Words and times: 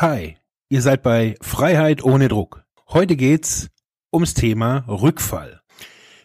Hi, 0.00 0.36
ihr 0.68 0.80
seid 0.80 1.02
bei 1.02 1.34
Freiheit 1.40 2.04
ohne 2.04 2.28
Druck. 2.28 2.62
Heute 2.88 3.16
geht's 3.16 3.68
ums 4.12 4.32
Thema 4.32 4.84
Rückfall. 4.86 5.60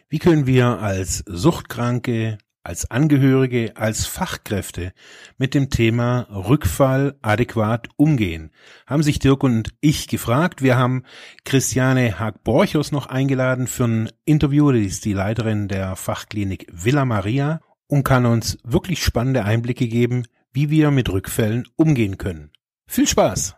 Wie 0.08 0.20
können 0.20 0.46
wir 0.46 0.78
als 0.78 1.24
Suchtkranke, 1.26 2.38
als 2.62 2.88
Angehörige, 2.88 3.72
als 3.76 4.06
Fachkräfte 4.06 4.92
mit 5.38 5.54
dem 5.54 5.70
Thema 5.70 6.28
Rückfall 6.30 7.18
adäquat 7.20 7.88
umgehen? 7.96 8.52
Haben 8.86 9.02
sich 9.02 9.18
Dirk 9.18 9.42
und 9.42 9.74
ich 9.80 10.06
gefragt. 10.06 10.62
Wir 10.62 10.76
haben 10.76 11.02
Christiane 11.44 12.20
Haag-Borchers 12.20 12.92
noch 12.92 13.06
eingeladen 13.06 13.66
für 13.66 13.88
ein 13.88 14.08
Interview. 14.24 14.70
Die 14.70 14.84
ist 14.86 15.04
die 15.04 15.14
Leiterin 15.14 15.66
der 15.66 15.96
Fachklinik 15.96 16.68
Villa 16.70 17.04
Maria 17.04 17.60
und 17.88 18.04
kann 18.04 18.24
uns 18.24 18.56
wirklich 18.62 19.02
spannende 19.02 19.44
Einblicke 19.44 19.88
geben, 19.88 20.26
wie 20.52 20.70
wir 20.70 20.92
mit 20.92 21.08
Rückfällen 21.08 21.66
umgehen 21.74 22.18
können. 22.18 22.52
Viel 22.86 23.08
Spaß! 23.08 23.56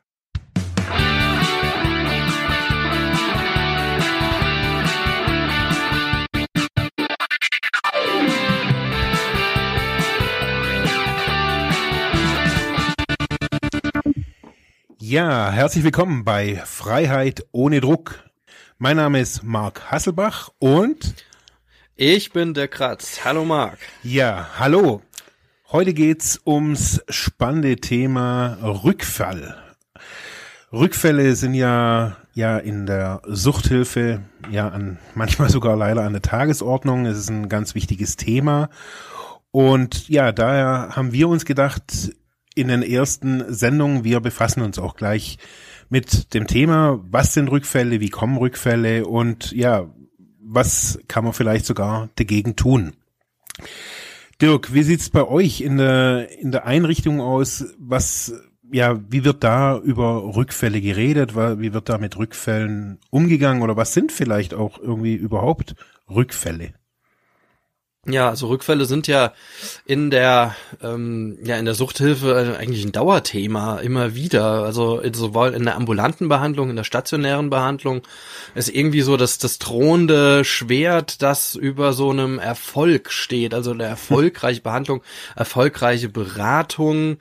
Ja, 15.09 15.53
herzlich 15.53 15.85
willkommen 15.85 16.25
bei 16.25 16.61
Freiheit 16.65 17.47
ohne 17.53 17.81
Druck. 17.81 18.25
Mein 18.77 18.97
Name 18.97 19.21
ist 19.21 19.45
Marc 19.45 19.89
Hasselbach 19.89 20.51
und 20.59 21.15
ich 21.95 22.33
bin 22.33 22.55
der 22.55 22.67
Kratz. 22.67 23.21
Hallo 23.25 23.45
Marc. 23.45 23.79
Ja, 24.03 24.49
hallo. 24.59 25.03
Heute 25.71 25.95
geht's 25.95 26.41
ums 26.45 27.05
spannende 27.09 27.77
Thema 27.77 28.59
Rückfall. 28.61 29.57
Rückfälle 30.73 31.37
sind 31.37 31.55
ja 31.55 32.17
ja 32.35 32.59
in 32.59 32.87
der 32.87 33.23
Suchthilfe 33.29 34.23
ja 34.51 34.71
an 34.71 34.99
manchmal 35.15 35.51
sogar 35.51 35.77
leider 35.77 36.03
an 36.03 36.15
der 36.15 36.23
Tagesordnung. 36.23 37.07
Es 37.07 37.17
ist 37.17 37.31
ein 37.31 37.49
ganz 37.49 37.77
wichtiges 37.77 38.17
Thema 38.17 38.71
und 39.53 40.09
ja, 40.09 40.33
daher 40.33 40.97
haben 40.97 41.13
wir 41.13 41.29
uns 41.29 41.45
gedacht, 41.45 42.11
in 42.57 42.69
den 42.69 42.83
ersten 42.83 43.45
Sendungen. 43.53 44.03
Wir 44.03 44.19
befassen 44.19 44.63
uns 44.63 44.81
auch 44.81 44.97
gleich 44.97 45.39
mit 45.89 46.35
dem 46.35 46.49
Thema, 46.49 47.01
was 47.09 47.35
sind 47.35 47.49
Rückfälle, 47.49 48.01
wie 48.01 48.09
kommen 48.09 48.39
Rückfälle 48.39 49.07
und 49.07 49.53
ja, 49.53 49.89
was 50.41 50.99
kann 51.07 51.25
man 51.25 51.33
vielleicht 51.33 51.67
sogar 51.67 52.09
dagegen 52.17 52.57
tun. 52.57 52.95
Dirk, 54.41 54.73
wie 54.75 54.83
sieht's 54.83 55.11
bei 55.11 55.27
euch 55.27 55.61
in 55.61 55.77
der, 55.77 56.29
in 56.41 56.51
der 56.51 56.67
Einrichtung 56.67 57.21
aus? 57.21 57.75
Was, 57.79 58.35
ja, 58.71 59.01
wie 59.09 59.25
wird 59.25 59.45
da 59.45 59.79
über 59.79 60.35
Rückfälle 60.37 60.81
geredet? 60.81 61.37
Wie 61.37 61.73
wird 61.73 61.89
da 61.89 61.99
mit 61.99 62.17
Rückfällen 62.17 62.99
umgegangen? 63.11 63.63
Oder 63.63 63.77
was 63.77 63.95
sind 63.95 64.13
vielleicht 64.13 64.55
auch 64.55 64.79
irgendwie 64.79 65.15
überhaupt 65.15 65.75
Rückfälle? 66.11 66.75
Ja, 68.09 68.29
also 68.29 68.47
Rückfälle 68.47 68.85
sind 68.85 69.09
ja 69.09 69.33
in 69.85 70.11
der 70.11 70.55
ähm, 70.81 71.39
ja 71.45 71.57
in 71.57 71.65
der 71.65 71.75
Suchthilfe 71.75 72.57
eigentlich 72.59 72.85
ein 72.85 72.93
Dauerthema 72.93 73.79
immer 73.79 74.15
wieder. 74.15 74.63
Also 74.63 75.03
sowohl 75.13 75.55
in 75.55 75.65
der 75.65 75.75
ambulanten 75.75 76.29
Behandlung, 76.29 76.71
in 76.71 76.77
der 76.77 76.85
stationären 76.85 77.51
Behandlung 77.51 78.03
ist 78.55 78.69
irgendwie 78.69 79.03
so, 79.03 79.17
dass 79.17 79.39
das 79.39 79.59
drohende 79.59 80.45
Schwert, 80.45 81.21
das 81.21 81.57
über 81.57 81.93
so 81.93 82.11
einem 82.11 82.39
Erfolg 82.39 83.11
steht, 83.11 83.55
also 83.55 83.73
eine 83.73 83.85
erfolgreiche 83.97 84.61
Behandlung, 84.61 85.03
erfolgreiche 85.35 86.09
Beratung. 86.09 87.17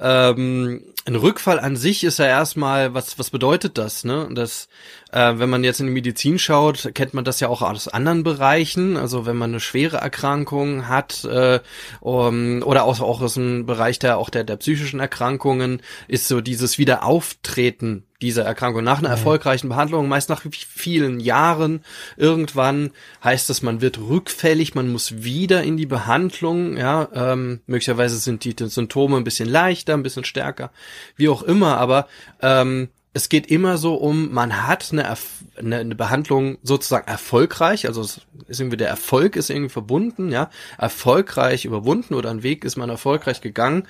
Ähm, 0.00 0.82
ein 1.06 1.16
Rückfall 1.16 1.60
an 1.60 1.76
sich 1.76 2.02
ist 2.02 2.18
ja 2.18 2.24
erstmal, 2.24 2.94
was, 2.94 3.18
was 3.18 3.28
bedeutet 3.28 3.76
das, 3.76 4.04
ne? 4.04 4.26
Das, 4.32 4.68
äh, 5.12 5.34
wenn 5.36 5.50
man 5.50 5.62
jetzt 5.62 5.80
in 5.80 5.86
die 5.86 5.92
Medizin 5.92 6.38
schaut, 6.38 6.90
kennt 6.94 7.12
man 7.12 7.24
das 7.24 7.40
ja 7.40 7.48
auch 7.48 7.60
aus 7.60 7.88
anderen 7.88 8.22
Bereichen. 8.22 8.96
Also 8.96 9.26
wenn 9.26 9.36
man 9.36 9.50
eine 9.50 9.60
schwere 9.60 9.98
Erkrankung 9.98 10.88
hat, 10.88 11.24
äh, 11.24 11.60
um, 12.00 12.62
oder 12.62 12.84
auch, 12.84 13.00
auch 13.00 13.20
aus 13.20 13.34
dem 13.34 13.66
Bereich 13.66 13.98
der, 13.98 14.16
auch 14.16 14.30
der, 14.30 14.44
der 14.44 14.56
psychischen 14.56 14.98
Erkrankungen, 14.98 15.82
ist 16.08 16.26
so 16.26 16.40
dieses 16.40 16.78
Wiederauftreten 16.78 18.04
dieser 18.22 18.44
Erkrankung 18.44 18.84
nach 18.84 18.98
einer 18.98 19.08
erfolgreichen 19.08 19.68
Behandlung, 19.68 20.08
meist 20.08 20.28
nach 20.28 20.42
vielen 20.50 21.20
Jahren, 21.20 21.84
irgendwann 22.16 22.90
heißt 23.22 23.50
es, 23.50 23.62
man 23.62 23.80
wird 23.80 23.98
rückfällig, 23.98 24.74
man 24.74 24.90
muss 24.90 25.24
wieder 25.24 25.62
in 25.62 25.76
die 25.76 25.86
Behandlung, 25.86 26.76
ja, 26.76 27.08
ähm, 27.12 27.60
möglicherweise 27.66 28.16
sind 28.18 28.44
die 28.44 28.54
Symptome 28.58 29.16
ein 29.16 29.24
bisschen 29.24 29.48
leichter, 29.48 29.94
ein 29.94 30.02
bisschen 30.02 30.24
stärker, 30.24 30.70
wie 31.16 31.28
auch 31.28 31.42
immer, 31.42 31.78
aber 31.78 32.06
ähm, 32.40 32.88
es 33.16 33.28
geht 33.28 33.46
immer 33.46 33.78
so 33.78 33.94
um, 33.94 34.32
man 34.32 34.66
hat 34.66 34.88
eine, 34.92 35.16
eine, 35.56 35.76
eine 35.78 35.94
Behandlung 35.94 36.58
sozusagen 36.62 37.06
erfolgreich, 37.06 37.86
also 37.86 38.02
ist 38.02 38.20
irgendwie 38.48 38.76
der 38.76 38.88
Erfolg 38.88 39.36
ist 39.36 39.50
irgendwie 39.50 39.70
verbunden, 39.70 40.32
ja, 40.32 40.50
erfolgreich 40.78 41.64
überwunden 41.64 42.14
oder 42.14 42.30
ein 42.30 42.42
Weg 42.42 42.64
ist 42.64 42.76
man 42.76 42.90
erfolgreich 42.90 43.40
gegangen 43.40 43.86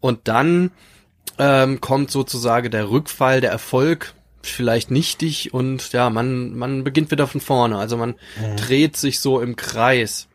und 0.00 0.28
dann 0.28 0.70
ähm, 1.38 1.80
kommt 1.80 2.10
sozusagen 2.10 2.70
der 2.70 2.90
Rückfall, 2.90 3.40
der 3.40 3.50
Erfolg 3.50 4.14
vielleicht 4.42 4.90
nichtig 4.90 5.52
und 5.52 5.92
ja, 5.92 6.10
man, 6.10 6.56
man 6.56 6.84
beginnt 6.84 7.10
wieder 7.10 7.26
von 7.26 7.40
vorne. 7.40 7.78
Also 7.78 7.96
man 7.96 8.10
mhm. 8.10 8.56
dreht 8.56 8.96
sich 8.96 9.20
so 9.20 9.40
im 9.40 9.56
Kreis. 9.56 10.28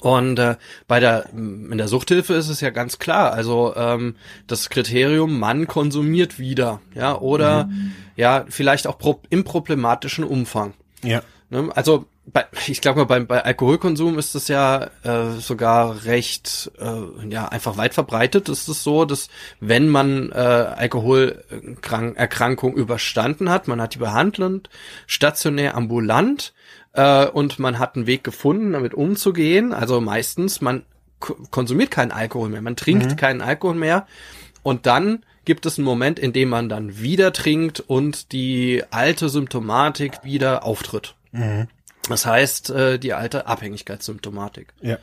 Und 0.00 0.38
äh, 0.38 0.56
bei 0.88 1.00
der 1.00 1.28
in 1.34 1.76
der 1.76 1.88
Suchthilfe 1.88 2.34
ist 2.34 2.48
es 2.48 2.62
ja 2.62 2.70
ganz 2.70 2.98
klar, 2.98 3.32
also 3.32 3.74
ähm, 3.76 4.16
das 4.46 4.70
Kriterium, 4.70 5.38
man 5.38 5.66
konsumiert 5.66 6.38
wieder, 6.38 6.80
ja, 6.94 7.18
oder 7.18 7.64
mhm. 7.64 7.92
ja, 8.16 8.46
vielleicht 8.48 8.86
auch 8.86 8.96
pro, 8.96 9.20
im 9.28 9.44
problematischen 9.44 10.24
Umfang. 10.24 10.72
Ja. 11.04 11.22
Ne? 11.50 11.70
Also 11.74 12.06
bei, 12.24 12.44
ich 12.68 12.80
glaube 12.80 13.00
mal, 13.00 13.06
bei, 13.06 13.20
bei 13.20 13.44
Alkoholkonsum 13.44 14.18
ist 14.18 14.34
es 14.34 14.48
ja 14.48 14.90
äh, 15.02 15.32
sogar 15.38 16.04
recht, 16.04 16.70
äh, 16.78 17.28
ja, 17.28 17.48
einfach 17.48 17.76
weit 17.76 17.92
verbreitet 17.94 18.48
ist 18.48 18.68
es 18.68 18.84
so, 18.84 19.04
dass 19.04 19.28
wenn 19.60 19.88
man 19.88 20.30
äh, 20.30 20.34
Alkoholerkrankung 20.34 22.74
überstanden 22.74 23.50
hat, 23.50 23.66
man 23.66 23.80
hat 23.80 23.94
die 23.94 23.98
behandelt, 23.98 24.70
stationär, 25.06 25.74
ambulant, 25.74 26.52
äh, 26.92 27.26
und 27.26 27.58
man 27.58 27.78
hat 27.78 27.96
einen 27.96 28.06
Weg 28.06 28.24
gefunden, 28.24 28.72
damit 28.72 28.94
umzugehen. 28.94 29.72
Also 29.72 30.00
meistens, 30.00 30.60
man 30.60 30.84
konsumiert 31.18 31.90
keinen 31.90 32.12
Alkohol 32.12 32.48
mehr, 32.48 32.62
man 32.62 32.76
trinkt 32.76 33.10
mhm. 33.10 33.16
keinen 33.16 33.40
Alkohol 33.40 33.74
mehr 33.74 34.06
und 34.62 34.86
dann 34.86 35.24
gibt 35.44 35.66
es 35.66 35.78
einen 35.78 35.84
Moment, 35.84 36.18
in 36.18 36.32
dem 36.32 36.48
man 36.48 36.68
dann 36.68 37.00
wieder 37.00 37.32
trinkt 37.32 37.80
und 37.80 38.32
die 38.32 38.82
alte 38.90 39.28
Symptomatik 39.28 40.24
wieder 40.24 40.64
auftritt. 40.64 41.14
Mhm. 41.32 41.68
Das 42.08 42.26
heißt, 42.26 42.70
äh, 42.70 42.98
die 42.98 43.12
alte 43.12 43.46
Abhängigkeitssymptomatik. 43.46 44.74
Ja. 44.80 44.98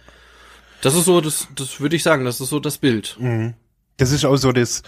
Das 0.82 0.96
ist 0.96 1.06
so, 1.06 1.22
das, 1.22 1.48
das 1.56 1.80
würde 1.80 1.96
ich 1.96 2.04
sagen, 2.04 2.26
das 2.26 2.40
ist 2.40 2.50
so 2.50 2.60
das 2.60 2.78
Bild. 2.78 3.18
Mhm. 3.20 3.54
Das 3.98 4.12
ist 4.12 4.26
auch 4.26 4.38
so 4.38 4.52
das, 4.52 4.84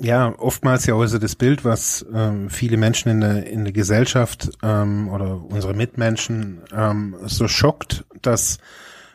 ja, 0.00 0.34
oftmals 0.38 0.86
ja 0.86 0.94
auch 0.94 1.06
so 1.06 1.18
das 1.18 1.36
Bild, 1.36 1.64
was 1.64 2.04
ähm, 2.12 2.50
viele 2.50 2.76
Menschen 2.76 3.10
in 3.10 3.20
der, 3.20 3.46
in 3.46 3.64
der 3.64 3.72
Gesellschaft 3.72 4.50
ähm, 4.62 5.08
oder 5.08 5.42
unsere 5.44 5.74
Mitmenschen 5.74 6.62
ähm, 6.74 7.16
so 7.26 7.46
schockt, 7.46 8.04
dass, 8.20 8.58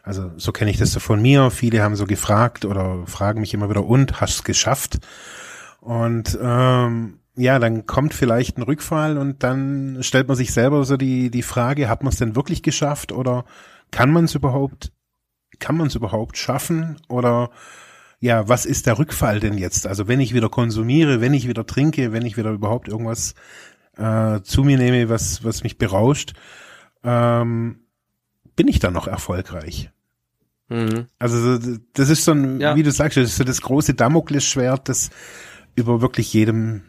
also 0.03 0.31
so 0.38 0.51
kenne 0.51 0.72
ich 0.72 0.78
das 0.78 0.91
so 0.91 0.99
von 0.99 1.22
mir, 1.22 1.51
viele 1.51 1.81
haben 1.81 1.95
so 1.95 2.05
gefragt 2.05 2.63
oder 2.63 3.05
fragen 3.05 3.41
mich 3.41 3.53
immer 3.53 3.69
wieder, 3.69 3.85
und, 3.85 4.22
hast 4.22 4.35
es 4.35 4.44
geschafft? 4.44 4.99
Und 5.81 6.38
ähm, 6.41 7.19
ja, 7.38 7.59
dann 7.59 7.86
kommt 7.86 8.14
vielleicht 8.14 8.58
ein 8.58 8.64
Rückfall 8.64 9.18
und 9.18 9.44
dann 9.44 10.00
stellt 10.02 10.28
man 10.28 10.36
sich 10.36 10.52
selber 10.52 10.84
so 10.84 10.98
die, 10.98 11.30
die 11.30 11.44
Frage, 11.44 11.88
hat 11.88 12.03
man 12.03 12.12
es 12.12 12.18
denn 12.18 12.36
wirklich 12.36 12.64
geschafft 12.64 13.12
oder 13.12 13.46
kann 13.92 14.12
man 14.12 14.25
es 14.25 14.36
überhaupt, 14.36 14.92
kann 15.59 15.78
man 15.78 15.88
es 15.88 15.96
überhaupt 15.96 16.38
schaffen 16.38 16.97
oder 17.08 17.52
ja, 18.20 18.50
was 18.50 18.66
ist 18.66 18.88
der 18.88 18.97
Rückfall 18.97 19.40
denn 19.40 19.59
jetzt? 19.59 19.86
Also 19.86 20.08
wenn 20.08 20.20
ich 20.20 20.34
wieder 20.34 20.50
konsumiere, 20.50 21.22
wenn 21.22 21.36
ich 21.36 21.47
wieder 21.47 21.68
trinke, 21.68 22.12
wenn 22.12 22.26
ich 22.26 22.38
wieder 22.38 22.50
überhaupt 22.50 22.88
irgendwas 22.88 23.35
äh, 23.97 24.41
zu 24.41 24.64
mir 24.64 24.78
nehme, 24.78 25.08
was, 25.09 25.44
was 25.44 25.61
mich 25.61 25.78
berauscht, 25.78 26.34
ähm, 27.03 27.82
bin 28.56 28.67
ich 28.67 28.79
dann 28.79 28.94
noch 28.94 29.08
erfolgreich? 29.08 29.91
Mhm. 30.70 31.06
Also 31.20 31.59
das 31.94 32.09
ist 32.09 32.26
so 32.26 32.32
ein, 32.32 32.59
ja. 32.59 32.76
wie 32.76 32.82
du 32.82 32.91
sagst, 32.91 33.17
das 33.17 33.29
ist 33.29 33.38
so 33.38 33.44
das 33.44 33.61
große 33.61 33.94
Damoklesschwert, 33.94 34.90
das 34.90 35.11
über 35.76 36.02
wirklich 36.02 36.34
jedem 36.34 36.82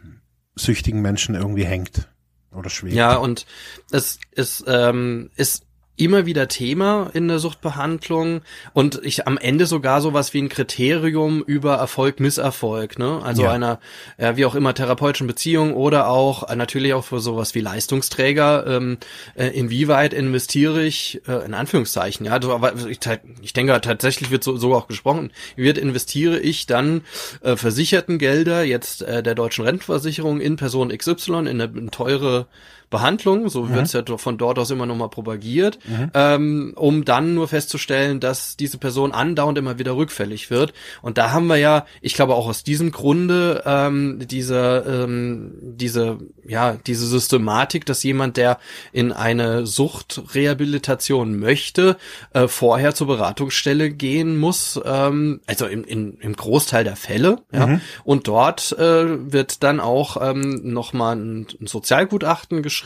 süchtigen 0.58 1.00
Menschen 1.00 1.34
irgendwie 1.34 1.64
hängt 1.64 2.08
oder 2.52 2.70
schwebt. 2.70 2.94
Ja, 2.94 3.16
und 3.16 3.46
es, 3.90 4.19
es 4.32 4.64
ähm, 4.66 5.31
ist 5.37 5.64
immer 5.98 6.26
wieder 6.26 6.48
Thema 6.48 7.10
in 7.12 7.28
der 7.28 7.38
Suchtbehandlung 7.38 8.42
und 8.72 9.00
ich 9.02 9.26
am 9.26 9.36
Ende 9.38 9.66
sogar 9.66 10.00
sowas 10.00 10.34
wie 10.34 10.42
ein 10.42 10.48
Kriterium 10.48 11.42
über 11.42 11.74
Erfolg, 11.74 12.20
Misserfolg, 12.20 12.98
ne? 12.98 13.20
Also 13.22 13.42
Ja. 13.42 13.52
einer, 13.52 13.80
ja, 14.18 14.36
wie 14.36 14.44
auch 14.44 14.54
immer, 14.54 14.74
therapeutischen 14.74 15.26
Beziehung 15.26 15.74
oder 15.74 16.08
auch 16.08 16.54
natürlich 16.54 16.94
auch 16.94 17.04
für 17.04 17.20
sowas 17.20 17.54
wie 17.54 17.60
Leistungsträger, 17.60 18.66
ähm, 18.66 18.98
äh, 19.34 19.48
inwieweit 19.48 20.14
investiere 20.14 20.84
ich, 20.84 21.20
äh, 21.28 21.44
in 21.44 21.54
Anführungszeichen, 21.54 22.26
ja, 22.26 22.32
also, 22.32 22.52
aber 22.52 22.74
ich, 22.88 22.98
ich 23.42 23.52
denke 23.52 23.78
tatsächlich 23.80 24.30
wird 24.30 24.44
so, 24.44 24.56
so 24.56 24.74
auch 24.74 24.86
gesprochen, 24.88 25.30
wird 25.56 25.78
investiere 25.78 26.38
ich 26.38 26.66
dann 26.66 27.02
äh, 27.42 27.56
versicherten 27.56 28.18
Gelder 28.18 28.62
jetzt 28.62 29.02
äh, 29.02 29.22
der 29.22 29.34
deutschen 29.34 29.64
Rentenversicherung 29.64 30.40
in 30.40 30.56
Person 30.56 30.96
XY 30.96 31.32
in 31.32 31.48
eine, 31.48 31.64
in 31.64 31.90
teure 31.90 32.46
Behandlung, 32.90 33.49
so 33.49 33.69
wird's 33.70 33.93
ja 33.93 34.02
doch 34.02 34.19
von 34.19 34.38
dort 34.38 34.58
aus 34.58 34.70
immer 34.70 34.87
nochmal 34.87 35.11
propagiert, 35.11 35.79
ähm, 36.14 36.73
um 36.75 37.05
dann 37.05 37.35
nur 37.35 37.46
festzustellen, 37.46 38.19
dass 38.19 38.56
diese 38.56 38.79
Person 38.79 39.12
andauernd 39.12 39.58
immer 39.58 39.79
wieder 39.79 39.94
rückfällig 39.94 40.50
wird. 40.50 40.73
Und 41.02 41.19
da 41.19 41.32
haben 41.32 41.49
wir 41.49 41.56
ja, 41.56 41.85
ich 42.00 42.14
glaube 42.14 42.35
auch 42.35 42.49
aus 42.49 42.64
diesem 42.64 42.90
Grunde 42.90 43.62
ähm, 43.67 44.20
diese 44.26 44.85
ähm, 44.88 45.52
diese 45.61 46.19
ja 46.46 46.76
diese 46.87 47.06
Systematik, 47.06 47.85
dass 47.85 48.02
jemand, 48.02 48.38
der 48.38 48.58
in 48.93 49.12
eine 49.12 49.67
Suchtrehabilitation 49.67 51.38
möchte, 51.38 51.99
äh, 52.32 52.49
vorher 52.49 52.94
zur 52.94 53.06
Beratungsstelle 53.08 53.91
gehen 53.91 54.38
muss, 54.38 54.81
ähm, 54.82 55.41
also 55.46 55.67
im, 55.67 55.84
in, 55.84 56.14
im 56.20 56.34
Großteil 56.34 56.84
der 56.84 56.96
Fälle, 56.96 57.38
ja. 57.52 57.81
Und 58.05 58.29
dort 58.29 58.73
äh, 58.79 59.32
wird 59.32 59.62
dann 59.62 59.81
auch 59.81 60.17
ähm, 60.20 60.61
nochmal 60.73 61.17
ein 61.17 61.46
Sozialgutachten 61.61 62.62
geschrieben, 62.62 62.77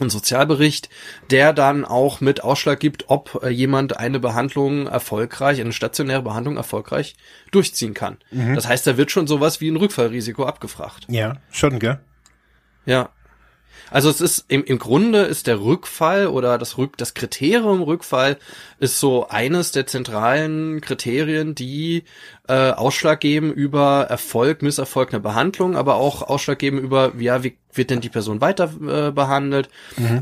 ein 0.00 0.10
Sozialbericht, 0.10 0.88
der 1.30 1.52
dann 1.52 1.84
auch 1.84 2.20
mit 2.20 2.42
Ausschlag 2.44 2.80
gibt, 2.80 3.04
ob 3.08 3.40
äh, 3.42 3.48
jemand 3.48 3.96
eine 3.96 4.20
Behandlung 4.20 4.86
erfolgreich, 4.86 5.60
eine 5.60 5.72
stationäre 5.72 6.22
Behandlung 6.22 6.56
erfolgreich 6.56 7.16
durchziehen 7.50 7.94
kann. 7.94 8.18
Das 8.54 8.68
heißt, 8.68 8.86
da 8.86 8.96
wird 8.96 9.10
schon 9.10 9.26
sowas 9.26 9.60
wie 9.60 9.70
ein 9.70 9.76
Rückfallrisiko 9.76 10.44
abgefragt. 10.44 11.06
Ja, 11.08 11.38
schon, 11.50 11.78
gell? 11.78 12.00
Ja. 12.86 13.10
Also 13.90 14.10
es 14.10 14.20
ist 14.20 14.44
im, 14.48 14.64
im 14.64 14.78
Grunde 14.78 15.22
ist 15.22 15.46
der 15.46 15.60
Rückfall 15.60 16.26
oder 16.26 16.58
das 16.58 16.78
Rück 16.78 16.96
das 16.96 17.14
Kriterium 17.14 17.82
Rückfall 17.82 18.36
ist 18.80 19.00
so 19.00 19.28
eines 19.28 19.72
der 19.72 19.86
zentralen 19.86 20.80
Kriterien, 20.80 21.54
die 21.54 22.04
äh, 22.48 22.70
Ausschlag 22.70 23.20
geben 23.20 23.52
über 23.52 24.06
Erfolg, 24.08 24.62
Misserfolg 24.62 25.12
einer 25.12 25.20
Behandlung, 25.20 25.76
aber 25.76 25.96
auch 25.96 26.22
Ausschlag 26.22 26.58
geben 26.58 26.78
über 26.78 27.12
ja 27.18 27.42
wie 27.44 27.56
wird 27.74 27.90
denn 27.90 28.00
die 28.00 28.08
Person 28.08 28.40
weiter 28.40 28.70
äh, 28.80 29.12
behandelt? 29.12 29.68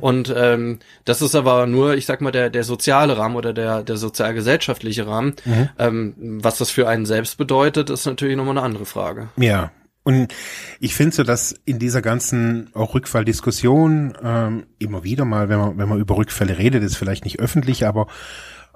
Und 0.00 0.34
ähm, 0.36 0.80
das 1.04 1.22
ist 1.22 1.34
aber 1.34 1.66
nur 1.66 1.94
ich 1.94 2.06
sag 2.06 2.20
mal 2.20 2.32
der 2.32 2.50
der 2.50 2.64
soziale 2.64 3.16
Rahmen 3.16 3.36
oder 3.36 3.52
der 3.52 3.82
der 3.82 3.96
sozialgesellschaftliche 3.96 5.06
Rahmen. 5.06 5.34
Ähm, 5.78 6.14
was 6.42 6.58
das 6.58 6.70
für 6.70 6.88
einen 6.88 7.06
selbst 7.06 7.38
bedeutet 7.38 7.90
ist 7.90 8.06
natürlich 8.06 8.36
nochmal 8.36 8.58
eine 8.58 8.66
andere 8.66 8.86
Frage. 8.86 9.28
Ja. 9.36 9.70
Und 10.06 10.32
ich 10.78 10.94
finde 10.94 11.16
so, 11.16 11.24
dass 11.24 11.50
in 11.64 11.80
dieser 11.80 12.00
ganzen 12.00 12.70
auch 12.74 12.94
Rückfalldiskussion 12.94 14.16
ähm, 14.22 14.66
immer 14.78 15.02
wieder 15.02 15.24
mal, 15.24 15.48
wenn 15.48 15.58
man 15.58 15.78
wenn 15.78 15.88
man 15.88 15.98
über 15.98 16.16
Rückfälle 16.16 16.58
redet, 16.58 16.84
ist 16.84 16.96
vielleicht 16.96 17.24
nicht 17.24 17.40
öffentlich, 17.40 17.84
aber 17.84 18.06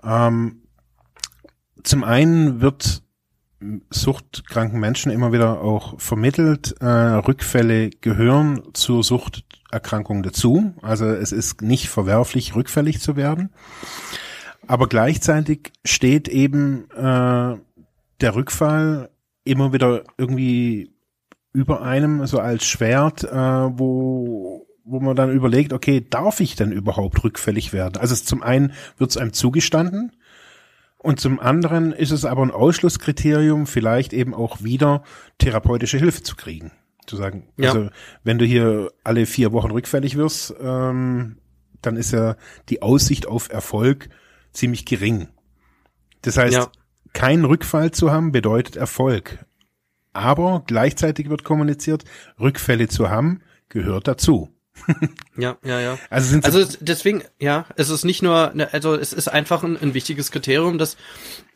ähm, 0.03 0.63
zum 1.85 2.03
einen 2.03 2.61
wird 2.61 3.05
suchtkranken 3.91 4.81
Menschen 4.81 5.13
immer 5.13 5.33
wieder 5.33 5.61
auch 5.61 6.01
vermittelt, 6.01 6.75
äh, 6.81 6.87
Rückfälle 6.87 7.91
gehören 7.91 8.63
zur 8.73 9.05
Suchterkrankung 9.05 10.25
dazu. 10.25 10.75
Also 10.83 11.07
es 11.07 11.31
ist 11.31 11.63
nicht 11.63 11.91
verwerflich, 11.91 12.57
rückfällig 12.57 12.99
zu 12.99 13.15
werden. 13.15 13.51
Aber 14.67 14.89
gleichzeitig 14.89 15.71
steht 15.85 16.27
eben 16.27 16.91
äh, 16.91 17.57
der 18.21 18.35
Rückfall 18.35 19.11
immer 19.45 19.73
wieder 19.73 20.03
irgendwie 20.19 20.91
über 21.53 21.83
einem 21.83 22.27
so 22.27 22.39
als 22.39 22.65
Schwert, 22.67 23.25
äh, 23.25 23.29
wo 23.79 24.67
wo 24.85 24.99
man 24.99 25.15
dann 25.15 25.31
überlegt, 25.31 25.73
okay, 25.73 26.05
darf 26.09 26.41
ich 26.41 26.57
denn 26.57 26.73
überhaupt 26.73 27.23
rückfällig 27.23 27.73
werden? 27.73 27.99
Also 27.99 28.13
es, 28.13 28.25
zum 28.25 28.43
einen 28.43 28.73
wird 28.99 29.11
es 29.11 29.17
einem 29.17 29.33
zugestanden 29.33 30.17
und 30.99 31.21
zum 31.21 31.39
anderen 31.39 31.93
ist 31.93 32.11
es 32.11 32.25
aber 32.25 32.43
ein 32.43 32.51
Ausschlusskriterium, 32.51 33.67
vielleicht 33.69 34.13
eben 34.13 34.35
auch 34.35 34.63
wieder 34.65 35.05
therapeutische 35.39 35.99
Hilfe 35.99 36.23
zu 36.25 36.35
kriegen. 36.35 36.73
Zu 37.07 37.17
sagen, 37.17 37.49
Ja. 37.57 37.69
also 37.73 37.91
wenn 38.25 38.39
du 38.39 38.45
hier 38.45 38.91
alle 39.05 39.27
vier 39.27 39.53
Wochen 39.53 39.71
rückfällig 39.71 40.17
wirst, 40.17 40.55
ähm, 40.61 41.37
dann 41.83 41.97
ist 41.97 42.13
ja 42.13 42.37
die 42.69 42.83
Aussicht 42.83 43.27
auf 43.29 43.51
Erfolg 43.51 44.09
ziemlich 44.53 44.87
gering. 44.87 45.29
Das 46.23 46.37
heißt, 46.37 46.55
Ja. 46.55 46.69
keinen 47.13 47.45
Rückfall 47.45 47.93
zu 47.93 48.11
haben 48.11 48.33
bedeutet 48.33 48.77
Erfolg. 48.77 49.45
Aber 50.13 50.63
gleichzeitig 50.67 51.29
wird 51.29 51.45
kommuniziert, 51.45 52.05
Rückfälle 52.39 52.89
zu 52.89 53.11
haben 53.11 53.41
gehört 53.69 54.09
dazu. 54.09 54.51
ja 55.37 55.59
ja 55.63 55.79
ja 55.81 55.99
Also 56.09 56.29
sind 56.31 56.45
so- 56.45 56.47
Also 56.47 56.61
es- 56.61 56.79
deswegen, 56.81 57.23
ja, 57.39 57.67
es 57.77 57.91
ist 57.91 58.05
nicht 58.05 58.23
nur, 58.23 58.53
ne, 58.55 58.73
also 58.73 58.95
es 58.95 59.13
ist 59.13 59.29
einfach 59.29 59.63
ein, 59.63 59.77
ein 59.77 59.95
wichtiges 59.95 60.31
Kriterium, 60.31 60.79
das 60.79 60.97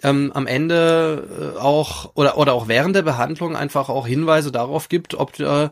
ähm, 0.03 0.31
am 0.35 0.47
Ende 0.47 1.55
äh, 1.57 1.59
auch 1.59 2.13
oder 2.17 2.37
oder 2.37 2.53
auch 2.53 2.69
während 2.69 2.95
der 2.97 3.03
Behandlung 3.03 3.57
einfach 3.57 3.89
auch 3.89 4.07
Hinweise 4.07 4.53
darauf 4.53 4.89
gibt, 4.89 5.15
ob 5.15 5.39
äh, 5.41 5.71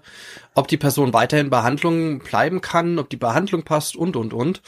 ob 0.55 0.69
die 0.69 0.77
Person 0.79 1.13
weiterhin 1.13 1.47
in 1.47 1.51
Behandlung 1.51 2.21
bleiben 2.21 2.61
kann, 2.63 2.99
ob 2.99 3.11
die 3.11 3.17
Behandlung 3.17 3.65
passt 3.65 3.97
und 3.97 4.17
und 4.17 4.33
und. 4.33 4.63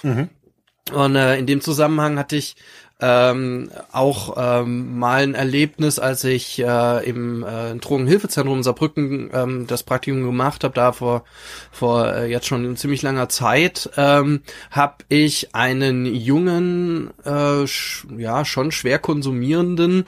Und 0.92 1.16
äh, 1.16 1.38
in 1.38 1.46
dem 1.46 1.62
Zusammenhang 1.62 2.18
hatte 2.18 2.36
ich 2.36 2.56
ähm, 3.00 3.70
auch 3.92 4.36
ähm, 4.38 4.98
mal 4.98 5.22
ein 5.22 5.34
Erlebnis, 5.34 5.98
als 5.98 6.24
ich 6.24 6.60
äh, 6.60 7.08
im 7.08 7.42
äh, 7.42 7.74
Drogenhilfezentrum 7.76 8.58
in 8.58 8.62
Saarbrücken 8.62 9.30
ähm, 9.32 9.66
das 9.66 9.82
Praktikum 9.82 10.22
gemacht 10.22 10.64
habe, 10.64 10.74
da 10.74 10.92
vor 10.92 11.24
vor 11.72 12.12
äh, 12.12 12.30
jetzt 12.30 12.46
schon 12.46 12.76
ziemlich 12.76 13.02
langer 13.02 13.28
Zeit, 13.28 13.90
ähm, 13.96 14.42
habe 14.70 15.04
ich 15.08 15.54
einen 15.54 16.06
jungen, 16.06 17.10
äh, 17.24 17.66
sch 17.66 18.06
ja 18.16 18.44
schon 18.44 18.70
schwer 18.70 18.98
konsumierenden 18.98 20.06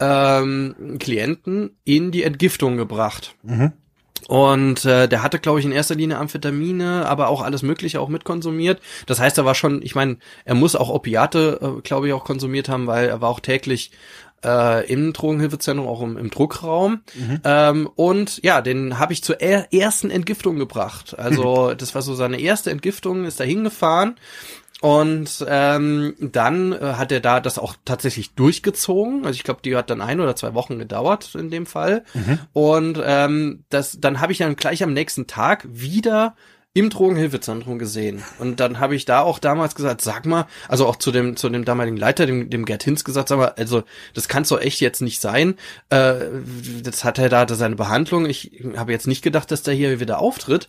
ähm, 0.00 0.98
Klienten 1.00 1.76
in 1.84 2.12
die 2.12 2.22
Entgiftung 2.22 2.76
gebracht. 2.76 3.34
Und 4.28 4.84
äh, 4.84 5.08
der 5.08 5.22
hatte, 5.22 5.38
glaube 5.38 5.60
ich, 5.60 5.66
in 5.66 5.72
erster 5.72 5.94
Linie 5.94 6.18
Amphetamine, 6.18 7.06
aber 7.06 7.28
auch 7.28 7.42
alles 7.42 7.62
Mögliche 7.62 8.00
auch 8.00 8.08
mitkonsumiert. 8.08 8.80
Das 9.06 9.20
heißt, 9.20 9.38
er 9.38 9.44
war 9.44 9.54
schon, 9.54 9.82
ich 9.82 9.94
meine, 9.94 10.18
er 10.44 10.54
muss 10.54 10.76
auch 10.76 10.88
Opiate, 10.88 11.58
äh, 11.60 11.80
glaube 11.82 12.08
ich, 12.08 12.12
auch 12.12 12.24
konsumiert 12.24 12.68
haben, 12.68 12.86
weil 12.86 13.08
er 13.08 13.20
war 13.20 13.30
auch 13.30 13.40
täglich 13.40 13.90
äh, 14.44 14.86
im 14.90 15.12
Drogenhilfezentrum, 15.12 15.86
auch 15.86 16.02
im, 16.02 16.16
im 16.16 16.30
Druckraum. 16.30 17.00
Ähm, 17.44 17.88
und 17.94 18.42
ja, 18.42 18.60
den 18.60 18.98
habe 18.98 19.12
ich 19.12 19.22
zur 19.22 19.40
er 19.40 19.72
ersten 19.72 20.10
Entgiftung 20.10 20.56
gebracht. 20.56 21.18
Also 21.18 21.74
das 21.78 21.94
war 21.94 22.02
so 22.02 22.14
seine 22.14 22.40
erste 22.40 22.70
Entgiftung, 22.70 23.24
ist 23.24 23.40
da 23.40 23.44
hingefahren. 23.44 24.16
Und 24.82 25.46
ähm, 25.48 26.14
dann 26.18 26.72
äh, 26.72 26.94
hat 26.94 27.12
er 27.12 27.20
da 27.20 27.38
das 27.38 27.56
auch 27.56 27.76
tatsächlich 27.84 28.34
durchgezogen. 28.34 29.24
Also 29.24 29.36
ich 29.36 29.44
glaube, 29.44 29.60
die 29.64 29.76
hat 29.76 29.90
dann 29.90 30.00
ein 30.00 30.18
oder 30.18 30.34
zwei 30.34 30.54
Wochen 30.54 30.76
gedauert 30.76 31.36
in 31.36 31.50
dem 31.50 31.66
Fall. 31.66 32.02
Und 32.52 33.00
ähm, 33.04 33.64
das, 33.70 34.00
dann 34.00 34.18
habe 34.20 34.32
ich 34.32 34.38
dann 34.38 34.56
gleich 34.56 34.82
am 34.82 34.92
nächsten 34.92 35.28
Tag 35.28 35.68
wieder 35.70 36.34
im 36.74 36.88
Drogenhilfezentrum 36.88 37.78
gesehen. 37.78 38.22
Und 38.38 38.58
dann 38.58 38.80
habe 38.80 38.94
ich 38.94 39.04
da 39.04 39.20
auch 39.20 39.38
damals 39.38 39.74
gesagt, 39.74 40.00
sag 40.00 40.24
mal, 40.24 40.46
also 40.68 40.86
auch 40.86 40.96
zu 40.96 41.12
dem, 41.12 41.36
zu 41.36 41.50
dem 41.50 41.66
damaligen 41.66 41.98
Leiter, 41.98 42.24
dem, 42.24 42.48
dem 42.48 42.64
Gerd 42.64 42.82
Hinz 42.82 43.04
gesagt, 43.04 43.28
sag 43.28 43.36
mal, 43.38 43.52
also 43.58 43.82
das 44.14 44.26
kann 44.26 44.44
doch 44.44 44.60
echt 44.60 44.80
jetzt 44.80 45.02
nicht 45.02 45.20
sein. 45.20 45.56
Äh, 45.90 46.14
das 46.82 47.04
hat 47.04 47.18
er 47.18 47.28
da 47.28 47.40
hatte 47.40 47.56
seine 47.56 47.76
Behandlung. 47.76 48.24
Ich 48.24 48.62
habe 48.76 48.92
jetzt 48.92 49.06
nicht 49.06 49.22
gedacht, 49.22 49.50
dass 49.50 49.62
der 49.62 49.74
hier 49.74 50.00
wieder 50.00 50.18
auftritt. 50.18 50.68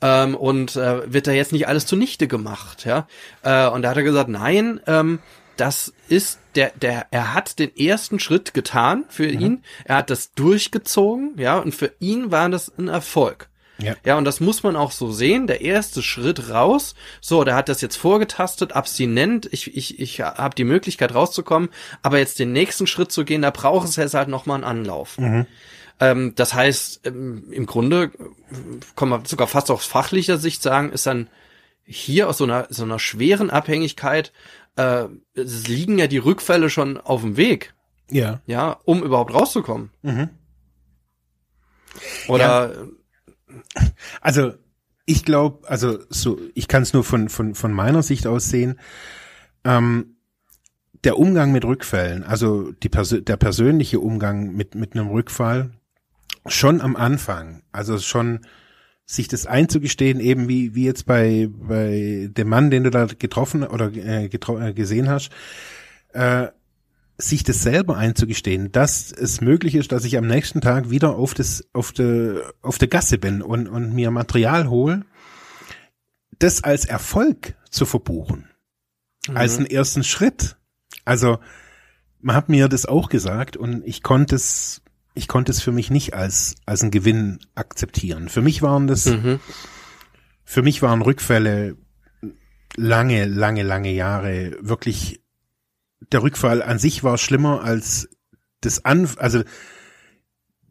Ähm, 0.00 0.34
und 0.34 0.76
äh, 0.76 1.12
wird 1.12 1.26
da 1.26 1.32
jetzt 1.32 1.52
nicht 1.52 1.68
alles 1.68 1.84
zunichte 1.84 2.28
gemacht, 2.28 2.86
ja. 2.86 3.06
Äh, 3.42 3.68
und 3.68 3.82
da 3.82 3.90
hat 3.90 3.96
er 3.98 4.02
gesagt, 4.04 4.30
nein, 4.30 4.80
ähm, 4.86 5.18
das 5.58 5.92
ist 6.08 6.38
der, 6.54 6.72
der, 6.80 7.08
er 7.10 7.34
hat 7.34 7.58
den 7.58 7.76
ersten 7.76 8.18
Schritt 8.18 8.54
getan 8.54 9.04
für 9.08 9.26
ihn. 9.26 9.62
Er 9.84 9.96
hat 9.96 10.08
das 10.08 10.32
durchgezogen, 10.32 11.34
ja, 11.36 11.58
und 11.58 11.74
für 11.74 11.92
ihn 12.00 12.30
war 12.30 12.48
das 12.48 12.72
ein 12.78 12.88
Erfolg. 12.88 13.50
Ja. 13.82 13.96
Ja, 14.04 14.18
und 14.18 14.24
das 14.24 14.40
muss 14.40 14.62
man 14.62 14.76
auch 14.76 14.92
so 14.92 15.10
sehen. 15.10 15.46
Der 15.46 15.60
erste 15.60 16.02
Schritt 16.02 16.50
raus, 16.50 16.94
so, 17.20 17.44
der 17.44 17.54
hat 17.54 17.68
das 17.68 17.80
jetzt 17.80 17.96
vorgetastet, 17.96 18.72
abstinent. 18.72 19.48
Ich, 19.52 19.76
ich, 19.76 19.98
ich 19.98 20.20
habe 20.20 20.54
die 20.54 20.64
Möglichkeit 20.64 21.14
rauszukommen, 21.14 21.68
aber 22.02 22.18
jetzt 22.18 22.38
den 22.38 22.52
nächsten 22.52 22.86
Schritt 22.86 23.12
zu 23.12 23.24
gehen, 23.24 23.42
da 23.42 23.50
braucht 23.50 23.88
es 23.88 23.96
jetzt 23.96 24.14
halt 24.14 24.28
nochmal 24.28 24.56
einen 24.56 24.64
Anlauf. 24.64 25.18
Ähm, 26.00 26.34
das 26.34 26.54
heißt, 26.54 27.06
ähm, 27.06 27.44
im 27.50 27.66
Grunde 27.66 28.04
äh, 28.04 28.10
kann 28.96 29.08
man 29.08 29.24
sogar 29.24 29.46
fast 29.46 29.70
aus 29.70 29.84
fachlicher 29.84 30.38
Sicht 30.38 30.62
sagen, 30.62 30.90
ist 30.90 31.06
dann 31.06 31.28
hier 31.84 32.28
aus 32.28 32.38
so 32.38 32.44
einer, 32.44 32.66
so 32.70 32.84
einer 32.84 32.98
schweren 32.98 33.50
Abhängigkeit, 33.50 34.32
äh, 34.76 35.04
es 35.34 35.68
liegen 35.68 35.98
ja 35.98 36.06
die 36.06 36.18
Rückfälle 36.18 36.70
schon 36.70 36.98
auf 36.98 37.20
dem 37.20 37.36
Weg, 37.36 37.74
ja. 38.10 38.40
ja, 38.46 38.78
um 38.84 39.02
überhaupt 39.02 39.34
rauszukommen. 39.34 39.90
Oder 42.26 42.88
Also 44.20 44.54
ich 45.04 45.24
glaube, 45.24 45.68
also 45.68 45.98
so, 46.08 46.38
ich 46.54 46.68
kann 46.68 46.82
es 46.82 46.92
nur 46.92 47.04
von, 47.04 47.28
von, 47.28 47.54
von 47.54 47.72
meiner 47.72 48.02
Sicht 48.02 48.26
aus 48.26 48.48
sehen. 48.48 48.78
Ähm, 49.64 50.16
der 51.04 51.18
Umgang 51.18 51.50
mit 51.50 51.64
Rückfällen, 51.64 52.22
also 52.22 52.70
die 52.72 52.88
Persö 52.88 53.20
der 53.20 53.36
persönliche 53.36 53.98
Umgang 53.98 54.52
mit, 54.54 54.74
mit 54.74 54.94
einem 54.94 55.08
Rückfall, 55.08 55.70
schon 56.46 56.80
am 56.80 56.96
Anfang, 56.96 57.62
also 57.72 57.98
schon 57.98 58.40
sich 59.04 59.28
das 59.28 59.46
einzugestehen, 59.46 60.20
eben 60.20 60.48
wie, 60.48 60.74
wie 60.74 60.84
jetzt 60.84 61.06
bei, 61.06 61.48
bei 61.50 62.28
dem 62.30 62.48
Mann, 62.48 62.70
den 62.70 62.84
du 62.84 62.90
da 62.90 63.06
getroffen 63.06 63.64
oder 63.64 63.92
äh, 63.92 64.28
getro 64.28 64.58
äh, 64.58 64.72
gesehen 64.72 65.08
hast, 65.08 65.30
äh, 66.12 66.48
sich 67.22 67.44
das 67.44 67.62
selber 67.62 67.96
einzugestehen, 67.96 68.72
dass 68.72 69.12
es 69.12 69.40
möglich 69.40 69.74
ist, 69.74 69.92
dass 69.92 70.04
ich 70.04 70.16
am 70.18 70.26
nächsten 70.26 70.60
Tag 70.60 70.90
wieder 70.90 71.16
auf 71.16 71.34
das 71.34 71.64
auf 71.72 71.92
der 71.92 72.52
auf 72.62 72.78
der 72.78 72.88
Gasse 72.88 73.18
bin 73.18 73.42
und 73.42 73.68
und 73.68 73.94
mir 73.94 74.10
Material 74.10 74.68
hole, 74.68 75.04
das 76.38 76.64
als 76.64 76.84
Erfolg 76.84 77.54
zu 77.70 77.86
verbuchen, 77.86 78.48
mhm. 79.28 79.36
als 79.36 79.56
einen 79.56 79.66
ersten 79.66 80.04
Schritt. 80.04 80.56
Also 81.04 81.38
man 82.20 82.36
hat 82.36 82.48
mir 82.48 82.68
das 82.68 82.86
auch 82.86 83.08
gesagt 83.08 83.56
und 83.56 83.82
ich 83.86 84.02
konnte 84.02 84.36
es 84.36 84.82
ich 85.14 85.28
konnte 85.28 85.52
es 85.52 85.60
für 85.60 85.72
mich 85.72 85.90
nicht 85.90 86.14
als 86.14 86.56
als 86.66 86.82
einen 86.82 86.90
Gewinn 86.90 87.38
akzeptieren. 87.54 88.28
Für 88.28 88.42
mich 88.42 88.62
waren 88.62 88.86
das 88.86 89.06
mhm. 89.06 89.40
für 90.44 90.62
mich 90.62 90.82
waren 90.82 91.02
Rückfälle 91.02 91.76
lange 92.76 93.26
lange 93.26 93.62
lange 93.62 93.92
Jahre 93.92 94.56
wirklich 94.60 95.21
der 96.12 96.22
Rückfall 96.22 96.62
an 96.62 96.78
sich 96.78 97.02
war 97.04 97.18
schlimmer 97.18 97.62
als 97.62 98.08
das 98.60 98.84
an, 98.84 99.08
also 99.16 99.42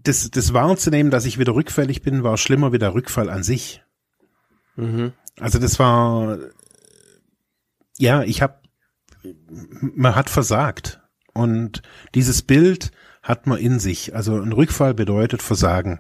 das, 0.04 0.32
das 0.32 0.54
wahrzunehmen, 0.54 1.12
dass 1.12 1.26
ich 1.26 1.38
wieder 1.38 1.54
rückfällig 1.54 2.02
bin, 2.02 2.24
war 2.24 2.38
schlimmer 2.38 2.72
wie 2.72 2.80
der 2.80 2.94
Rückfall 2.94 3.30
an 3.30 3.44
sich. 3.44 3.84
Mhm. 4.76 5.14
Also 5.40 5.60
das 5.60 5.80
war, 5.80 6.38
ja, 7.98 8.24
ich 8.24 8.42
habe, 8.42 8.60
man 9.80 10.16
hat 10.16 10.30
versagt 10.30 11.02
und 11.34 11.82
dieses 12.16 12.42
Bild 12.42 12.92
hat 13.22 13.46
man 13.46 13.60
in 13.60 13.80
sich. 13.80 14.16
Also 14.16 14.40
ein 14.40 14.52
Rückfall 14.52 14.94
bedeutet 14.94 15.42
Versagen 15.42 16.00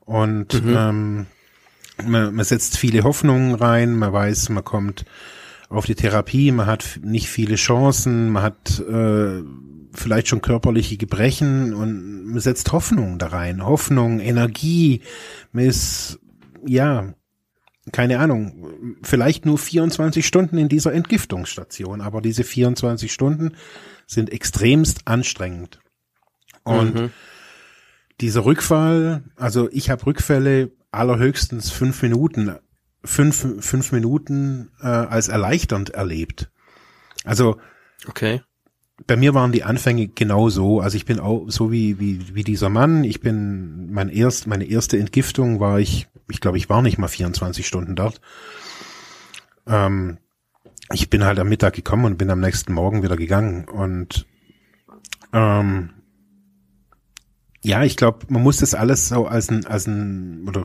und 0.00 0.62
mhm. 0.62 0.74
ähm, 0.76 1.26
man, 2.04 2.34
man 2.34 2.44
setzt 2.44 2.76
viele 2.76 3.04
Hoffnungen 3.04 3.54
rein, 3.54 3.94
man 3.94 4.12
weiß, 4.12 4.48
man 4.50 4.64
kommt 4.64 5.04
auf 5.74 5.86
die 5.86 5.94
Therapie, 5.94 6.52
man 6.52 6.66
hat 6.66 7.00
nicht 7.02 7.28
viele 7.28 7.56
Chancen, 7.56 8.30
man 8.30 8.42
hat 8.42 8.80
äh, 8.80 9.42
vielleicht 9.92 10.28
schon 10.28 10.40
körperliche 10.40 10.96
Gebrechen 10.96 11.74
und 11.74 12.26
man 12.26 12.40
setzt 12.40 12.72
Hoffnung 12.72 13.18
da 13.18 13.28
rein. 13.28 13.64
Hoffnung, 13.64 14.20
Energie, 14.20 15.02
man 15.52 15.64
ist, 15.64 16.18
ja, 16.66 17.14
keine 17.92 18.18
Ahnung, 18.18 18.96
vielleicht 19.02 19.46
nur 19.46 19.58
24 19.58 20.26
Stunden 20.26 20.58
in 20.58 20.68
dieser 20.68 20.92
Entgiftungsstation, 20.92 22.00
aber 22.00 22.20
diese 22.22 22.44
24 22.44 23.12
Stunden 23.12 23.56
sind 24.06 24.32
extremst 24.32 25.06
anstrengend. 25.06 25.80
Und 26.62 26.94
mhm. 26.94 27.10
dieser 28.20 28.44
Rückfall, 28.44 29.24
also 29.36 29.68
ich 29.70 29.90
habe 29.90 30.06
Rückfälle 30.06 30.72
allerhöchstens 30.92 31.70
fünf 31.70 32.02
Minuten 32.02 32.56
fünf, 33.04 33.46
fünf 33.60 33.92
Minuten 33.92 34.70
äh, 34.80 34.86
als 34.86 35.28
erleichternd 35.28 35.90
erlebt. 35.90 36.50
Also 37.24 37.58
okay. 38.06 38.42
bei 39.06 39.16
mir 39.16 39.34
waren 39.34 39.52
die 39.52 39.64
Anfänge 39.64 40.08
genau 40.08 40.48
so. 40.48 40.80
Also 40.80 40.96
ich 40.96 41.04
bin 41.04 41.20
auch 41.20 41.46
so 41.48 41.70
wie, 41.70 41.98
wie, 42.00 42.34
wie 42.34 42.44
dieser 42.44 42.68
Mann. 42.68 43.04
Ich 43.04 43.20
bin 43.20 43.92
mein 43.92 44.08
erst, 44.08 44.46
meine 44.46 44.64
erste 44.64 44.98
Entgiftung 44.98 45.60
war 45.60 45.80
ich, 45.80 46.08
ich 46.30 46.40
glaube, 46.40 46.58
ich 46.58 46.68
war 46.68 46.82
nicht 46.82 46.98
mal 46.98 47.08
24 47.08 47.66
Stunden 47.66 47.96
dort. 47.96 48.20
Ähm, 49.66 50.18
ich 50.92 51.10
bin 51.10 51.24
halt 51.24 51.38
am 51.38 51.48
Mittag 51.48 51.74
gekommen 51.74 52.04
und 52.04 52.18
bin 52.18 52.30
am 52.30 52.40
nächsten 52.40 52.72
Morgen 52.72 53.02
wieder 53.02 53.16
gegangen. 53.16 53.66
Und 53.66 54.26
ähm, 55.32 55.90
ja, 57.62 57.82
ich 57.82 57.96
glaube, 57.96 58.26
man 58.28 58.42
muss 58.42 58.58
das 58.58 58.74
alles 58.74 59.08
so 59.08 59.26
als 59.26 59.50
ein, 59.50 59.64
als 59.66 59.86
ein, 59.86 60.46
oder 60.46 60.64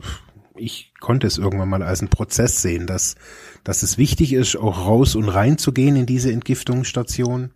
ich 0.56 0.92
konnte 1.00 1.26
es 1.26 1.38
irgendwann 1.38 1.68
mal 1.68 1.82
als 1.82 2.00
einen 2.00 2.10
Prozess 2.10 2.62
sehen, 2.62 2.86
dass, 2.86 3.16
dass 3.64 3.82
es 3.82 3.98
wichtig 3.98 4.32
ist, 4.32 4.56
auch 4.56 4.86
raus 4.86 5.14
und 5.14 5.28
rein 5.28 5.58
zu 5.58 5.72
gehen 5.72 5.96
in 5.96 6.06
diese 6.06 6.32
Entgiftungsstation. 6.32 7.50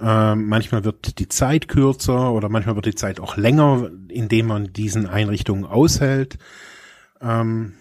Ähm, 0.00 0.46
manchmal 0.46 0.84
wird 0.84 1.18
die 1.18 1.28
Zeit 1.28 1.68
kürzer 1.68 2.32
oder 2.32 2.48
manchmal 2.48 2.76
wird 2.76 2.86
die 2.86 2.94
Zeit 2.94 3.20
auch 3.20 3.36
länger, 3.36 3.90
indem 4.08 4.46
man 4.46 4.72
diesen 4.72 5.06
Einrichtungen 5.06 5.64
aushält. 5.64 6.38
Ähm, 7.20 7.74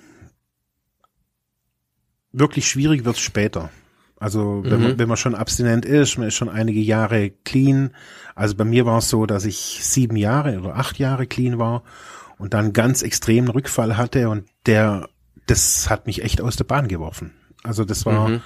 wirklich 2.31 2.67
schwierig 2.67 3.05
wird 3.05 3.15
es 3.15 3.21
später. 3.21 3.69
Also 4.19 4.63
wenn, 4.65 4.79
mhm. 4.79 4.83
man, 4.83 4.99
wenn 4.99 5.07
man 5.07 5.17
schon 5.17 5.33
abstinent 5.33 5.85
ist, 5.85 6.17
man 6.17 6.27
ist 6.27 6.35
schon 6.35 6.49
einige 6.49 6.81
Jahre 6.81 7.29
clean. 7.45 7.91
Also 8.35 8.55
bei 8.55 8.65
mir 8.65 8.85
war 8.85 8.97
es 8.97 9.09
so, 9.09 9.25
dass 9.25 9.45
ich 9.45 9.79
sieben 9.81 10.17
Jahre 10.17 10.59
oder 10.59 10.75
acht 10.75 10.99
Jahre 10.99 11.25
clean 11.25 11.57
war 11.57 11.83
und 12.39 12.55
dann 12.55 12.73
ganz 12.73 13.03
extremen 13.03 13.49
Rückfall 13.49 13.97
hatte 13.97 14.29
und 14.29 14.45
der, 14.65 15.09
das 15.45 15.89
hat 15.89 16.07
mich 16.07 16.23
echt 16.23 16.41
aus 16.41 16.55
der 16.55 16.63
Bahn 16.63 16.87
geworfen. 16.87 17.33
Also 17.63 17.85
das 17.85 18.05
war 18.05 18.29
mhm. 18.29 18.41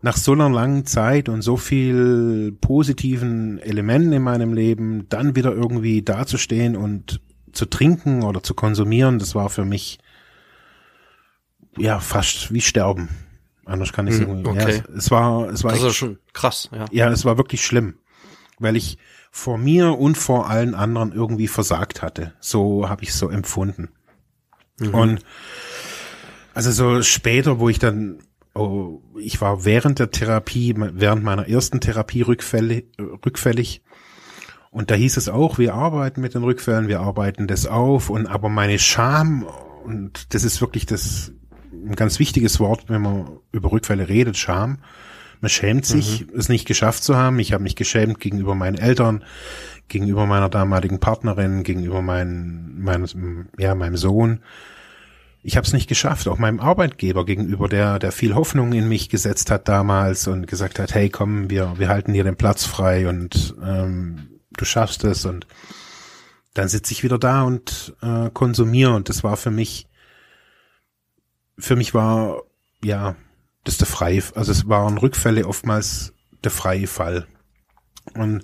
nach 0.00 0.16
so 0.16 0.32
einer 0.32 0.48
langen 0.48 0.86
Zeit 0.86 1.28
und 1.28 1.42
so 1.42 1.58
viel 1.58 2.56
positiven 2.60 3.58
Elementen 3.58 4.12
in 4.12 4.22
meinem 4.22 4.54
Leben, 4.54 5.08
dann 5.08 5.36
wieder 5.36 5.52
irgendwie 5.52 6.02
dazustehen 6.02 6.76
und 6.76 7.20
zu 7.52 7.66
trinken 7.66 8.22
oder 8.22 8.42
zu 8.42 8.54
konsumieren, 8.54 9.18
das 9.18 9.34
war 9.34 9.50
für 9.50 9.64
mich 9.64 9.98
ja 11.76 12.00
fast 12.00 12.52
wie 12.52 12.60
sterben. 12.60 13.08
Anders 13.64 13.92
kann 13.92 14.06
ich 14.06 14.16
sagen. 14.16 14.40
Mhm, 14.40 14.46
okay. 14.46 14.58
Ja, 14.58 14.68
es, 14.68 14.82
es 14.96 15.10
war, 15.10 15.48
es 15.48 15.64
war. 15.64 15.72
Das 15.72 15.82
ist 15.82 15.96
schon 15.96 16.18
krass, 16.32 16.68
ja. 16.72 16.84
Ja, 16.90 17.10
es 17.10 17.24
war 17.24 17.38
wirklich 17.38 17.64
schlimm, 17.64 17.94
weil 18.58 18.76
ich 18.76 18.98
vor 19.36 19.58
mir 19.58 19.98
und 19.98 20.16
vor 20.16 20.48
allen 20.48 20.76
anderen 20.76 21.12
irgendwie 21.12 21.48
versagt 21.48 22.02
hatte. 22.02 22.32
So 22.38 22.88
habe 22.88 23.02
ich 23.02 23.08
es 23.08 23.18
so 23.18 23.28
empfunden. 23.28 23.88
Mhm. 24.78 24.94
Und 24.94 25.24
also 26.54 26.70
so 26.70 27.02
später, 27.02 27.58
wo 27.58 27.68
ich 27.68 27.80
dann, 27.80 28.20
oh, 28.54 29.02
ich 29.18 29.40
war 29.40 29.64
während 29.64 29.98
der 29.98 30.12
Therapie, 30.12 30.72
während 30.76 31.24
meiner 31.24 31.48
ersten 31.48 31.80
Therapie 31.80 32.22
rückfällig, 32.22 32.86
rückfällig. 33.26 33.82
Und 34.70 34.92
da 34.92 34.94
hieß 34.94 35.16
es 35.16 35.28
auch, 35.28 35.58
wir 35.58 35.74
arbeiten 35.74 36.20
mit 36.20 36.34
den 36.34 36.44
Rückfällen, 36.44 36.86
wir 36.86 37.00
arbeiten 37.00 37.48
das 37.48 37.66
auf. 37.66 38.10
Und 38.10 38.28
aber 38.28 38.48
meine 38.48 38.78
Scham, 38.78 39.44
und 39.82 40.32
das 40.32 40.44
ist 40.44 40.60
wirklich 40.60 40.86
das 40.86 41.32
ein 41.72 41.96
ganz 41.96 42.20
wichtiges 42.20 42.60
Wort, 42.60 42.84
wenn 42.88 43.02
man 43.02 43.40
über 43.50 43.72
Rückfälle 43.72 44.08
redet, 44.08 44.36
Scham 44.36 44.78
man 45.40 45.48
schämt 45.48 45.86
sich, 45.86 46.26
mhm. 46.26 46.38
es 46.38 46.48
nicht 46.48 46.66
geschafft 46.66 47.04
zu 47.04 47.16
haben. 47.16 47.38
Ich 47.38 47.52
habe 47.52 47.62
mich 47.62 47.76
geschämt 47.76 48.20
gegenüber 48.20 48.54
meinen 48.54 48.78
Eltern, 48.78 49.24
gegenüber 49.88 50.26
meiner 50.26 50.48
damaligen 50.48 51.00
Partnerin, 51.00 51.62
gegenüber 51.62 52.02
meinem, 52.02 52.82
meinem, 52.82 53.48
ja, 53.58 53.74
meinem 53.74 53.96
Sohn. 53.96 54.40
Ich 55.42 55.56
habe 55.56 55.66
es 55.66 55.74
nicht 55.74 55.88
geschafft, 55.88 56.26
auch 56.26 56.38
meinem 56.38 56.58
Arbeitgeber 56.58 57.26
gegenüber, 57.26 57.68
der, 57.68 57.98
der 57.98 58.12
viel 58.12 58.34
Hoffnung 58.34 58.72
in 58.72 58.88
mich 58.88 59.10
gesetzt 59.10 59.50
hat 59.50 59.68
damals 59.68 60.26
und 60.26 60.46
gesagt 60.46 60.78
hat, 60.78 60.94
hey, 60.94 61.10
komm, 61.10 61.50
wir, 61.50 61.74
wir 61.76 61.88
halten 61.88 62.14
dir 62.14 62.24
den 62.24 62.36
Platz 62.36 62.64
frei 62.64 63.08
und 63.08 63.54
ähm, 63.62 64.40
du 64.56 64.64
schaffst 64.64 65.04
es 65.04 65.26
und 65.26 65.46
dann 66.54 66.68
sitze 66.68 66.92
ich 66.92 67.02
wieder 67.02 67.18
da 67.18 67.42
und 67.42 67.94
äh, 68.00 68.30
konsumiere 68.30 68.94
und 68.94 69.10
das 69.10 69.22
war 69.22 69.36
für 69.36 69.50
mich, 69.50 69.86
für 71.58 71.76
mich 71.76 71.92
war 71.92 72.42
ja 72.82 73.16
das 73.64 73.78
der 73.78 73.86
freie, 73.86 74.22
also 74.34 74.52
es 74.52 74.68
waren 74.68 74.98
Rückfälle 74.98 75.46
oftmals 75.46 76.12
der 76.44 76.50
freie 76.50 76.86
Fall. 76.86 77.26
Und 78.14 78.42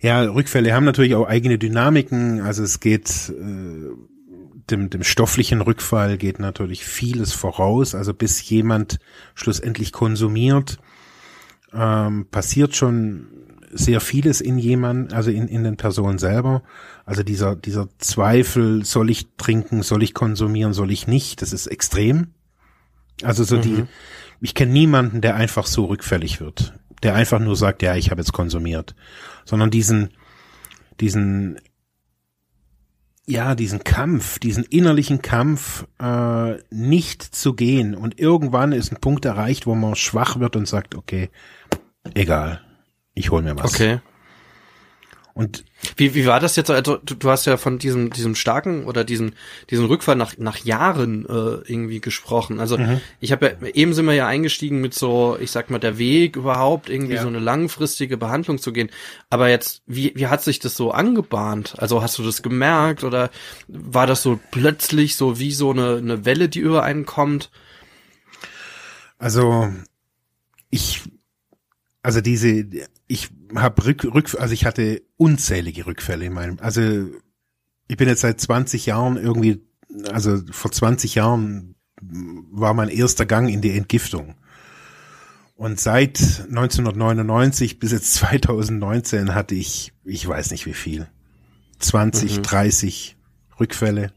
ja, 0.00 0.22
Rückfälle 0.22 0.74
haben 0.74 0.84
natürlich 0.84 1.14
auch 1.14 1.28
eigene 1.28 1.58
Dynamiken. 1.58 2.40
Also 2.40 2.64
es 2.64 2.80
geht 2.80 3.30
äh, 3.30 3.90
dem, 4.70 4.90
dem 4.90 5.04
stofflichen 5.04 5.60
Rückfall 5.60 6.18
geht 6.18 6.40
natürlich 6.40 6.84
vieles 6.84 7.32
voraus. 7.32 7.94
Also 7.94 8.12
bis 8.12 8.48
jemand 8.48 8.98
schlussendlich 9.34 9.92
konsumiert, 9.92 10.78
ähm, 11.72 12.26
passiert 12.30 12.74
schon 12.74 13.28
sehr 13.70 14.00
vieles 14.00 14.40
in 14.40 14.58
jemand, 14.58 15.14
also 15.14 15.30
in, 15.30 15.48
in 15.48 15.64
den 15.64 15.76
Personen 15.76 16.18
selber. 16.18 16.62
Also 17.06 17.22
dieser, 17.22 17.56
dieser 17.56 17.88
Zweifel, 17.98 18.84
soll 18.84 19.08
ich 19.08 19.28
trinken, 19.36 19.82
soll 19.82 20.02
ich 20.02 20.14
konsumieren, 20.14 20.72
soll 20.72 20.90
ich 20.90 21.06
nicht, 21.06 21.40
das 21.42 21.52
ist 21.52 21.68
extrem. 21.68 22.34
Also 23.22 23.44
so 23.44 23.56
mhm. 23.56 23.62
die, 23.62 23.84
ich 24.40 24.54
kenne 24.54 24.72
niemanden, 24.72 25.20
der 25.20 25.36
einfach 25.36 25.66
so 25.66 25.86
rückfällig 25.86 26.40
wird, 26.40 26.74
der 27.02 27.14
einfach 27.14 27.40
nur 27.40 27.56
sagt, 27.56 27.82
ja, 27.82 27.94
ich 27.96 28.10
habe 28.10 28.20
jetzt 28.20 28.32
konsumiert, 28.32 28.94
sondern 29.44 29.70
diesen, 29.70 30.10
diesen, 31.00 31.58
ja, 33.26 33.54
diesen 33.54 33.84
Kampf, 33.84 34.38
diesen 34.38 34.64
innerlichen 34.64 35.22
Kampf, 35.22 35.86
äh, 36.00 36.56
nicht 36.70 37.22
zu 37.22 37.54
gehen. 37.54 37.94
Und 37.94 38.18
irgendwann 38.18 38.72
ist 38.72 38.92
ein 38.92 39.00
Punkt 39.00 39.24
erreicht, 39.24 39.66
wo 39.66 39.74
man 39.74 39.94
schwach 39.94 40.40
wird 40.40 40.56
und 40.56 40.66
sagt, 40.66 40.94
okay, 40.94 41.30
egal, 42.14 42.60
ich 43.14 43.30
hol 43.30 43.42
mir 43.42 43.56
was. 43.56 43.74
Okay. 43.74 44.00
Und 45.34 45.64
wie, 45.96 46.14
wie 46.14 46.26
war 46.26 46.40
das 46.40 46.56
jetzt? 46.56 46.70
Also 46.70 46.98
du, 46.98 47.14
du 47.14 47.30
hast 47.30 47.46
ja 47.46 47.56
von 47.56 47.78
diesem 47.78 48.10
diesem 48.10 48.34
starken 48.34 48.84
oder 48.84 49.02
diesem 49.02 49.32
diesem 49.70 49.86
Rückfall 49.86 50.14
nach 50.14 50.36
nach 50.36 50.58
Jahren 50.58 51.24
äh, 51.24 51.70
irgendwie 51.70 52.00
gesprochen. 52.00 52.60
Also 52.60 52.76
mhm. 52.76 53.00
ich 53.18 53.32
habe 53.32 53.56
ja 53.60 53.68
eben 53.68 53.94
sind 53.94 54.04
wir 54.04 54.12
ja 54.12 54.26
eingestiegen 54.26 54.82
mit 54.82 54.92
so, 54.92 55.38
ich 55.40 55.50
sag 55.50 55.70
mal 55.70 55.78
der 55.78 55.96
Weg 55.96 56.36
überhaupt 56.36 56.90
irgendwie 56.90 57.14
ja. 57.14 57.22
so 57.22 57.28
eine 57.28 57.38
langfristige 57.38 58.18
Behandlung 58.18 58.58
zu 58.58 58.74
gehen. 58.74 58.90
Aber 59.30 59.48
jetzt 59.48 59.82
wie 59.86 60.12
wie 60.16 60.26
hat 60.26 60.42
sich 60.42 60.58
das 60.58 60.76
so 60.76 60.90
angebahnt? 60.90 61.76
Also 61.78 62.02
hast 62.02 62.18
du 62.18 62.22
das 62.22 62.42
gemerkt 62.42 63.02
oder 63.02 63.30
war 63.68 64.06
das 64.06 64.22
so 64.22 64.38
plötzlich 64.50 65.16
so 65.16 65.38
wie 65.38 65.52
so 65.52 65.70
eine 65.70 65.96
eine 65.96 66.26
Welle, 66.26 66.50
die 66.50 66.60
über 66.60 66.82
einen 66.82 67.06
kommt? 67.06 67.50
Also 69.18 69.72
ich 70.68 71.00
also 72.02 72.20
diese 72.20 72.66
ich 73.06 73.30
habe 73.54 73.84
Rück, 73.84 74.04
Rück, 74.04 74.34
also 74.38 74.54
ich 74.54 74.64
hatte 74.64 75.02
unzählige 75.16 75.86
Rückfälle 75.86 76.26
in 76.26 76.32
meinem, 76.32 76.58
also 76.60 76.80
ich 77.88 77.96
bin 77.96 78.08
jetzt 78.08 78.22
seit 78.22 78.40
20 78.40 78.86
Jahren 78.86 79.16
irgendwie, 79.16 79.62
also 80.10 80.38
vor 80.50 80.72
20 80.72 81.14
Jahren 81.14 81.74
war 82.00 82.74
mein 82.74 82.88
erster 82.88 83.26
Gang 83.26 83.48
in 83.48 83.60
die 83.60 83.76
Entgiftung. 83.76 84.34
Und 85.54 85.78
seit 85.78 86.18
1999 86.48 87.78
bis 87.78 87.92
jetzt 87.92 88.14
2019 88.14 89.34
hatte 89.34 89.54
ich, 89.54 89.92
ich 90.04 90.26
weiß 90.26 90.50
nicht 90.50 90.66
wie 90.66 90.74
viel, 90.74 91.06
20, 91.78 92.38
mhm. 92.38 92.42
30 92.42 93.16
Rückfälle. 93.60 94.12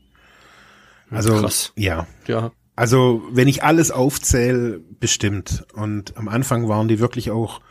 Also, 1.11 1.39
Krass. 1.39 1.71
ja. 1.75 2.07
Ja. 2.27 2.51
Also, 2.75 3.23
wenn 3.31 3.47
ich 3.47 3.63
alles 3.63 3.91
aufzähle, 3.91 4.81
bestimmt. 4.99 5.65
Und 5.73 6.17
am 6.17 6.27
Anfang 6.27 6.67
waren 6.67 6.87
die 6.87 6.99
wirklich 6.99 7.31
auch 7.31 7.61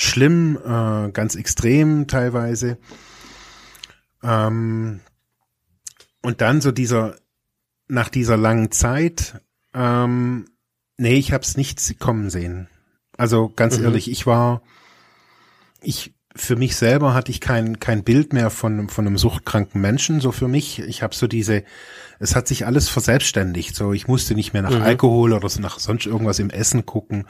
schlimm, 0.00 0.58
äh, 0.64 1.10
ganz 1.10 1.34
extrem 1.34 2.06
teilweise. 2.06 2.78
Ähm, 4.22 5.00
und 6.22 6.40
dann 6.40 6.60
so 6.60 6.72
dieser, 6.72 7.16
nach 7.88 8.08
dieser 8.08 8.36
langen 8.36 8.70
Zeit, 8.70 9.40
ähm, 9.74 10.46
nee, 10.96 11.16
ich 11.16 11.32
hab's 11.32 11.56
nicht 11.56 11.98
kommen 11.98 12.30
sehen. 12.30 12.68
Also 13.16 13.52
ganz 13.54 13.78
mhm. 13.78 13.84
ehrlich, 13.84 14.10
ich 14.10 14.26
war, 14.26 14.62
ich, 15.82 16.14
für 16.34 16.56
mich 16.56 16.76
selber 16.76 17.12
hatte 17.12 17.30
ich 17.30 17.40
kein, 17.40 17.80
kein 17.80 18.04
Bild 18.04 18.32
mehr 18.32 18.50
von, 18.50 18.88
von 18.88 19.06
einem 19.06 19.18
suchtkranken 19.18 19.80
Menschen, 19.80 20.20
so 20.20 20.32
für 20.32 20.48
mich. 20.48 20.78
Ich 20.80 21.02
habe 21.02 21.14
so 21.14 21.26
diese, 21.26 21.64
es 22.20 22.36
hat 22.36 22.48
sich 22.48 22.66
alles 22.66 22.88
verselbstständigt. 22.88 23.74
So, 23.74 23.92
ich 23.92 24.08
musste 24.08 24.34
nicht 24.34 24.52
mehr 24.52 24.62
nach 24.62 24.70
mhm. 24.70 24.82
Alkohol 24.82 25.32
oder 25.32 25.48
so 25.48 25.60
nach 25.60 25.78
sonst 25.78 26.06
irgendwas 26.06 26.38
im 26.38 26.50
Essen 26.50 26.86
gucken. 26.86 27.26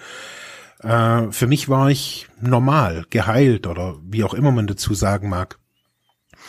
Äh, 0.83 1.31
für 1.31 1.47
mich 1.47 1.69
war 1.69 1.91
ich 1.91 2.29
normal, 2.41 3.05
geheilt 3.11 3.67
oder 3.67 3.99
wie 4.03 4.25
auch 4.25 4.35
immer 4.35 4.51
man 4.51 4.67
dazu 4.67 4.95
sagen 4.95 5.29
mag. 5.29 5.59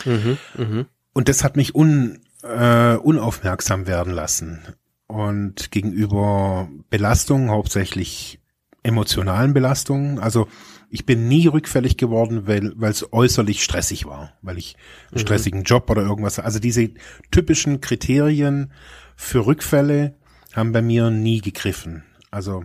Mhm, 0.04 0.38
mh. 0.56 0.86
Und 1.12 1.28
das 1.28 1.44
hat 1.44 1.56
mich 1.56 1.74
un, 1.74 2.20
äh, 2.42 2.94
unaufmerksam 2.96 3.86
werden 3.86 4.12
lassen. 4.12 4.60
Und 5.06 5.70
gegenüber 5.70 6.68
Belastungen, 6.88 7.50
hauptsächlich 7.50 8.40
emotionalen 8.82 9.52
Belastungen, 9.52 10.18
also 10.18 10.48
ich 10.88 11.06
bin 11.06 11.28
nie 11.28 11.46
rückfällig 11.46 11.96
geworden, 11.96 12.46
weil 12.46 12.72
weil 12.76 12.90
es 12.90 13.12
äußerlich 13.12 13.62
stressig 13.62 14.04
war, 14.04 14.34
weil 14.42 14.58
ich 14.58 14.76
einen 15.10 15.20
mhm. 15.20 15.20
stressigen 15.20 15.62
Job 15.62 15.88
oder 15.88 16.02
irgendwas. 16.02 16.38
Also 16.38 16.58
diese 16.58 16.90
typischen 17.30 17.80
Kriterien 17.80 18.72
für 19.16 19.46
Rückfälle 19.46 20.14
haben 20.54 20.72
bei 20.72 20.82
mir 20.82 21.10
nie 21.10 21.40
gegriffen. 21.40 22.04
Also 22.30 22.64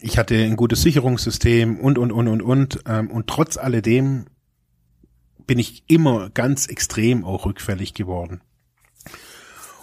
ich 0.00 0.18
hatte 0.18 0.34
ein 0.36 0.56
gutes 0.56 0.82
Sicherungssystem 0.82 1.78
und, 1.78 1.98
und, 1.98 2.12
und, 2.12 2.28
und, 2.28 2.42
und. 2.42 2.80
Ähm, 2.86 3.10
und 3.10 3.26
trotz 3.26 3.56
alledem 3.56 4.26
bin 5.46 5.58
ich 5.58 5.84
immer 5.88 6.30
ganz 6.30 6.66
extrem 6.66 7.24
auch 7.24 7.46
rückfällig 7.46 7.94
geworden. 7.94 8.40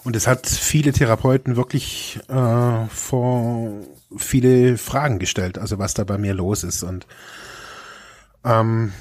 Und 0.03 0.15
es 0.15 0.27
hat 0.27 0.47
viele 0.47 0.91
Therapeuten 0.91 1.55
wirklich 1.55 2.19
äh, 2.27 2.85
vor 2.87 3.71
viele 4.15 4.77
Fragen 4.77 5.17
gestellt, 5.17 5.57
also 5.57 5.79
was 5.79 5.93
da 5.93 6.03
bei 6.03 6.17
mir 6.17 6.33
los 6.33 6.63
ist. 6.63 6.83
Und 6.83 7.07
ähm, 8.43 8.91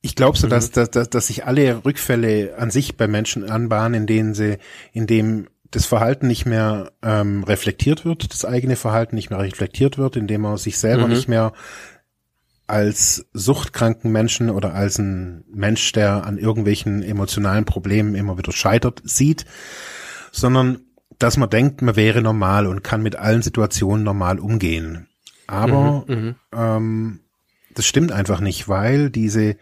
ich 0.00 0.16
glaube 0.16 0.38
so, 0.38 0.46
mhm. 0.46 0.50
dass, 0.50 0.70
dass, 0.70 0.90
dass 0.90 1.26
sich 1.26 1.44
alle 1.44 1.84
Rückfälle 1.84 2.56
an 2.56 2.70
sich 2.70 2.96
bei 2.96 3.06
Menschen 3.06 3.48
anbahnen, 3.48 4.02
in 4.02 4.06
denen 4.06 4.34
sie, 4.34 4.58
in 4.92 5.06
dem 5.06 5.48
das 5.74 5.86
Verhalten 5.86 6.28
nicht 6.28 6.46
mehr 6.46 6.92
ähm, 7.02 7.42
reflektiert 7.42 8.04
wird, 8.04 8.32
das 8.32 8.44
eigene 8.44 8.76
Verhalten 8.76 9.16
nicht 9.16 9.30
mehr 9.30 9.40
reflektiert 9.40 9.98
wird, 9.98 10.14
indem 10.16 10.42
man 10.42 10.56
sich 10.56 10.78
selber 10.78 11.08
mhm. 11.08 11.14
nicht 11.14 11.28
mehr 11.28 11.52
als 12.68 13.26
suchtkranken 13.32 14.12
Menschen 14.12 14.50
oder 14.50 14.72
als 14.72 14.98
ein 14.98 15.44
Mensch, 15.52 15.90
der 15.92 16.24
an 16.24 16.38
irgendwelchen 16.38 17.02
emotionalen 17.02 17.64
Problemen 17.64 18.14
immer 18.14 18.38
wieder 18.38 18.52
scheitert, 18.52 19.02
sieht, 19.04 19.46
sondern 20.30 20.78
dass 21.18 21.36
man 21.36 21.50
denkt, 21.50 21.82
man 21.82 21.96
wäre 21.96 22.22
normal 22.22 22.68
und 22.68 22.84
kann 22.84 23.02
mit 23.02 23.16
allen 23.16 23.42
Situationen 23.42 24.04
normal 24.04 24.38
umgehen. 24.38 25.08
Aber 25.48 26.04
mhm, 26.06 26.14
mhm. 26.14 26.34
ähm, 26.56 27.20
das 27.74 27.84
stimmt 27.84 28.12
einfach 28.12 28.40
nicht, 28.40 28.68
weil 28.68 29.10
diese 29.10 29.56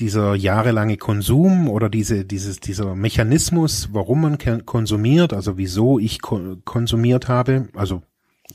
dieser 0.00 0.34
jahrelange 0.34 0.96
Konsum 0.96 1.68
oder 1.68 1.88
diese, 1.88 2.24
dieses, 2.24 2.60
dieser 2.60 2.94
Mechanismus, 2.94 3.88
warum 3.92 4.20
man 4.22 4.38
konsumiert, 4.64 5.32
also 5.32 5.58
wieso 5.58 5.98
ich 5.98 6.20
konsumiert 6.20 7.28
habe, 7.28 7.68
also 7.74 8.02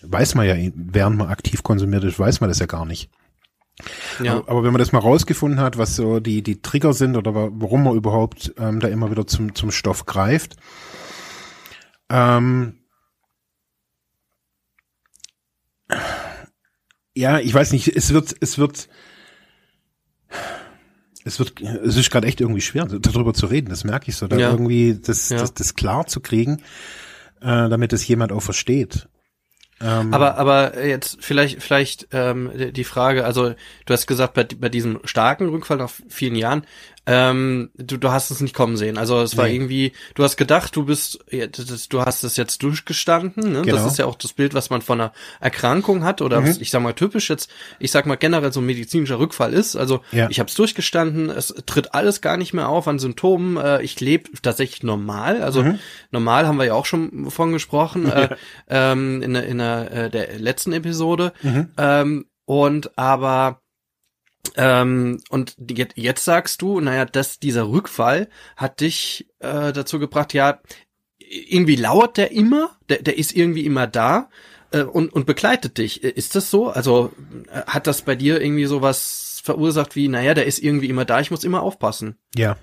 weiß 0.02 0.36
man 0.36 0.48
ja, 0.48 0.56
während 0.76 1.18
man 1.18 1.28
aktiv 1.30 1.64
konsumiert 1.64 2.04
ist, 2.04 2.20
weiß 2.20 2.42
man 2.42 2.50
das 2.50 2.60
ja 2.60 2.66
gar 2.66 2.86
nicht. 2.86 3.10
Ja. 4.22 4.38
Aber, 4.38 4.50
aber 4.50 4.64
wenn 4.64 4.72
man 4.72 4.80
das 4.80 4.92
mal 4.92 5.00
rausgefunden 5.00 5.60
hat, 5.60 5.78
was 5.78 5.96
so 5.96 6.20
die, 6.20 6.44
die 6.44 6.62
Trigger 6.62 6.94
sind 6.94 7.18
oder 7.18 7.34
warum 7.34 7.84
man 7.84 7.96
überhaupt 7.96 8.54
ähm, 8.58 8.80
da 8.80 8.88
immer 8.88 9.12
wieder 9.12 9.28
zum, 9.28 9.56
zum 9.56 9.72
Stoff 9.72 10.06
greift, 10.06 10.56
ähm, 12.10 12.80
ja, 17.16 17.40
ich 17.40 17.54
weiß 17.54 17.72
nicht, 17.74 17.88
es 17.96 18.14
wird, 18.14 18.36
es 18.40 18.58
wird, 18.58 18.90
es 21.26 21.40
wird, 21.40 21.62
es 21.62 21.96
ist 21.96 22.12
gerade 22.12 22.28
echt 22.28 22.42
irgendwie 22.42 22.62
schwer, 22.62 22.86
darüber 22.86 23.34
zu 23.34 23.46
reden. 23.46 23.70
Das 23.70 23.84
merke 23.84 24.10
ich 24.10 24.16
so, 24.16 24.28
da 24.28 24.38
ja. 24.38 24.52
irgendwie 24.52 25.00
das, 25.02 25.30
ja. 25.30 25.38
das, 25.38 25.54
das 25.54 25.76
klar 25.76 26.08
zu 26.08 26.20
kriegen, 26.20 26.58
äh, 27.42 27.70
damit 27.70 27.94
es 27.94 28.08
jemand 28.08 28.32
auch 28.32 28.42
versteht. 28.42 29.08
Ähm, 29.82 30.14
aber, 30.14 30.38
aber 30.38 30.86
jetzt 30.86 31.18
vielleicht, 31.20 31.62
vielleicht 31.62 32.08
ähm, 32.12 32.52
die 32.72 32.84
Frage, 32.84 33.26
also 33.26 33.50
du 33.86 33.94
hast 33.94 34.08
gesagt, 34.08 34.34
bei, 34.34 34.44
bei 34.44 34.70
diesem 34.70 35.00
starken 35.04 35.50
Rückfall 35.50 35.78
nach 35.78 35.92
vielen 36.08 36.36
Jahren, 36.36 36.66
ähm, 37.06 37.70
du, 37.76 37.98
du 37.98 38.12
hast 38.12 38.32
es 38.32 38.40
nicht 38.40 38.56
kommen 38.56 38.78
sehen. 38.78 38.98
Also 38.98 39.22
es 39.22 39.36
war 39.36 39.48
nee. 39.48 39.56
irgendwie, 39.56 39.92
du 40.16 40.24
hast 40.24 40.38
gedacht, 40.38 40.76
du 40.76 40.86
bist, 40.86 41.20
du 41.90 42.02
hast 42.02 42.24
es 42.24 42.38
jetzt 42.38 42.64
durchgestanden. 42.64 43.52
Ne? 43.52 43.62
Genau. 43.64 43.76
Das 43.76 43.86
ist 43.86 43.98
ja 43.98 44.06
auch 44.06 44.16
das 44.16 44.32
Bild, 44.34 44.54
was 44.54 44.70
man 44.70 44.82
von 44.82 45.02
einer 45.02 45.14
Erkrankung 45.42 46.06
hat 46.06 46.22
oder 46.22 46.40
mhm. 46.40 46.56
ich 46.60 46.72
sag 46.72 46.82
mal 46.82 46.94
typisch 46.94 47.30
jetzt, 47.30 47.50
ich 47.80 47.92
sag 47.92 48.06
mal 48.06 48.16
generell 48.16 48.54
so 48.54 48.62
ein 48.62 48.66
medizinischer 48.66 49.20
Rückfall 49.20 49.54
ist. 49.54 49.76
Also 49.76 50.02
ja. 50.12 50.30
ich 50.30 50.40
habe 50.40 50.48
es 50.48 50.56
durchgestanden, 50.56 51.30
es 51.30 51.54
tritt 51.66 51.94
alles 51.94 52.22
gar 52.22 52.38
nicht 52.38 52.54
mehr 52.54 52.70
auf 52.70 52.88
an 52.88 53.00
Symptomen. 53.00 53.58
Äh, 53.58 53.82
ich 53.82 54.00
lebe 54.00 54.30
tatsächlich 54.42 54.84
normal. 54.84 55.42
Also 55.42 55.64
mhm. 55.64 55.80
normal 56.12 56.48
haben 56.48 56.58
wir 56.58 56.66
ja 56.66 56.74
auch 56.74 56.86
schon 56.86 57.30
von 57.30 57.52
gesprochen 57.52 58.10
äh, 58.12 58.30
ähm, 58.70 59.22
in, 59.22 59.36
in 59.36 59.58
der, 59.58 59.92
äh, 59.92 60.10
der 60.10 60.40
letzten 60.40 60.72
Episode. 60.72 61.34
Mhm. 61.42 61.70
Ähm, 61.78 62.26
und 62.46 62.98
aber 62.98 63.63
ähm, 64.56 65.22
und 65.30 65.56
jetzt, 65.70 65.98
jetzt 65.98 66.26
sagst 66.26 66.62
du, 66.62 66.80
naja, 66.80 67.06
dass 67.06 67.40
dieser 67.40 67.70
Rückfall 67.70 68.30
hat 68.56 68.82
dich 68.82 69.28
äh, 69.40 69.72
dazu 69.74 70.00
gebracht, 70.00 70.34
ja, 70.34 70.60
irgendwie 71.20 71.76
lauert 71.76 72.18
der 72.18 72.32
immer, 72.32 72.78
der, 72.90 73.02
der 73.02 73.18
ist 73.18 73.36
irgendwie 73.36 73.66
immer 73.66 73.88
da 73.88 74.30
äh, 74.72 74.84
und, 74.84 75.14
und 75.14 75.26
begleitet 75.26 75.78
dich. 75.78 76.04
Ist 76.04 76.36
das 76.36 76.52
so? 76.52 76.70
Also 76.70 77.12
äh, 77.52 77.62
hat 77.66 77.88
das 77.88 78.02
bei 78.02 78.16
dir 78.16 78.42
irgendwie 78.42 78.66
sowas 78.66 79.42
verursacht 79.44 79.96
wie, 79.96 80.08
naja, 80.08 80.34
der 80.34 80.46
ist 80.46 80.60
irgendwie 80.60 80.90
immer 80.90 81.06
da, 81.06 81.20
ich 81.20 81.32
muss 81.32 81.44
immer 81.44 81.62
aufpassen? 81.62 82.18
Ja. 82.36 82.58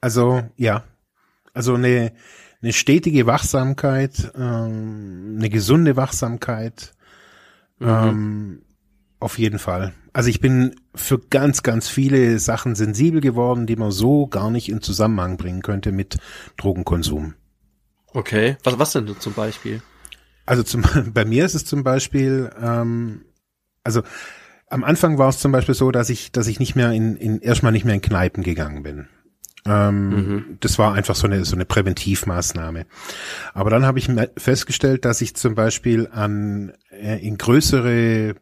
Also, 0.00 0.42
ja. 0.56 0.84
Also 1.52 1.74
eine, 1.74 2.12
eine 2.62 2.72
stetige 2.72 3.26
Wachsamkeit, 3.26 4.32
ähm, 4.34 5.36
eine 5.38 5.50
gesunde 5.50 5.96
Wachsamkeit, 5.96 6.94
mhm. 7.78 7.88
ähm, 7.88 8.62
auf 9.20 9.38
jeden 9.38 9.58
Fall. 9.58 9.94
Also 10.14 10.30
ich 10.30 10.40
bin 10.40 10.76
für 10.94 11.18
ganz, 11.18 11.64
ganz 11.64 11.88
viele 11.88 12.38
Sachen 12.38 12.76
sensibel 12.76 13.20
geworden, 13.20 13.66
die 13.66 13.74
man 13.74 13.90
so 13.90 14.28
gar 14.28 14.48
nicht 14.48 14.68
in 14.68 14.80
Zusammenhang 14.80 15.36
bringen 15.36 15.60
könnte 15.60 15.90
mit 15.90 16.18
Drogenkonsum. 16.56 17.34
Okay, 18.12 18.56
was, 18.62 18.78
was 18.78 18.92
denn 18.92 19.12
zum 19.18 19.32
Beispiel? 19.32 19.82
Also 20.46 20.62
zum, 20.62 20.84
bei 21.12 21.24
mir 21.24 21.44
ist 21.44 21.56
es 21.56 21.64
zum 21.64 21.82
Beispiel, 21.82 22.48
ähm, 22.62 23.24
also 23.82 24.02
am 24.68 24.84
Anfang 24.84 25.18
war 25.18 25.28
es 25.28 25.40
zum 25.40 25.50
Beispiel 25.50 25.74
so, 25.74 25.90
dass 25.90 26.08
ich, 26.10 26.30
dass 26.30 26.46
ich 26.46 26.60
nicht 26.60 26.76
mehr 26.76 26.92
in, 26.92 27.16
in 27.16 27.40
erstmal 27.40 27.72
nicht 27.72 27.84
mehr 27.84 27.94
in 27.94 28.00
Kneipen 28.00 28.44
gegangen 28.44 28.84
bin. 28.84 29.08
Ähm, 29.66 30.08
mhm. 30.10 30.58
Das 30.60 30.78
war 30.78 30.94
einfach 30.94 31.16
so 31.16 31.26
eine 31.26 31.44
so 31.44 31.56
eine 31.56 31.64
Präventivmaßnahme. 31.64 32.86
Aber 33.52 33.70
dann 33.70 33.84
habe 33.84 33.98
ich 33.98 34.08
festgestellt, 34.36 35.04
dass 35.04 35.22
ich 35.22 35.34
zum 35.34 35.54
Beispiel 35.54 36.08
an 36.12 36.72
äh, 36.90 37.26
in 37.26 37.36
größere 37.38 38.36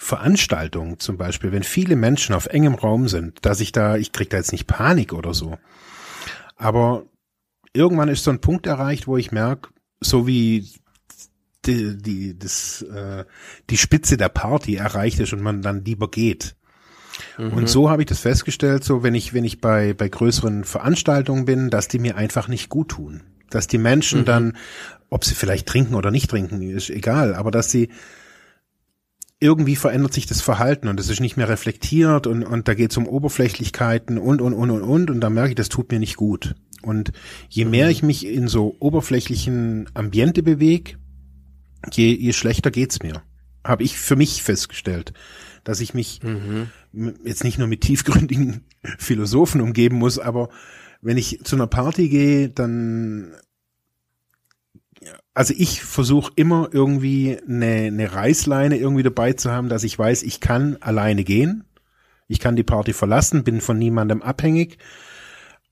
Veranstaltungen 0.00 1.00
zum 1.00 1.18
Beispiel, 1.18 1.50
wenn 1.50 1.64
viele 1.64 1.96
Menschen 1.96 2.34
auf 2.34 2.46
engem 2.46 2.76
Raum 2.76 3.08
sind, 3.08 3.44
dass 3.44 3.60
ich 3.60 3.72
da, 3.72 3.96
ich 3.96 4.12
krieg 4.12 4.30
da 4.30 4.36
jetzt 4.36 4.52
nicht 4.52 4.68
Panik 4.68 5.12
oder 5.12 5.34
so. 5.34 5.58
Aber 6.56 7.04
irgendwann 7.72 8.08
ist 8.08 8.22
so 8.22 8.30
ein 8.30 8.40
Punkt 8.40 8.66
erreicht, 8.66 9.08
wo 9.08 9.16
ich 9.16 9.32
merke, 9.32 9.70
so 10.00 10.26
wie 10.28 10.70
die, 11.66 11.98
die, 11.98 12.38
das, 12.38 12.82
äh, 12.82 13.24
die 13.70 13.76
Spitze 13.76 14.16
der 14.16 14.28
Party 14.28 14.76
erreicht 14.76 15.18
ist 15.18 15.32
und 15.32 15.42
man 15.42 15.62
dann 15.62 15.84
lieber 15.84 16.08
geht. 16.08 16.54
Mhm. 17.36 17.52
Und 17.52 17.68
so 17.68 17.90
habe 17.90 18.02
ich 18.02 18.06
das 18.06 18.20
festgestellt, 18.20 18.84
so 18.84 19.02
wenn 19.02 19.16
ich, 19.16 19.34
wenn 19.34 19.44
ich 19.44 19.60
bei, 19.60 19.94
bei 19.94 20.08
größeren 20.08 20.62
Veranstaltungen 20.62 21.44
bin, 21.44 21.70
dass 21.70 21.88
die 21.88 21.98
mir 21.98 22.16
einfach 22.16 22.46
nicht 22.46 22.68
gut 22.68 22.90
tun. 22.90 23.22
Dass 23.50 23.66
die 23.66 23.78
Menschen 23.78 24.20
mhm. 24.20 24.24
dann, 24.26 24.56
ob 25.10 25.24
sie 25.24 25.34
vielleicht 25.34 25.66
trinken 25.66 25.96
oder 25.96 26.12
nicht 26.12 26.30
trinken, 26.30 26.62
ist 26.62 26.88
egal, 26.88 27.34
aber 27.34 27.50
dass 27.50 27.72
sie 27.72 27.88
irgendwie 29.40 29.76
verändert 29.76 30.12
sich 30.12 30.26
das 30.26 30.40
Verhalten 30.40 30.88
und 30.88 30.98
es 30.98 31.08
ist 31.08 31.20
nicht 31.20 31.36
mehr 31.36 31.48
reflektiert 31.48 32.26
und, 32.26 32.42
und 32.42 32.66
da 32.66 32.74
geht 32.74 32.90
es 32.90 32.96
um 32.96 33.06
Oberflächlichkeiten 33.06 34.18
und, 34.18 34.42
und, 34.42 34.52
und, 34.52 34.70
und, 34.70 34.82
und 34.82 35.10
und 35.10 35.20
da 35.20 35.30
merke 35.30 35.50
ich, 35.50 35.54
das 35.54 35.68
tut 35.68 35.90
mir 35.92 36.00
nicht 36.00 36.16
gut. 36.16 36.56
Und 36.82 37.12
je 37.48 37.64
mehr 37.64 37.86
mhm. 37.86 37.92
ich 37.92 38.02
mich 38.02 38.26
in 38.26 38.48
so 38.48 38.76
oberflächlichen 38.80 39.88
Ambiente 39.94 40.42
bewege, 40.42 40.94
je, 41.92 42.14
je 42.14 42.32
schlechter 42.32 42.70
geht's 42.70 43.02
mir. 43.02 43.22
Habe 43.64 43.84
ich 43.84 43.98
für 43.98 44.16
mich 44.16 44.42
festgestellt, 44.42 45.12
dass 45.62 45.80
ich 45.80 45.94
mich 45.94 46.20
mhm. 46.22 46.68
jetzt 47.24 47.44
nicht 47.44 47.58
nur 47.58 47.68
mit 47.68 47.82
tiefgründigen 47.82 48.64
Philosophen 48.98 49.60
umgeben 49.60 49.96
muss, 49.96 50.18
aber 50.18 50.48
wenn 51.00 51.16
ich 51.16 51.40
zu 51.44 51.54
einer 51.54 51.68
Party 51.68 52.08
gehe, 52.08 52.48
dann 52.48 53.34
also 55.38 55.54
ich 55.56 55.84
versuche 55.84 56.32
immer 56.34 56.68
irgendwie 56.72 57.38
eine, 57.48 57.86
eine 57.86 58.12
Reißleine 58.12 58.76
irgendwie 58.76 59.04
dabei 59.04 59.34
zu 59.34 59.52
haben, 59.52 59.68
dass 59.68 59.84
ich 59.84 59.96
weiß, 59.96 60.24
ich 60.24 60.40
kann 60.40 60.78
alleine 60.80 61.22
gehen. 61.22 61.62
Ich 62.26 62.40
kann 62.40 62.56
die 62.56 62.64
Party 62.64 62.92
verlassen, 62.92 63.44
bin 63.44 63.60
von 63.60 63.78
niemandem 63.78 64.20
abhängig, 64.20 64.78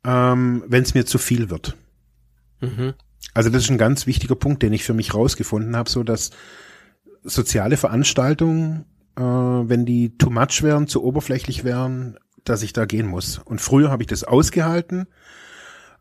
ähm, 0.05 0.63
wenn 0.69 0.85
es 0.85 0.95
mir 0.95 1.05
zu 1.05 1.19
viel 1.19 1.51
wird. 1.51 1.77
Mhm. 2.61 2.95
Also 3.35 3.51
das 3.51 3.65
ist 3.65 3.71
ein 3.73 3.77
ganz 3.77 4.07
wichtiger 4.07 4.37
Punkt, 4.37 4.63
den 4.63 4.73
ich 4.73 4.85
für 4.85 4.95
mich 4.95 5.15
rausgefunden 5.15 5.75
habe, 5.75 5.91
so 5.91 6.05
dass 6.05 6.31
soziale 7.25 7.77
Veranstaltungen, 7.77 8.85
äh, 9.17 9.23
wenn 9.23 9.85
die 9.85 10.17
too 10.17 10.31
much 10.31 10.63
wären, 10.63 10.87
zu 10.87 11.03
oberflächlich 11.03 11.65
wären, 11.65 12.21
dass 12.45 12.63
ich 12.63 12.73
da 12.73 12.85
gehen 12.85 13.09
muss. 13.09 13.39
Und 13.39 13.61
früher 13.61 13.91
habe 13.91 14.05
ich 14.05 14.07
das 14.07 14.23
ausgehalten 14.23 15.09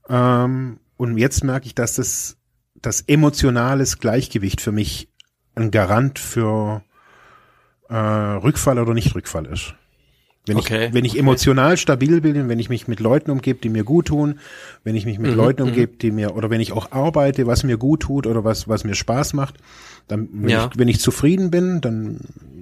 ähm, 0.08 0.82
und 0.97 1.17
jetzt 1.17 1.43
merke 1.43 1.65
ich, 1.65 1.73
dass 1.73 1.95
das 1.95 2.38
das 2.81 3.01
emotionales 3.01 3.99
Gleichgewicht 3.99 4.61
für 4.61 4.71
mich 4.71 5.09
ein 5.55 5.71
Garant 5.71 6.19
für 6.19 6.83
äh, 7.89 7.95
Rückfall 7.95 8.79
oder 8.79 8.93
nicht 8.93 9.15
Rückfall 9.15 9.45
ist. 9.45 9.75
Wenn 10.47 10.57
okay, 10.57 10.88
ich, 10.88 10.93
wenn 10.93 11.05
ich 11.05 11.13
okay. 11.13 11.21
emotional 11.21 11.75
stabil 11.77 12.21
bin, 12.21 12.49
wenn 12.49 12.59
ich 12.59 12.69
mich 12.69 12.88
mit 12.88 12.99
Leuten 12.99 13.31
umgebe, 13.31 13.59
die 13.61 13.69
mir 13.69 13.83
gut 13.83 14.07
tun, 14.07 14.39
wenn 14.83 14.95
ich 14.95 15.05
mich 15.05 15.17
mit 15.17 15.31
mhm, 15.31 15.38
Leuten 15.38 15.63
mhm. 15.63 15.69
umgebe, 15.69 15.97
die 15.97 16.11
mir, 16.11 16.35
oder 16.35 16.51
wenn 16.51 16.61
ich 16.61 16.71
auch 16.71 16.91
arbeite, 16.91 17.47
was 17.47 17.63
mir 17.63 17.77
gut 17.77 18.01
tut 18.01 18.27
oder 18.27 18.43
was, 18.43 18.67
was 18.67 18.83
mir 18.83 18.93
Spaß 18.93 19.33
macht, 19.33 19.55
dann, 20.07 20.29
wenn, 20.31 20.49
ja. 20.49 20.69
ich, 20.71 20.77
wenn 20.77 20.88
ich 20.88 20.99
zufrieden 20.99 21.49
bin, 21.49 21.81
dann 21.81 22.19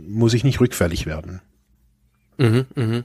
muss 0.08 0.34
ich 0.34 0.46
nicht 0.46 0.62
rückfällig 0.62 1.06
werden. 1.06 1.42
Mhm, 2.38 2.66
mhm. 2.76 3.04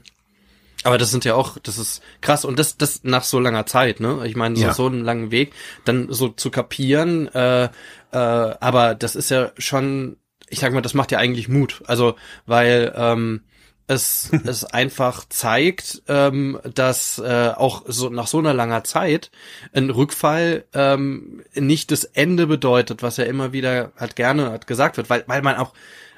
Aber 0.83 0.97
das 0.97 1.11
sind 1.11 1.25
ja 1.25 1.35
auch, 1.35 1.57
das 1.59 1.77
ist 1.77 2.01
krass 2.21 2.45
und 2.45 2.57
das, 2.57 2.77
das 2.77 3.03
nach 3.03 3.23
so 3.23 3.39
langer 3.39 3.65
Zeit, 3.65 3.99
ne? 3.99 4.21
Ich 4.25 4.35
meine, 4.35 4.55
so, 4.55 4.63
ja. 4.63 4.73
so 4.73 4.85
einen 4.85 5.03
langen 5.03 5.29
Weg, 5.31 5.53
dann 5.83 6.11
so 6.11 6.29
zu 6.29 6.51
kapieren, 6.51 7.27
äh, 7.33 7.65
äh, 7.65 7.69
aber 8.11 8.95
das 8.95 9.15
ist 9.15 9.29
ja 9.29 9.51
schon, 9.57 10.17
ich 10.47 10.59
sag 10.59 10.73
mal, 10.73 10.81
das 10.81 10.93
macht 10.93 11.11
ja 11.11 11.17
eigentlich 11.17 11.49
Mut. 11.49 11.81
Also, 11.85 12.15
weil 12.45 12.93
ähm, 12.95 13.41
es, 13.87 14.31
es 14.45 14.63
einfach 14.63 15.25
zeigt, 15.27 16.03
ähm, 16.07 16.59
dass 16.73 17.19
äh, 17.19 17.51
auch 17.55 17.83
so 17.87 18.09
nach 18.09 18.27
so 18.27 18.37
einer 18.37 18.53
langer 18.53 18.85
Zeit 18.85 19.31
ein 19.73 19.89
Rückfall 19.89 20.63
ähm, 20.73 21.43
nicht 21.55 21.91
das 21.91 22.05
Ende 22.05 22.47
bedeutet, 22.47 23.03
was 23.03 23.17
ja 23.17 23.25
immer 23.25 23.51
wieder 23.51 23.91
halt 23.97 24.15
gerne 24.15 24.51
hat 24.51 24.67
gesagt 24.67 24.95
wird, 24.95 25.09
weil, 25.09 25.25
weil 25.27 25.41
man 25.41 25.57
auch, 25.57 25.73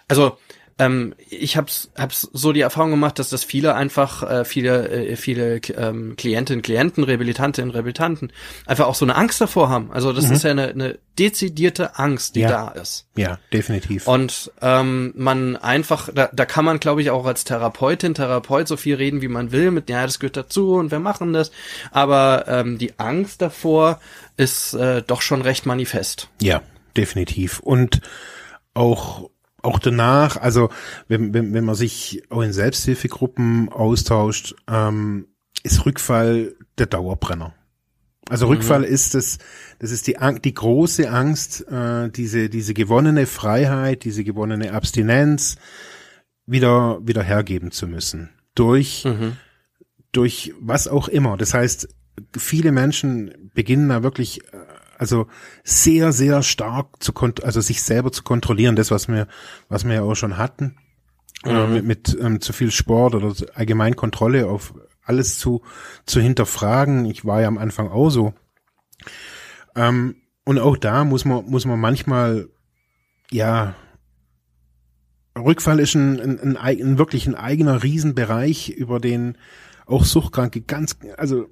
also 0.07 0.37
ähm, 0.79 1.13
ich 1.29 1.57
hab's, 1.57 1.91
hab's 1.97 2.29
so 2.33 2.53
die 2.53 2.61
Erfahrung 2.61 2.91
gemacht, 2.91 3.19
dass 3.19 3.29
das 3.29 3.43
viele 3.43 3.75
einfach, 3.75 4.23
äh, 4.23 4.45
viele, 4.45 4.89
äh, 4.89 5.15
viele 5.15 5.61
ähm, 5.77 6.15
Klientinnen, 6.17 6.61
Klienten, 6.61 7.03
Rehabilitantinnen, 7.03 7.71
Rehabilitanten 7.71 8.31
einfach 8.65 8.87
auch 8.87 8.95
so 8.95 9.05
eine 9.05 9.15
Angst 9.15 9.41
davor 9.41 9.69
haben. 9.69 9.91
Also 9.91 10.13
das 10.13 10.27
mhm. 10.27 10.33
ist 10.33 10.43
ja 10.43 10.51
eine, 10.51 10.67
eine 10.69 10.99
dezidierte 11.19 11.97
Angst, 11.99 12.35
die 12.35 12.41
ja. 12.41 12.49
da 12.49 12.67
ist. 12.69 13.07
Ja, 13.15 13.37
definitiv. 13.51 14.07
Und 14.07 14.51
ähm, 14.61 15.13
man 15.15 15.57
einfach, 15.57 16.09
da, 16.13 16.29
da 16.31 16.45
kann 16.45 16.65
man, 16.65 16.79
glaube 16.79 17.01
ich, 17.01 17.11
auch 17.11 17.25
als 17.25 17.43
Therapeutin, 17.43 18.13
Therapeut 18.13 18.67
so 18.67 18.77
viel 18.77 18.95
reden, 18.95 19.21
wie 19.21 19.27
man 19.27 19.51
will, 19.51 19.71
mit 19.71 19.89
ja, 19.89 20.05
das 20.05 20.19
gehört 20.19 20.37
dazu 20.37 20.75
und 20.75 20.91
wir 20.91 20.99
machen 20.99 21.33
das. 21.33 21.51
Aber 21.91 22.45
ähm, 22.47 22.77
die 22.77 22.97
Angst 22.99 23.41
davor 23.41 23.99
ist 24.37 24.73
äh, 24.73 25.01
doch 25.01 25.21
schon 25.21 25.41
recht 25.41 25.65
manifest. 25.65 26.29
Ja, 26.41 26.61
definitiv. 26.95 27.59
Und 27.59 28.01
auch 28.73 29.29
auch 29.63 29.79
danach, 29.79 30.37
also 30.37 30.69
wenn, 31.07 31.33
wenn, 31.33 31.53
wenn 31.53 31.65
man 31.65 31.75
sich 31.75 32.23
auch 32.29 32.41
in 32.41 32.53
Selbsthilfegruppen 32.53 33.69
austauscht, 33.69 34.55
ähm, 34.67 35.27
ist 35.63 35.85
Rückfall 35.85 36.55
der 36.77 36.87
Dauerbrenner. 36.87 37.53
Also 38.29 38.45
mhm. 38.45 38.53
Rückfall 38.53 38.83
ist 38.83 39.13
das, 39.13 39.39
das 39.79 39.91
ist 39.91 40.07
die, 40.07 40.17
die 40.43 40.53
große 40.53 41.09
Angst, 41.09 41.67
äh, 41.69 42.09
diese, 42.09 42.49
diese 42.49 42.73
gewonnene 42.73 43.25
Freiheit, 43.25 44.03
diese 44.03 44.23
gewonnene 44.23 44.73
Abstinenz 44.73 45.57
wieder, 46.45 46.99
wieder 47.03 47.23
hergeben 47.23 47.71
zu 47.71 47.87
müssen. 47.87 48.29
Durch, 48.55 49.05
mhm. 49.05 49.37
durch 50.11 50.53
was 50.59 50.87
auch 50.87 51.07
immer. 51.07 51.37
Das 51.37 51.53
heißt, 51.53 51.89
viele 52.37 52.71
Menschen 52.71 53.51
beginnen 53.53 53.89
da 53.89 54.03
wirklich 54.03 54.43
äh, 54.53 54.57
also 55.01 55.25
sehr, 55.63 56.11
sehr 56.11 56.43
stark 56.43 57.01
zu 57.01 57.11
also 57.41 57.59
sich 57.59 57.81
selber 57.81 58.11
zu 58.11 58.21
kontrollieren, 58.21 58.75
das, 58.75 58.91
was 58.91 59.07
wir, 59.07 59.27
was 59.67 59.83
wir 59.83 59.95
ja 59.95 60.01
auch 60.03 60.13
schon 60.13 60.37
hatten, 60.37 60.77
äh, 61.43 61.65
mhm. 61.65 61.73
mit, 61.73 61.85
mit 61.85 62.17
ähm, 62.21 62.39
zu 62.39 62.53
viel 62.53 62.69
Sport 62.69 63.15
oder 63.15 63.33
allgemein 63.55 63.95
Kontrolle 63.95 64.45
auf 64.45 64.75
alles 65.03 65.39
zu, 65.39 65.63
zu 66.05 66.21
hinterfragen. 66.21 67.05
Ich 67.05 67.25
war 67.25 67.41
ja 67.41 67.47
am 67.47 67.57
Anfang 67.57 67.89
auch 67.89 68.11
so. 68.11 68.35
Ähm, 69.75 70.17
und 70.45 70.59
auch 70.59 70.77
da 70.77 71.03
muss 71.03 71.25
man, 71.25 71.45
muss 71.45 71.65
man 71.65 71.79
manchmal, 71.79 72.49
ja, 73.31 73.73
Rückfall 75.35 75.79
ist 75.79 75.95
ein, 75.95 76.19
ein, 76.19 76.39
ein, 76.39 76.57
ein 76.57 76.97
wirklich 76.99 77.25
ein 77.25 77.33
eigener 77.33 77.81
Riesenbereich, 77.81 78.69
über 78.69 78.99
den 78.99 79.35
auch 79.87 80.05
Suchtkranke 80.05 80.61
ganz, 80.61 80.95
also 81.17 81.47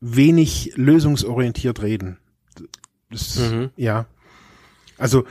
wenig 0.00 0.74
lösungsorientiert 0.76 1.80
reden. 1.80 2.18
Das, 3.12 3.36
mhm. 3.36 3.70
Ja. 3.76 4.06
Also, 4.98 5.24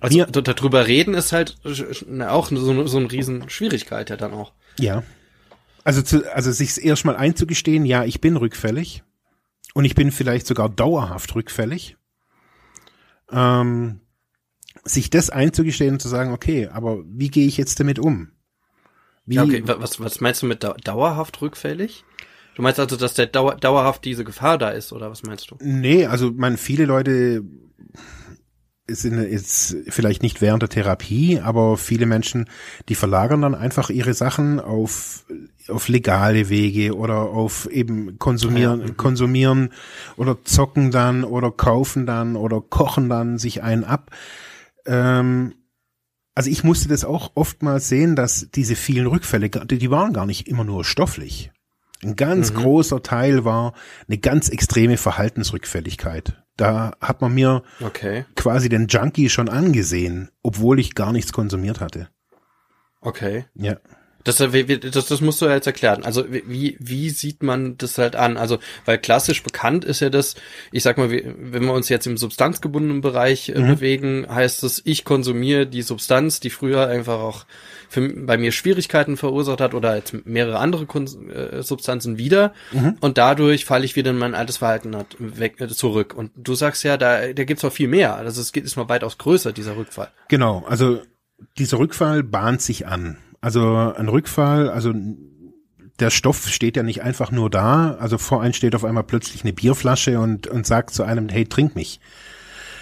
also 0.00 0.16
mir, 0.16 0.26
darüber 0.26 0.86
reden 0.86 1.14
ist 1.14 1.32
halt 1.32 1.56
auch 2.28 2.48
so, 2.50 2.86
so 2.86 2.98
eine 2.98 3.10
riesen 3.10 3.48
Schwierigkeit 3.50 4.10
ja 4.10 4.16
dann 4.16 4.32
auch. 4.32 4.52
Ja. 4.78 5.02
Also, 5.84 6.02
zu, 6.02 6.32
also 6.34 6.52
sich 6.52 6.84
erstmal 6.84 7.16
einzugestehen, 7.16 7.84
ja, 7.84 8.04
ich 8.04 8.20
bin 8.20 8.36
rückfällig 8.36 9.02
und 9.74 9.84
ich 9.84 9.94
bin 9.94 10.12
vielleicht 10.12 10.46
sogar 10.46 10.68
dauerhaft 10.68 11.34
rückfällig. 11.34 11.96
Ähm, 13.30 14.00
sich 14.84 15.10
das 15.10 15.30
einzugestehen 15.30 15.94
und 15.94 16.00
zu 16.00 16.08
sagen, 16.08 16.32
okay, 16.32 16.68
aber 16.68 17.02
wie 17.06 17.28
gehe 17.28 17.46
ich 17.46 17.56
jetzt 17.56 17.80
damit 17.80 17.98
um? 17.98 18.32
Wie, 19.26 19.34
ja, 19.34 19.44
okay, 19.44 19.62
was, 19.64 20.00
was 20.00 20.20
meinst 20.20 20.42
du 20.42 20.46
mit 20.46 20.64
dauerhaft 20.84 21.40
rückfällig? 21.42 22.04
Du 22.58 22.62
meinst 22.62 22.80
also, 22.80 22.96
dass 22.96 23.14
der 23.14 23.26
dauer, 23.26 23.54
dauerhaft 23.54 24.04
diese 24.04 24.24
Gefahr 24.24 24.58
da 24.58 24.70
ist, 24.70 24.92
oder 24.92 25.12
was 25.12 25.22
meinst 25.22 25.48
du? 25.48 25.56
Nee, 25.60 26.06
also 26.06 26.32
man 26.32 26.56
viele 26.56 26.86
Leute 26.86 27.44
sind 28.88 29.22
jetzt 29.30 29.76
vielleicht 29.86 30.24
nicht 30.24 30.40
während 30.40 30.62
der 30.62 30.68
Therapie, 30.68 31.38
aber 31.38 31.76
viele 31.76 32.04
Menschen, 32.04 32.50
die 32.88 32.96
verlagern 32.96 33.42
dann 33.42 33.54
einfach 33.54 33.90
ihre 33.90 34.12
Sachen 34.12 34.58
auf 34.58 35.24
auf 35.68 35.86
legale 35.86 36.48
Wege 36.48 36.96
oder 36.96 37.20
auf 37.28 37.70
eben 37.70 38.18
konsumieren, 38.18 38.80
ja. 38.80 38.86
Mhm. 38.88 38.96
konsumieren 38.96 39.72
oder 40.16 40.42
zocken 40.42 40.90
dann 40.90 41.22
oder 41.22 41.52
kaufen 41.52 42.06
dann 42.06 42.34
oder 42.34 42.60
kochen 42.60 43.08
dann 43.08 43.38
sich 43.38 43.62
einen 43.62 43.84
ab. 43.84 44.10
Ähm, 44.84 45.54
also 46.34 46.50
ich 46.50 46.64
musste 46.64 46.88
das 46.88 47.04
auch 47.04 47.30
oftmals 47.36 47.88
sehen, 47.88 48.16
dass 48.16 48.48
diese 48.52 48.74
vielen 48.74 49.06
Rückfälle, 49.06 49.48
die 49.48 49.90
waren 49.92 50.12
gar 50.12 50.26
nicht 50.26 50.48
immer 50.48 50.64
nur 50.64 50.84
stofflich. 50.84 51.52
Ein 52.02 52.16
ganz 52.16 52.52
mhm. 52.52 52.56
großer 52.56 53.02
Teil 53.02 53.44
war 53.44 53.74
eine 54.06 54.18
ganz 54.18 54.48
extreme 54.48 54.96
Verhaltensrückfälligkeit. 54.96 56.42
Da 56.56 56.92
hat 57.00 57.20
man 57.20 57.34
mir 57.34 57.62
okay. 57.80 58.24
quasi 58.34 58.68
den 58.68 58.88
Junkie 58.88 59.28
schon 59.28 59.48
angesehen, 59.48 60.30
obwohl 60.42 60.80
ich 60.80 60.94
gar 60.94 61.12
nichts 61.12 61.32
konsumiert 61.32 61.80
hatte. 61.80 62.08
Okay. 63.00 63.46
Ja. 63.54 63.76
Das, 64.24 64.36
das, 64.36 65.06
das 65.06 65.20
musst 65.20 65.40
du 65.40 65.46
ja 65.46 65.54
jetzt 65.54 65.66
erklären. 65.66 66.04
Also 66.04 66.24
wie, 66.28 66.76
wie 66.80 67.08
sieht 67.10 67.42
man 67.42 67.78
das 67.78 67.96
halt 67.98 68.16
an? 68.16 68.36
Also, 68.36 68.58
weil 68.84 68.98
klassisch 68.98 69.42
bekannt 69.42 69.84
ist 69.84 70.00
ja 70.00 70.10
das, 70.10 70.34
ich 70.72 70.82
sag 70.82 70.98
mal, 70.98 71.10
wenn 71.10 71.64
wir 71.64 71.72
uns 71.72 71.88
jetzt 71.88 72.06
im 72.06 72.16
substanzgebundenen 72.16 73.00
Bereich 73.00 73.48
äh, 73.48 73.58
mhm. 73.58 73.66
bewegen, 73.68 74.26
heißt 74.28 74.64
es, 74.64 74.82
ich 74.84 75.04
konsumiere 75.04 75.66
die 75.66 75.82
Substanz, 75.82 76.40
die 76.40 76.50
früher 76.50 76.88
einfach 76.88 77.20
auch 77.20 77.46
für, 77.88 78.06
bei 78.08 78.36
mir 78.36 78.52
Schwierigkeiten 78.52 79.16
verursacht 79.16 79.60
hat 79.60 79.74
oder 79.74 79.96
jetzt 79.96 80.26
mehrere 80.26 80.58
andere 80.58 80.86
Kon 80.86 81.06
äh, 81.30 81.62
Substanzen 81.62 82.18
wieder 82.18 82.52
mhm. 82.72 82.96
und 83.00 83.18
dadurch 83.18 83.64
falle 83.64 83.84
ich 83.84 83.96
wieder 83.96 84.10
in 84.10 84.18
mein 84.18 84.34
altes 84.34 84.58
Verhalten 84.58 84.94
hat, 84.94 85.16
weg, 85.18 85.60
äh, 85.60 85.68
zurück. 85.68 86.14
Und 86.14 86.32
du 86.36 86.54
sagst 86.54 86.84
ja, 86.84 86.96
da, 86.96 87.32
da 87.32 87.44
gibt's 87.44 87.62
noch 87.62 87.72
viel 87.72 87.88
mehr. 87.88 88.16
Also 88.16 88.40
es 88.40 88.52
geht, 88.52 88.64
ist 88.64 88.76
noch 88.76 88.88
weitaus 88.88 89.16
größer, 89.16 89.52
dieser 89.52 89.76
Rückfall. 89.76 90.10
Genau, 90.28 90.64
also 90.68 91.00
dieser 91.56 91.78
Rückfall 91.78 92.22
bahnt 92.22 92.60
sich 92.60 92.86
an. 92.86 93.18
Also 93.40 93.94
ein 93.96 94.08
Rückfall, 94.08 94.68
also 94.68 94.92
der 96.00 96.10
Stoff 96.10 96.46
steht 96.48 96.76
ja 96.76 96.82
nicht 96.82 97.02
einfach 97.02 97.30
nur 97.30 97.50
da. 97.50 97.96
Also 97.98 98.18
vor 98.18 98.42
einem 98.42 98.52
steht 98.52 98.74
auf 98.74 98.84
einmal 98.84 99.04
plötzlich 99.04 99.44
eine 99.44 99.52
Bierflasche 99.52 100.20
und, 100.20 100.46
und 100.46 100.66
sagt 100.66 100.94
zu 100.94 101.02
einem, 101.02 101.28
hey, 101.28 101.44
trink 101.44 101.74
mich. 101.74 102.00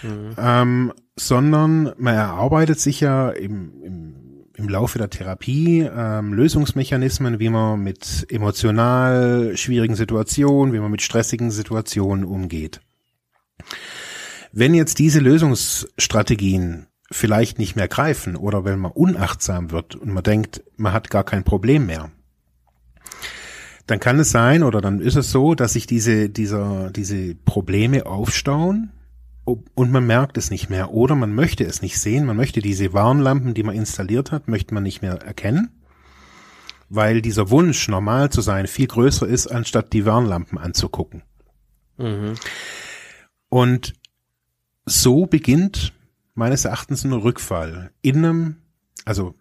Mhm. 0.03 0.35
Ähm, 0.39 0.93
sondern 1.17 1.93
man 1.97 2.15
erarbeitet 2.15 2.79
sich 2.79 3.01
ja 3.01 3.31
im, 3.31 3.83
im, 3.83 4.15
im 4.55 4.69
Laufe 4.69 4.99
der 4.99 5.09
Therapie 5.09 5.81
ähm, 5.81 6.35
Lösungsmechanismen, 6.35 7.39
wie 7.39 7.49
man 7.49 7.83
mit 7.83 8.27
emotional 8.31 9.57
schwierigen 9.57 9.95
Situationen, 9.95 10.75
wie 10.75 10.79
man 10.79 10.91
mit 10.91 11.03
stressigen 11.03 11.51
Situationen 11.51 12.25
umgeht. 12.25 12.81
Wenn 14.53 14.75
jetzt 14.75 14.99
diese 14.99 15.21
Lösungsstrategien 15.21 16.87
vielleicht 17.11 17.59
nicht 17.59 17.77
mehr 17.77 17.89
greifen 17.89 18.37
oder 18.37 18.65
wenn 18.65 18.79
man 18.79 18.93
unachtsam 18.93 19.71
wird 19.71 19.95
und 19.95 20.13
man 20.13 20.23
denkt, 20.23 20.63
man 20.77 20.93
hat 20.93 21.11
gar 21.11 21.25
kein 21.25 21.45
Problem 21.45 21.87
mehr, 21.87 22.11
dann 23.87 24.01
kann 24.01 24.19
es 24.19 24.31
sein 24.31 24.63
oder 24.63 24.81
dann 24.81 25.01
ist 25.01 25.17
es 25.17 25.31
so, 25.31 25.55
dass 25.55 25.75
sich 25.75 25.87
diese, 25.87 26.29
dieser, 26.29 26.91
diese 26.91 27.35
Probleme 27.37 28.07
aufstauen 28.07 28.91
und 29.45 29.93
man 29.93 30.05
merkt 30.07 30.37
es 30.39 30.51
nicht 30.51 30.71
mehr 30.71 30.91
oder 30.91 31.15
man 31.15 31.33
möchte 31.33 31.65
es 31.65 31.81
nicht 31.83 32.01
sehen, 32.01 32.27
man 32.27 32.37
möchte 32.37 32.61
diese 32.61 32.93
Warnlampen, 32.93 33.55
die 33.55 33.63
man 33.63 33.77
installiert 33.77 34.33
hat, 34.33 34.49
möchte 34.49 34.75
man 34.75 34.83
nicht 34.83 35.03
mehr 35.03 35.23
erkennen, 35.23 35.71
weil 36.89 37.23
dieser 37.23 37.51
Wunsch, 37.51 37.87
normal 37.87 38.31
zu 38.31 38.41
sein, 38.41 38.67
viel 38.67 38.89
größer 38.89 39.27
ist, 39.27 39.47
anstatt 39.47 39.93
die 39.93 40.05
Warnlampen 40.05 40.59
anzugucken. 40.59 41.23
Mhm. 41.97 42.35
Und 43.49 43.95
so 44.85 45.27
beginnt 45.27 45.93
meines 46.37 46.65
Erachtens 46.65 47.05
ein 47.05 47.13
Rückfall. 47.13 47.91
In 48.03 48.25
einem, 48.25 48.57
also 49.05 49.35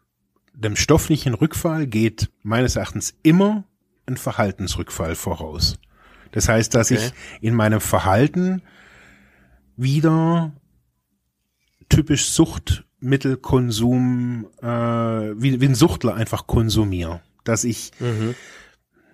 dem 0.54 0.76
stofflichen 0.76 1.36
Rückfall 1.36 1.86
geht 1.86 2.32
meines 2.42 2.76
Erachtens 2.76 3.14
immer 3.22 3.66
ein 4.08 4.18
Verhaltensrückfall 4.18 5.14
voraus. 5.16 5.78
Das 6.32 6.50
heißt, 6.50 6.74
dass 6.74 6.92
okay. 6.92 7.02
ich 7.02 7.14
in 7.42 7.54
meinem 7.54 7.82
Verhalten 7.82 8.64
wieder 9.78 10.54
typisch 11.90 12.30
Suchtmittelkonsum, 12.30 14.48
äh, 14.62 14.68
wie, 14.68 15.60
wie 15.62 15.68
ein 15.68 15.76
Suchtler 15.76 16.16
einfach 16.16 16.48
konsumiere. 16.48 17.22
Dass 17.44 17.64
ich, 17.64 17.92
mhm. 18.00 18.34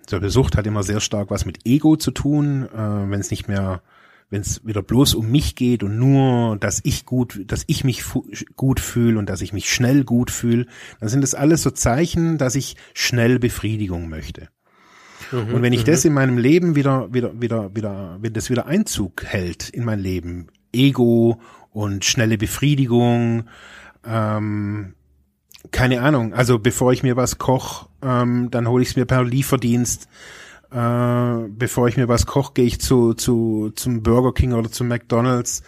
so 0.08 0.26
Sucht 0.28 0.56
hat 0.56 0.66
immer 0.66 0.82
sehr 0.82 1.00
stark 1.00 1.30
was 1.30 1.44
mit 1.44 1.66
Ego 1.66 1.96
zu 1.96 2.12
tun, 2.12 2.66
äh, 2.68 3.10
wenn 3.10 3.20
es 3.20 3.30
nicht 3.30 3.46
mehr 3.48 3.82
wenn 4.32 4.40
es 4.40 4.66
wieder 4.66 4.82
bloß 4.82 5.14
um 5.14 5.30
mich 5.30 5.56
geht 5.56 5.82
und 5.82 5.98
nur, 5.98 6.56
dass 6.56 6.80
ich 6.84 7.04
gut, 7.04 7.42
dass 7.46 7.64
ich 7.66 7.84
mich 7.84 8.02
gut 8.56 8.80
fühle 8.80 9.18
und 9.18 9.28
dass 9.28 9.42
ich 9.42 9.52
mich 9.52 9.70
schnell 9.70 10.04
gut 10.04 10.30
fühle, 10.30 10.66
dann 11.00 11.10
sind 11.10 11.20
das 11.20 11.34
alles 11.34 11.62
so 11.62 11.70
Zeichen, 11.70 12.38
dass 12.38 12.54
ich 12.54 12.76
schnell 12.94 13.38
Befriedigung 13.38 14.08
möchte. 14.08 14.48
Mhm, 15.32 15.54
und 15.54 15.62
wenn 15.62 15.74
ich 15.74 15.82
mhm. 15.82 15.90
das 15.90 16.06
in 16.06 16.14
meinem 16.14 16.38
Leben 16.38 16.74
wieder, 16.74 17.12
wieder, 17.12 17.38
wieder, 17.42 17.76
wieder, 17.76 18.18
wenn 18.22 18.32
das 18.32 18.48
wieder 18.48 18.64
Einzug 18.64 19.22
hält 19.22 19.68
in 19.68 19.84
mein 19.84 20.00
Leben, 20.00 20.46
Ego 20.72 21.38
und 21.70 22.06
schnelle 22.06 22.38
Befriedigung, 22.38 23.44
ähm, 24.02 24.94
keine 25.72 26.00
Ahnung, 26.00 26.32
also 26.32 26.58
bevor 26.58 26.94
ich 26.94 27.02
mir 27.02 27.16
was 27.16 27.36
koche, 27.36 27.86
ähm, 28.02 28.50
dann 28.50 28.66
hole 28.66 28.82
ich 28.82 28.88
es 28.90 28.96
mir 28.96 29.04
per 29.04 29.24
Lieferdienst 29.24 30.08
äh, 30.72 31.48
bevor 31.48 31.88
ich 31.88 31.96
mir 31.96 32.08
was 32.08 32.26
koche, 32.26 32.52
gehe 32.54 32.64
ich 32.64 32.80
zu, 32.80 33.14
zu, 33.14 33.72
zum 33.74 34.02
Burger 34.02 34.32
King 34.32 34.52
oder 34.52 34.70
zum 34.70 34.88
McDonalds. 34.88 35.62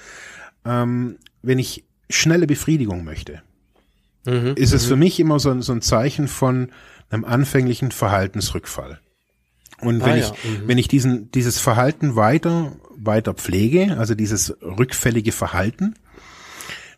Ähm, 0.65 1.19
wenn 1.43 1.59
ich 1.59 1.85
schnelle 2.09 2.47
Befriedigung 2.47 3.05
möchte, 3.05 3.43
mhm, 4.25 4.55
ist 4.57 4.73
es 4.73 4.85
mhm. 4.85 4.89
für 4.89 4.97
mich 4.97 5.21
immer 5.21 5.39
so, 5.39 5.61
so 5.61 5.73
ein 5.73 5.83
Zeichen 5.83 6.29
von 6.29 6.71
einem 7.11 7.25
anfänglichen 7.25 7.91
Verhaltensrückfall. 7.91 9.01
Und 9.81 10.03
ah, 10.03 10.07
wenn 10.07 10.19
ja. 10.19 10.25
ich, 10.25 10.31
mhm. 10.45 10.69
wenn 10.69 10.79
ich 10.79 10.89
diesen, 10.89 11.31
dieses 11.33 11.59
Verhalten 11.59 12.17
weiter, 12.17 12.73
weiter 12.97 13.35
pflege, 13.35 13.99
also 13.99 14.15
dieses 14.15 14.57
rückfällige 14.63 15.33
Verhalten, 15.33 15.97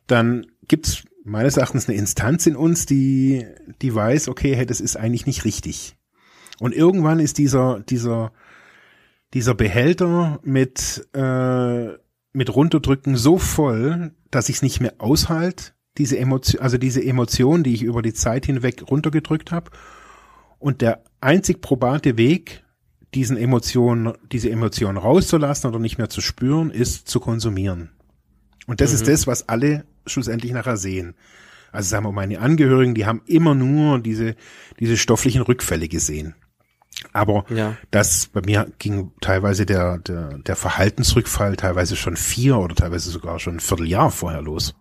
dann 0.06 0.46
gibt's 0.68 1.02
meines 1.24 1.56
Erachtens 1.56 1.88
eine 1.88 1.98
Instanz 1.98 2.46
in 2.46 2.54
uns, 2.54 2.86
die, 2.86 3.44
die 3.82 3.92
weiß, 3.92 4.28
okay, 4.28 4.54
hey, 4.54 4.64
das 4.64 4.80
ist 4.80 4.96
eigentlich 4.96 5.26
nicht 5.26 5.44
richtig. 5.44 5.95
Und 6.60 6.74
irgendwann 6.74 7.20
ist 7.20 7.38
dieser, 7.38 7.80
dieser, 7.80 8.32
dieser 9.34 9.54
Behälter 9.54 10.40
mit, 10.42 11.06
äh, 11.12 11.88
mit 12.32 12.54
Runterdrücken 12.54 13.16
so 13.16 13.38
voll, 13.38 14.12
dass 14.30 14.48
ich 14.48 14.56
es 14.56 14.62
nicht 14.62 14.80
mehr 14.80 14.94
aushalte, 14.98 15.72
diese 15.98 16.18
Emotion, 16.18 16.62
also 16.62 16.78
diese 16.78 17.02
Emotion, 17.02 17.62
die 17.62 17.74
ich 17.74 17.82
über 17.82 18.02
die 18.02 18.14
Zeit 18.14 18.46
hinweg 18.46 18.84
runtergedrückt 18.90 19.52
habe. 19.52 19.70
Und 20.58 20.80
der 20.80 21.02
einzig 21.20 21.60
probate 21.60 22.16
Weg, 22.16 22.64
diesen 23.14 23.36
Emotionen, 23.36 24.12
diese 24.30 24.50
Emotionen 24.50 24.98
rauszulassen 24.98 25.68
oder 25.68 25.78
nicht 25.78 25.98
mehr 25.98 26.08
zu 26.08 26.20
spüren, 26.20 26.70
ist 26.70 27.08
zu 27.08 27.20
konsumieren. 27.20 27.90
Und 28.66 28.80
das 28.80 28.90
mhm. 28.90 28.96
ist 28.96 29.08
das, 29.08 29.26
was 29.26 29.48
alle 29.48 29.84
schlussendlich 30.06 30.52
nachher 30.52 30.76
sehen. 30.76 31.14
Also 31.72 31.88
sagen 31.88 32.04
wir 32.04 32.12
meine 32.12 32.40
Angehörigen, 32.40 32.94
die 32.94 33.06
haben 33.06 33.22
immer 33.26 33.54
nur 33.54 33.98
diese, 33.98 34.34
diese 34.80 34.96
stofflichen 34.96 35.42
Rückfälle 35.42 35.88
gesehen. 35.88 36.34
Aber 37.12 37.44
ja. 37.50 37.76
das 37.90 38.26
bei 38.26 38.40
mir 38.40 38.70
ging 38.78 39.12
teilweise 39.20 39.66
der, 39.66 39.98
der, 39.98 40.38
der 40.38 40.56
Verhaltensrückfall 40.56 41.56
teilweise 41.56 41.96
schon 41.96 42.16
vier 42.16 42.58
oder 42.58 42.74
teilweise 42.74 43.10
sogar 43.10 43.38
schon 43.38 43.56
ein 43.56 43.60
Vierteljahr 43.60 44.10
vorher 44.10 44.42
los. 44.42 44.74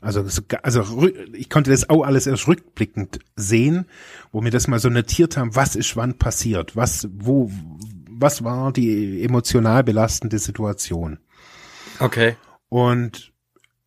Also, 0.00 0.24
also 0.62 1.08
ich 1.32 1.50
konnte 1.50 1.70
das 1.70 1.90
auch 1.90 2.04
alles 2.04 2.26
erst 2.26 2.46
rückblickend 2.46 3.18
sehen, 3.34 3.86
wo 4.30 4.44
wir 4.44 4.52
das 4.52 4.68
mal 4.68 4.78
so 4.78 4.88
notiert 4.88 5.36
haben, 5.36 5.56
was 5.56 5.74
ist 5.74 5.96
wann 5.96 6.18
passiert, 6.18 6.76
was, 6.76 7.08
wo, 7.12 7.50
was 8.08 8.44
war 8.44 8.72
die 8.72 9.24
emotional 9.24 9.82
belastende 9.82 10.38
Situation. 10.38 11.18
Okay. 11.98 12.36
Und 12.68 13.32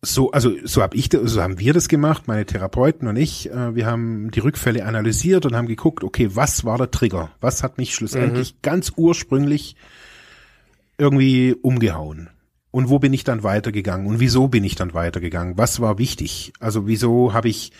so, 0.04 0.32
also 0.32 0.52
so 0.64 0.82
habe 0.82 0.96
ich, 0.96 1.10
so 1.12 1.40
haben 1.40 1.60
wir 1.60 1.72
das 1.72 1.88
gemacht, 1.88 2.26
meine 2.26 2.44
Therapeuten 2.44 3.06
und 3.06 3.16
ich. 3.16 3.50
Äh, 3.50 3.76
wir 3.76 3.86
haben 3.86 4.32
die 4.32 4.40
Rückfälle 4.40 4.84
analysiert 4.84 5.46
und 5.46 5.54
haben 5.54 5.68
geguckt, 5.68 6.02
okay, 6.02 6.30
was 6.32 6.64
war 6.64 6.76
der 6.76 6.90
Trigger? 6.90 7.30
Was 7.40 7.62
hat 7.62 7.78
mich 7.78 7.94
schlussendlich 7.94 8.54
mhm. 8.54 8.58
ganz 8.62 8.92
ursprünglich 8.96 9.76
irgendwie 10.98 11.54
umgehauen? 11.54 12.30
Und 12.72 12.88
wo 12.88 12.98
bin 12.98 13.12
ich 13.12 13.22
dann 13.22 13.44
weitergegangen? 13.44 14.06
Und 14.06 14.18
wieso 14.18 14.48
bin 14.48 14.64
ich 14.64 14.74
dann 14.74 14.92
weitergegangen? 14.92 15.56
Was 15.56 15.80
war 15.80 15.98
wichtig? 15.98 16.52
Also 16.58 16.86
wieso 16.86 17.32
habe 17.32 17.48
ich 17.48 17.72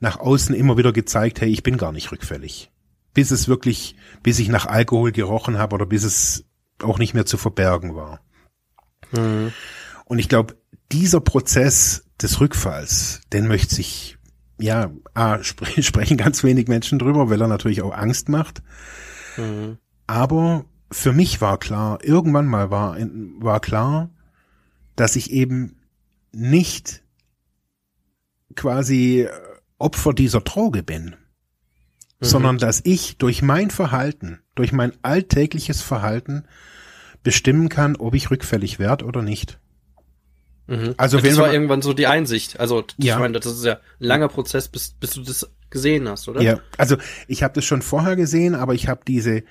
nach 0.00 0.20
außen 0.20 0.54
immer 0.54 0.76
wieder 0.76 0.92
gezeigt, 0.92 1.40
hey, 1.40 1.48
ich 1.48 1.62
bin 1.62 1.76
gar 1.76 1.92
nicht 1.92 2.12
rückfällig. 2.12 2.70
Bis 3.14 3.30
es 3.30 3.48
wirklich, 3.48 3.96
bis 4.22 4.38
ich 4.38 4.48
nach 4.48 4.66
Alkohol 4.66 5.12
gerochen 5.12 5.58
habe 5.58 5.74
oder 5.74 5.86
bis 5.86 6.04
es 6.04 6.44
auch 6.82 6.98
nicht 6.98 7.14
mehr 7.14 7.26
zu 7.26 7.36
verbergen 7.36 7.96
war. 7.96 8.20
Mhm. 9.12 9.52
Und 10.04 10.18
ich 10.18 10.28
glaube, 10.28 10.56
dieser 10.94 11.20
Prozess 11.20 12.04
des 12.22 12.40
Rückfalls, 12.40 13.20
den 13.32 13.48
möchte 13.48 13.74
sich, 13.74 14.16
ja, 14.58 14.92
A, 15.12 15.40
sp 15.42 15.66
sprechen 15.82 16.16
ganz 16.16 16.44
wenig 16.44 16.68
Menschen 16.68 16.98
drüber, 16.98 17.28
weil 17.28 17.40
er 17.40 17.48
natürlich 17.48 17.82
auch 17.82 17.92
Angst 17.92 18.28
macht. 18.28 18.62
Mhm. 19.36 19.78
Aber 20.06 20.64
für 20.92 21.12
mich 21.12 21.40
war 21.40 21.58
klar, 21.58 21.98
irgendwann 22.02 22.46
mal 22.46 22.70
war, 22.70 22.96
war 23.40 23.60
klar, 23.60 24.10
dass 24.94 25.16
ich 25.16 25.32
eben 25.32 25.80
nicht 26.30 27.02
quasi 28.54 29.28
Opfer 29.78 30.12
dieser 30.12 30.42
Droge 30.42 30.84
bin, 30.84 31.06
mhm. 31.06 31.14
sondern 32.20 32.58
dass 32.58 32.80
ich 32.84 33.18
durch 33.18 33.42
mein 33.42 33.70
Verhalten, 33.70 34.40
durch 34.54 34.72
mein 34.72 34.92
alltägliches 35.02 35.82
Verhalten 35.82 36.44
bestimmen 37.24 37.68
kann, 37.68 37.96
ob 37.96 38.14
ich 38.14 38.30
rückfällig 38.30 38.78
werde 38.78 39.06
oder 39.06 39.22
nicht. 39.22 39.58
Mhm. 40.66 40.94
Also 40.96 41.20
das 41.20 41.36
war 41.36 41.52
irgendwann 41.52 41.82
so 41.82 41.92
die 41.92 42.06
Einsicht. 42.06 42.58
Also 42.60 42.84
ja. 42.98 43.14
ich 43.14 43.20
meine, 43.20 43.38
das 43.38 43.46
ist 43.46 43.64
ja 43.64 43.74
ein 43.74 43.78
langer 43.98 44.28
Prozess, 44.28 44.68
bis, 44.68 44.90
bis 44.92 45.10
du 45.12 45.22
das 45.22 45.50
gesehen 45.70 46.08
hast, 46.08 46.28
oder? 46.28 46.40
Ja, 46.40 46.60
also 46.78 46.96
ich 47.28 47.42
habe 47.42 47.54
das 47.54 47.64
schon 47.64 47.82
vorher 47.82 48.16
gesehen, 48.16 48.54
aber 48.54 48.74
ich 48.74 48.88
habe 48.88 49.02
diese 49.06 49.42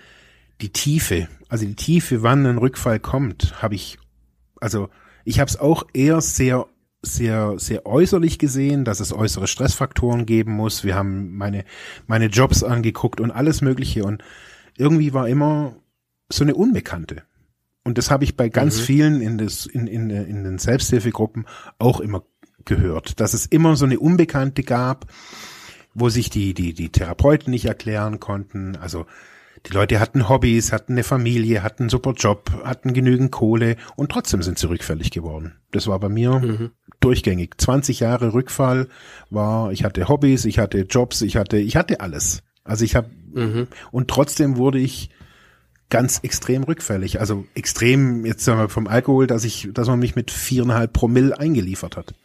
die 0.61 0.71
Tiefe, 0.71 1.27
also 1.49 1.65
die 1.65 1.75
Tiefe, 1.75 2.23
wann 2.23 2.45
ein 2.45 2.57
Rückfall 2.57 2.99
kommt, 2.99 3.61
habe 3.61 3.75
ich, 3.75 3.97
also 4.61 4.89
ich 5.25 5.39
habe 5.39 5.49
es 5.49 5.59
auch 5.59 5.83
eher 5.93 6.21
sehr 6.21 6.67
sehr, 7.05 7.55
sehr 7.59 7.85
äußerlich 7.85 8.39
gesehen, 8.39 8.85
dass 8.85 9.01
es 9.01 9.13
äußere 9.13 9.47
Stressfaktoren 9.47 10.25
geben 10.25 10.53
muss. 10.53 10.85
Wir 10.85 10.95
haben 10.95 11.35
meine, 11.35 11.65
meine 12.07 12.27
Jobs 12.27 12.63
angeguckt 12.63 13.19
und 13.19 13.29
alles 13.29 13.61
Mögliche. 13.61 14.05
Und 14.05 14.23
irgendwie 14.77 15.13
war 15.13 15.27
immer 15.27 15.75
so 16.29 16.45
eine 16.45 16.55
Unbekannte. 16.55 17.23
Und 17.83 17.97
das 17.97 18.09
habe 18.09 18.23
ich 18.23 18.37
bei 18.37 18.49
ganz 18.49 18.79
mhm. 18.79 18.83
vielen 18.83 19.21
in, 19.21 19.37
das, 19.37 19.65
in, 19.65 19.87
in, 19.87 20.09
in 20.09 20.43
den 20.43 20.57
Selbsthilfegruppen 20.57 21.45
auch 21.79 21.99
immer 21.99 22.23
gehört, 22.65 23.19
dass 23.19 23.33
es 23.33 23.45
immer 23.45 23.75
so 23.75 23.85
eine 23.85 23.99
Unbekannte 23.99 24.63
gab, 24.63 25.07
wo 25.93 26.09
sich 26.09 26.29
die, 26.29 26.53
die, 26.53 26.73
die 26.73 26.89
Therapeuten 26.89 27.51
nicht 27.51 27.65
erklären 27.65 28.19
konnten. 28.19 28.77
Also 28.77 29.05
die 29.65 29.73
Leute 29.73 29.99
hatten 29.99 30.27
Hobbys, 30.27 30.71
hatten 30.71 30.93
eine 30.93 31.03
Familie, 31.03 31.63
hatten 31.63 31.83
einen 31.83 31.89
super 31.89 32.13
Job, 32.13 32.51
hatten 32.63 32.93
genügend 32.93 33.31
Kohle 33.31 33.77
und 33.95 34.11
trotzdem 34.11 34.41
sind 34.41 34.59
sie 34.59 34.67
rückfällig 34.67 35.11
geworden. 35.11 35.55
Das 35.71 35.87
war 35.87 35.99
bei 35.99 36.09
mir 36.09 36.39
mhm. 36.39 36.71
durchgängig. 36.99 37.55
20 37.57 38.01
Jahre 38.01 38.33
Rückfall 38.33 38.87
war, 39.29 39.71
ich 39.71 39.83
hatte 39.83 40.07
Hobbys, 40.07 40.45
ich 40.45 40.59
hatte 40.59 40.79
Jobs, 40.79 41.21
ich 41.21 41.37
hatte, 41.37 41.57
ich 41.57 41.75
hatte 41.75 42.01
alles. 42.01 42.43
Also 42.63 42.83
ich 42.83 42.95
habe 42.95 43.09
mhm. 43.33 43.67
und 43.91 44.09
trotzdem 44.09 44.57
wurde 44.57 44.79
ich 44.79 45.09
ganz 45.93 46.21
extrem 46.23 46.63
rückfällig. 46.63 47.19
Also 47.19 47.45
extrem 47.53 48.25
jetzt 48.25 48.43
sagen 48.43 48.59
wir 48.59 48.67
vom 48.67 48.87
Alkohol, 48.87 49.27
dass 49.27 49.43
ich, 49.43 49.69
dass 49.73 49.87
man 49.87 49.99
mich 49.99 50.15
mit 50.15 50.31
viereinhalb 50.31 50.91
Promille 50.91 51.39
eingeliefert 51.39 51.97
hat. 51.97 52.15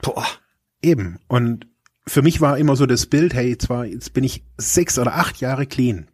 Boah. 0.00 0.26
Eben. 0.80 1.18
Und 1.28 1.66
für 2.06 2.22
mich 2.22 2.40
war 2.40 2.56
immer 2.56 2.76
so 2.76 2.86
das 2.86 3.04
Bild, 3.04 3.34
hey, 3.34 3.58
zwar 3.58 3.84
jetzt 3.84 4.14
bin 4.14 4.24
ich 4.24 4.42
sechs 4.56 4.98
oder 4.98 5.16
acht 5.16 5.38
Jahre 5.42 5.66
clean 5.66 6.08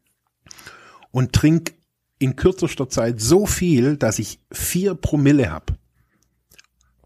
und 1.13 1.33
trink 1.33 1.75
in 2.19 2.35
kürzester 2.35 2.89
Zeit 2.89 3.21
so 3.21 3.47
viel, 3.47 3.97
dass 3.97 4.19
ich 4.19 4.41
vier 4.51 4.97
Promille 4.97 5.53
hab. 5.53 5.73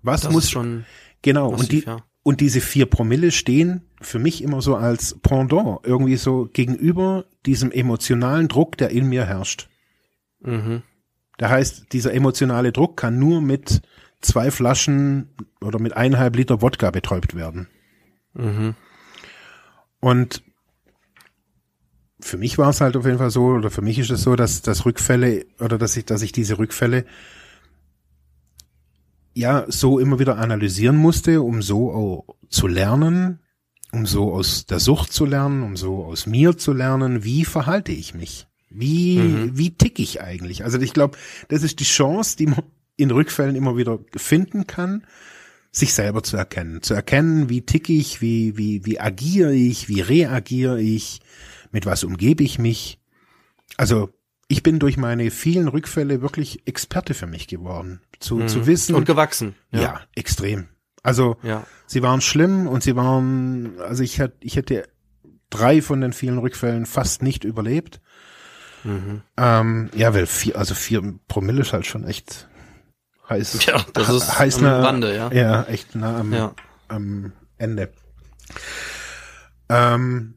Was 0.01 0.23
das 0.23 0.33
muss 0.33 0.51
schon 0.51 0.87
genau 1.21 1.51
massiv, 1.51 1.63
und 1.63 1.73
die 1.73 1.81
ja. 1.85 2.05
und 2.23 2.41
diese 2.41 2.63
vier 2.63 2.87
Promille 2.87 3.33
stehen 3.33 3.83
für 4.01 4.19
mich 4.19 4.43
immer 4.43 4.63
so 4.63 4.77
als 4.77 5.19
Pendant 5.21 5.81
irgendwie 5.83 6.17
so 6.17 6.49
gegenüber 6.51 7.27
diesem 7.45 7.71
emotionalen 7.71 8.49
Druck, 8.49 8.79
der 8.79 8.89
in 8.89 9.11
mir 9.11 9.27
herrscht. 9.27 9.69
Mhm. 10.45 10.83
Da 11.37 11.51
heißt, 11.51 11.93
dieser 11.93 12.15
emotionale 12.15 12.73
Druck 12.73 12.97
kann 12.97 13.19
nur 13.19 13.41
mit 13.41 13.83
zwei 14.21 14.51
Flaschen 14.51 15.31
oder 15.61 15.81
mit 15.81 15.97
eineinhalb 15.97 16.37
Liter 16.37 16.63
Wodka 16.63 16.91
betäubt 16.91 17.35
werden. 17.35 17.69
Mhm. 18.35 18.75
Und 20.01 20.43
für 22.21 22.39
mich 22.39 22.57
war 22.57 22.71
es 22.71 22.81
halt 22.81 22.97
auf 22.97 23.05
jeden 23.05 23.19
Fall 23.19 23.31
so, 23.31 23.47
oder 23.47 23.71
für 23.71 23.83
mich 23.83 23.99
ist 23.99 24.11
es 24.11 24.23
so, 24.23 24.37
dass, 24.37 24.63
dass 24.63 24.87
Rückfälle, 24.87 25.47
oder 25.61 25.79
dass 25.79 25.97
ich, 25.97 26.05
dass 26.07 26.23
ich 26.23 26.33
diese 26.33 26.59
Rückfälle 26.59 27.05
ja 29.35 29.65
so 29.69 29.99
immer 29.99 30.19
wieder 30.19 30.39
analysieren 30.39 30.97
musste, 30.97 31.43
um 31.43 31.61
so 31.61 31.93
auch 31.93 32.37
zu 32.49 32.67
lernen, 32.67 33.41
um 33.93 34.07
so 34.07 34.33
aus 34.33 34.67
der 34.67 34.79
Sucht 34.79 35.13
zu 35.13 35.27
lernen, 35.27 35.63
um 35.63 35.77
so 35.77 36.05
aus 36.05 36.27
mir 36.27 36.57
zu 36.57 36.73
lernen, 36.73 37.25
wie 37.25 37.45
verhalte 37.45 37.93
ich 37.93 38.15
mich? 38.15 38.47
Wie, 38.75 39.19
mhm. 39.19 39.57
wie 39.57 39.71
tick 39.71 39.99
ich 39.99 40.21
eigentlich? 40.21 40.65
Also 40.65 40.81
ich 40.81 40.93
glaube, 40.93 41.17
das 41.49 41.63
ist 41.63 41.81
die 41.81 41.85
Chance, 41.85 42.37
die 42.37 42.47
man 42.47 42.63
in 42.97 43.11
Rückfällen 43.11 43.57
immer 43.57 43.77
wieder 43.77 43.99
finden 44.17 44.67
kann, 44.67 45.05
sich 45.71 45.95
selber 45.95 46.23
zu 46.23 46.37
erkennen. 46.37 46.83
Zu 46.83 46.95
erkennen, 46.95 47.49
wie 47.49 47.63
tick 47.63 47.89
ich, 47.89 48.21
wie, 48.21 48.57
wie, 48.57 48.85
wie 48.85 49.01
agiere 49.01 49.55
ich, 49.55 49.89
wie 49.89 50.01
reagiere 50.01 50.81
ich, 50.81 51.21
mit 51.73 51.87
was 51.87 52.05
umgebe 52.05 52.45
ich 52.45 52.59
mich. 52.59 53.01
Also 53.77 54.11
ich 54.49 54.63
bin 54.63 54.79
durch 54.79 54.97
meine 54.97 55.31
vielen 55.31 55.69
Rückfälle 55.69 56.21
wirklich 56.23 56.67
Experte 56.67 57.15
für 57.15 57.27
mich 57.27 57.49
geworden. 57.49 58.01
Zu, 58.21 58.37
mhm. 58.37 58.49
zu 58.49 58.67
wissen. 58.67 58.95
Und 58.95 59.07
gewachsen. 59.07 59.55
Ja, 59.71 59.81
ja 59.81 60.01
extrem. 60.15 60.69
Also 61.03 61.37
ja. 61.43 61.67
sie 61.87 62.03
waren 62.03 62.21
schlimm 62.21 62.67
und 62.67 62.83
sie 62.83 62.97
waren, 62.97 63.79
also 63.81 64.03
ich 64.03 64.19
hätte, 64.19 64.37
ich 64.41 64.57
hätte 64.57 64.89
drei 65.51 65.83
von 65.83 66.01
den 66.01 66.13
vielen 66.13 66.39
Rückfällen 66.39 66.87
fast 66.87 67.23
nicht 67.23 67.45
überlebt. 67.45 68.01
Mhm. 68.85 69.23
Ähm, 69.37 69.91
ja, 69.95 70.15
weil 70.15 70.27
vier, 70.27 70.57
also 70.57 70.75
vier 70.75 71.19
Promille 71.27 71.63
ist 71.63 71.73
halt 71.73 71.87
schon 71.87 72.05
echt 72.05 72.49
heiß. 73.29 73.65
Ja, 73.65 73.85
das 73.95 74.09
ist 74.11 74.39
heiß 74.39 74.59
am 74.59 74.63
nah, 74.65 74.81
Rande, 74.81 75.17
ja. 75.17 75.33
Ja, 75.33 75.63
echt 75.65 75.95
nah 75.95 76.21
am, 76.21 76.33
ja. 76.33 76.55
am 76.89 77.33
Ende. 77.57 77.91
Ähm, 79.69 80.35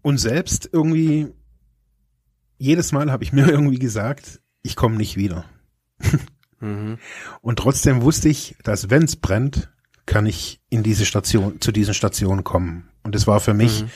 und 0.00 0.18
selbst 0.18 0.68
irgendwie, 0.72 1.28
jedes 2.58 2.92
Mal 2.92 3.12
habe 3.12 3.24
ich 3.24 3.32
mir 3.32 3.46
irgendwie 3.48 3.78
gesagt, 3.78 4.40
ich 4.62 4.74
komme 4.74 4.96
nicht 4.96 5.16
wieder. 5.16 5.44
mhm. 6.60 6.98
Und 7.42 7.58
trotzdem 7.58 8.02
wusste 8.02 8.30
ich, 8.30 8.56
dass 8.64 8.90
wenn 8.90 9.04
es 9.04 9.16
brennt, 9.16 9.70
kann 10.06 10.26
ich 10.26 10.60
in 10.70 10.82
diese 10.82 11.04
Station, 11.04 11.60
zu 11.60 11.72
diesen 11.72 11.94
Stationen 11.94 12.42
kommen. 12.42 12.88
Und 13.02 13.14
es 13.14 13.26
war 13.26 13.38
für 13.38 13.54
mich, 13.54 13.82
mhm 13.82 13.90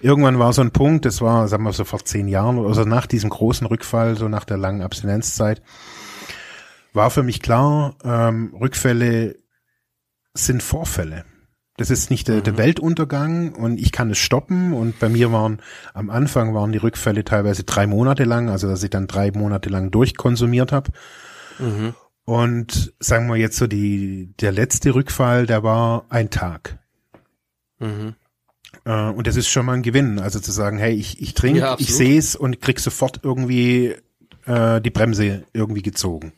irgendwann 0.00 0.38
war 0.38 0.52
so 0.52 0.62
ein 0.62 0.72
Punkt, 0.72 1.04
das 1.04 1.20
war, 1.20 1.48
sagen 1.48 1.64
wir 1.64 1.72
so 1.72 1.84
vor 1.84 2.04
zehn 2.04 2.28
Jahren 2.28 2.58
oder 2.58 2.74
so 2.74 2.84
nach 2.84 3.06
diesem 3.06 3.30
großen 3.30 3.66
Rückfall, 3.66 4.16
so 4.16 4.28
nach 4.28 4.44
der 4.44 4.56
langen 4.56 4.82
Abstinenzzeit, 4.82 5.62
war 6.92 7.10
für 7.10 7.22
mich 7.22 7.40
klar, 7.40 7.94
ähm, 8.04 8.54
Rückfälle 8.58 9.36
sind 10.34 10.62
Vorfälle. 10.62 11.24
Das 11.78 11.90
ist 11.90 12.10
nicht 12.10 12.26
der, 12.26 12.38
mhm. 12.38 12.42
der 12.42 12.58
Weltuntergang 12.58 13.54
und 13.54 13.78
ich 13.78 13.92
kann 13.92 14.10
es 14.10 14.18
stoppen. 14.18 14.72
Und 14.72 14.98
bei 14.98 15.08
mir 15.08 15.32
waren 15.32 15.62
am 15.94 16.10
Anfang 16.10 16.52
waren 16.52 16.72
die 16.72 16.78
Rückfälle 16.78 17.24
teilweise 17.24 17.64
drei 17.64 17.86
Monate 17.86 18.24
lang, 18.24 18.50
also 18.50 18.68
dass 18.68 18.82
ich 18.82 18.90
dann 18.90 19.06
drei 19.06 19.30
Monate 19.30 19.68
lang 19.70 19.90
durchkonsumiert 19.90 20.72
habe. 20.72 20.90
Mhm. 21.58 21.94
Und 22.24 22.92
sagen 22.98 23.28
wir 23.28 23.36
jetzt 23.36 23.56
so 23.56 23.66
die 23.66 24.34
der 24.40 24.52
letzte 24.52 24.94
Rückfall, 24.94 25.46
der 25.46 25.62
war 25.62 26.06
ein 26.10 26.30
Tag. 26.30 26.78
Mhm. 27.78 28.16
Äh, 28.88 29.10
und 29.10 29.26
das 29.26 29.36
ist 29.36 29.48
schon 29.48 29.66
mal 29.66 29.74
ein 29.74 29.82
Gewinn. 29.82 30.18
Also 30.18 30.40
zu 30.40 30.50
sagen, 30.50 30.78
hey, 30.78 30.94
ich, 30.94 31.20
ich 31.20 31.34
trinke, 31.34 31.60
ja, 31.60 31.76
ich 31.78 31.94
sehe 31.94 32.18
es 32.18 32.34
und 32.34 32.60
krieg 32.60 32.80
sofort 32.80 33.20
irgendwie 33.22 33.94
äh, 34.46 34.80
die 34.80 34.90
Bremse 34.90 35.44
irgendwie 35.52 35.82
gezogen. 35.82 36.32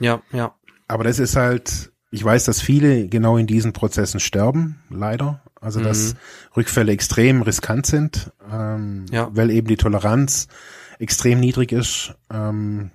Ja, 0.00 0.22
ja. 0.32 0.54
Aber 0.88 1.04
das 1.04 1.18
ist 1.18 1.36
halt, 1.36 1.92
ich 2.10 2.24
weiß, 2.24 2.44
dass 2.44 2.62
viele 2.62 3.08
genau 3.08 3.36
in 3.36 3.46
diesen 3.46 3.74
Prozessen 3.74 4.20
sterben, 4.20 4.80
leider. 4.88 5.42
Also 5.60 5.80
dass 5.80 6.14
mhm. 6.14 6.18
Rückfälle 6.56 6.92
extrem 6.92 7.42
riskant 7.42 7.86
sind, 7.86 8.32
ähm, 8.50 9.06
ja. 9.10 9.30
weil 9.32 9.50
eben 9.50 9.66
die 9.66 9.76
Toleranz 9.76 10.48
extrem 10.98 11.40
niedrig 11.40 11.72
ist. 11.72 12.14
Ähm, 12.30 12.90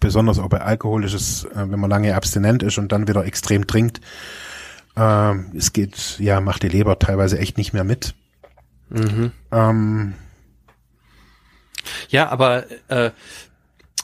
besonders 0.00 0.38
auch 0.38 0.48
bei 0.48 0.60
Alkohol 0.60 1.04
ist 1.04 1.14
es, 1.14 1.44
äh, 1.44 1.70
wenn 1.70 1.78
man 1.78 1.90
lange 1.90 2.14
abstinent 2.14 2.62
ist 2.62 2.78
und 2.78 2.90
dann 2.90 3.06
wieder 3.06 3.24
extrem 3.24 3.66
trinkt, 3.66 4.00
ähm, 4.96 5.52
es 5.56 5.72
geht, 5.72 6.18
ja, 6.18 6.40
macht 6.40 6.62
die 6.62 6.68
Leber 6.68 6.98
teilweise 6.98 7.38
echt 7.38 7.56
nicht 7.58 7.72
mehr 7.72 7.84
mit. 7.84 8.14
Mhm. 8.90 9.32
Ähm, 9.50 10.14
ja, 12.08 12.28
aber 12.28 12.64
äh, 12.88 13.10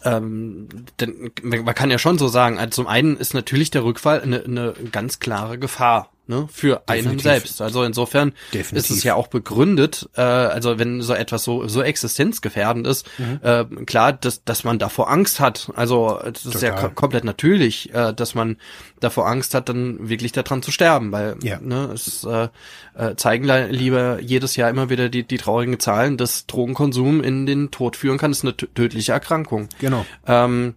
ähm, 0.05 0.69
denn 1.01 1.31
man 1.43 1.75
kann 1.75 1.91
ja 1.91 1.99
schon 1.99 2.19
so 2.19 2.29
sagen, 2.29 2.59
also 2.59 2.83
zum 2.83 2.87
einen 2.87 3.17
ist 3.17 3.35
natürlich 3.35 3.71
der 3.71 3.85
Rückfall 3.85 4.21
eine, 4.21 4.45
eine 4.45 4.75
ganz 4.93 5.19
klare 5.19 5.59
Gefahr 5.59 6.11
ne, 6.29 6.49
für 6.53 6.83
Definitiv. 6.89 7.11
einen 7.11 7.19
selbst. 7.19 7.61
Also 7.63 7.83
insofern 7.83 8.33
Definitiv. 8.53 8.91
ist 8.91 8.97
es 8.97 9.05
ja 9.05 9.15
auch 9.15 9.27
begründet, 9.27 10.09
äh, 10.15 10.21
also 10.21 10.79
wenn 10.79 11.03
so 11.03 11.15
etwas 11.15 11.43
so 11.43 11.67
so 11.67 11.83
existenzgefährdend 11.83 12.87
ist, 12.87 13.09
mhm. 13.19 13.41
äh, 13.43 13.65
klar, 13.87 14.13
dass 14.13 14.45
dass 14.45 14.65
man 14.65 14.79
davor 14.79 15.11
Angst 15.11 15.41
hat. 15.41 15.71
Also 15.75 16.21
das 16.23 16.43
Total. 16.43 16.55
ist 16.55 16.63
ja 16.63 16.89
komplett 16.89 17.25
natürlich, 17.25 17.93
äh, 17.95 18.13
dass 18.13 18.35
man 18.35 18.57
davor 19.01 19.27
Angst 19.27 19.55
hat, 19.55 19.69
dann 19.69 20.09
wirklich 20.09 20.33
daran 20.33 20.63
zu 20.63 20.71
sterben, 20.71 21.11
weil 21.11 21.37
ja. 21.43 21.59
ne, 21.61 21.91
es 21.93 22.25
äh, 22.25 22.49
äh, 22.95 23.17
zeigen 23.17 23.45
lieber 23.71 24.21
jedes 24.21 24.57
Jahr 24.57 24.71
immer 24.71 24.91
wieder 24.91 25.09
die 25.09 25.27
die 25.27 25.39
traurigen 25.39 25.81
Zahlen, 25.81 26.17
dass 26.17 26.47
Drogenkonsum 26.47 27.23
in 27.23 27.47
den 27.47 27.71
Tod 27.71 27.97
führen 27.97 28.19
kann. 28.19 28.31
Das 28.31 28.39
ist 28.39 28.45
eine 28.45 28.57
tödliche 28.57 29.13
Erkrankung. 29.13 29.69
Genau. 29.81 30.05
Ähm, 30.27 30.75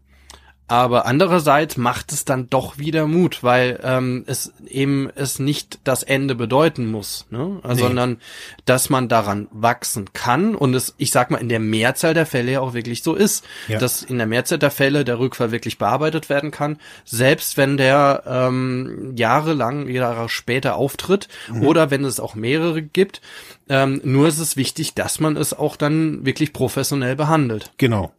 aber 0.72 1.06
andererseits 1.06 1.76
macht 1.76 2.14
es 2.14 2.24
dann 2.24 2.50
doch 2.50 2.78
wieder 2.78 3.06
Mut, 3.06 3.44
weil 3.44 3.78
ähm, 3.84 4.24
es 4.26 4.54
eben 4.66 5.10
es 5.16 5.38
nicht 5.38 5.80
das 5.84 6.02
Ende 6.02 6.34
bedeuten 6.34 6.90
muss, 6.90 7.26
ne? 7.30 7.60
nee. 7.62 7.74
sondern 7.74 8.22
dass 8.64 8.90
man 8.90 9.10
daran 9.10 9.50
wachsen 9.52 10.14
kann 10.14 10.56
und 10.56 10.74
es, 10.74 10.96
ich 10.98 11.12
sag 11.12 11.30
mal, 11.30 11.40
in 11.40 11.50
der 11.50 11.60
Mehrzahl 11.60 12.14
der 12.14 12.26
Fälle 12.26 12.54
ja 12.54 12.62
auch 12.62 12.74
wirklich 12.74 13.04
so 13.04 13.16
ist, 13.16 13.44
ja. 13.68 13.80
dass 13.80 14.02
in 14.02 14.18
der 14.18 14.28
Mehrzahl 14.28 14.60
der 14.60 14.72
Fälle 14.72 15.04
der 15.04 15.20
Rückfall 15.20 15.52
wirklich 15.52 15.78
bearbeitet 15.78 16.30
werden 16.30 16.52
kann, 16.52 16.80
selbst 17.04 17.58
wenn 17.58 17.76
der 17.76 18.24
ähm, 18.26 19.14
jahrelang, 19.18 19.90
Jahre 19.90 20.30
später 20.30 20.76
auftritt 20.76 21.28
mhm. 21.52 21.64
oder 21.64 21.92
wenn 21.92 22.06
es 22.06 22.22
auch 22.22 22.34
mehrere 22.34 22.82
gibt. 22.82 23.20
Ähm, 23.68 24.00
nur 24.06 24.30
ist 24.30 24.40
es 24.40 24.56
wichtig, 24.56 24.94
dass 24.94 25.20
man 25.20 25.36
es 25.36 25.52
auch 25.52 25.76
dann 25.76 26.26
wirklich 26.26 26.54
professionell 26.54 27.18
behandelt. 27.18 27.74
Genau. 27.78 28.14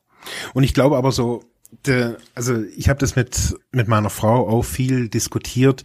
Und 0.53 0.65
ich 0.65 0.75
glaube 0.75 0.99
aber 0.99 1.13
so, 1.13 1.45
de, 1.87 2.17
also 2.35 2.63
ich 2.77 2.89
habe 2.89 3.01
das 3.01 3.17
mit 3.17 3.57
mit 3.73 3.89
meiner 3.89 4.11
Frau 4.11 4.49
auch 4.49 4.63
viel 4.65 5.09
diskutiert, 5.09 5.85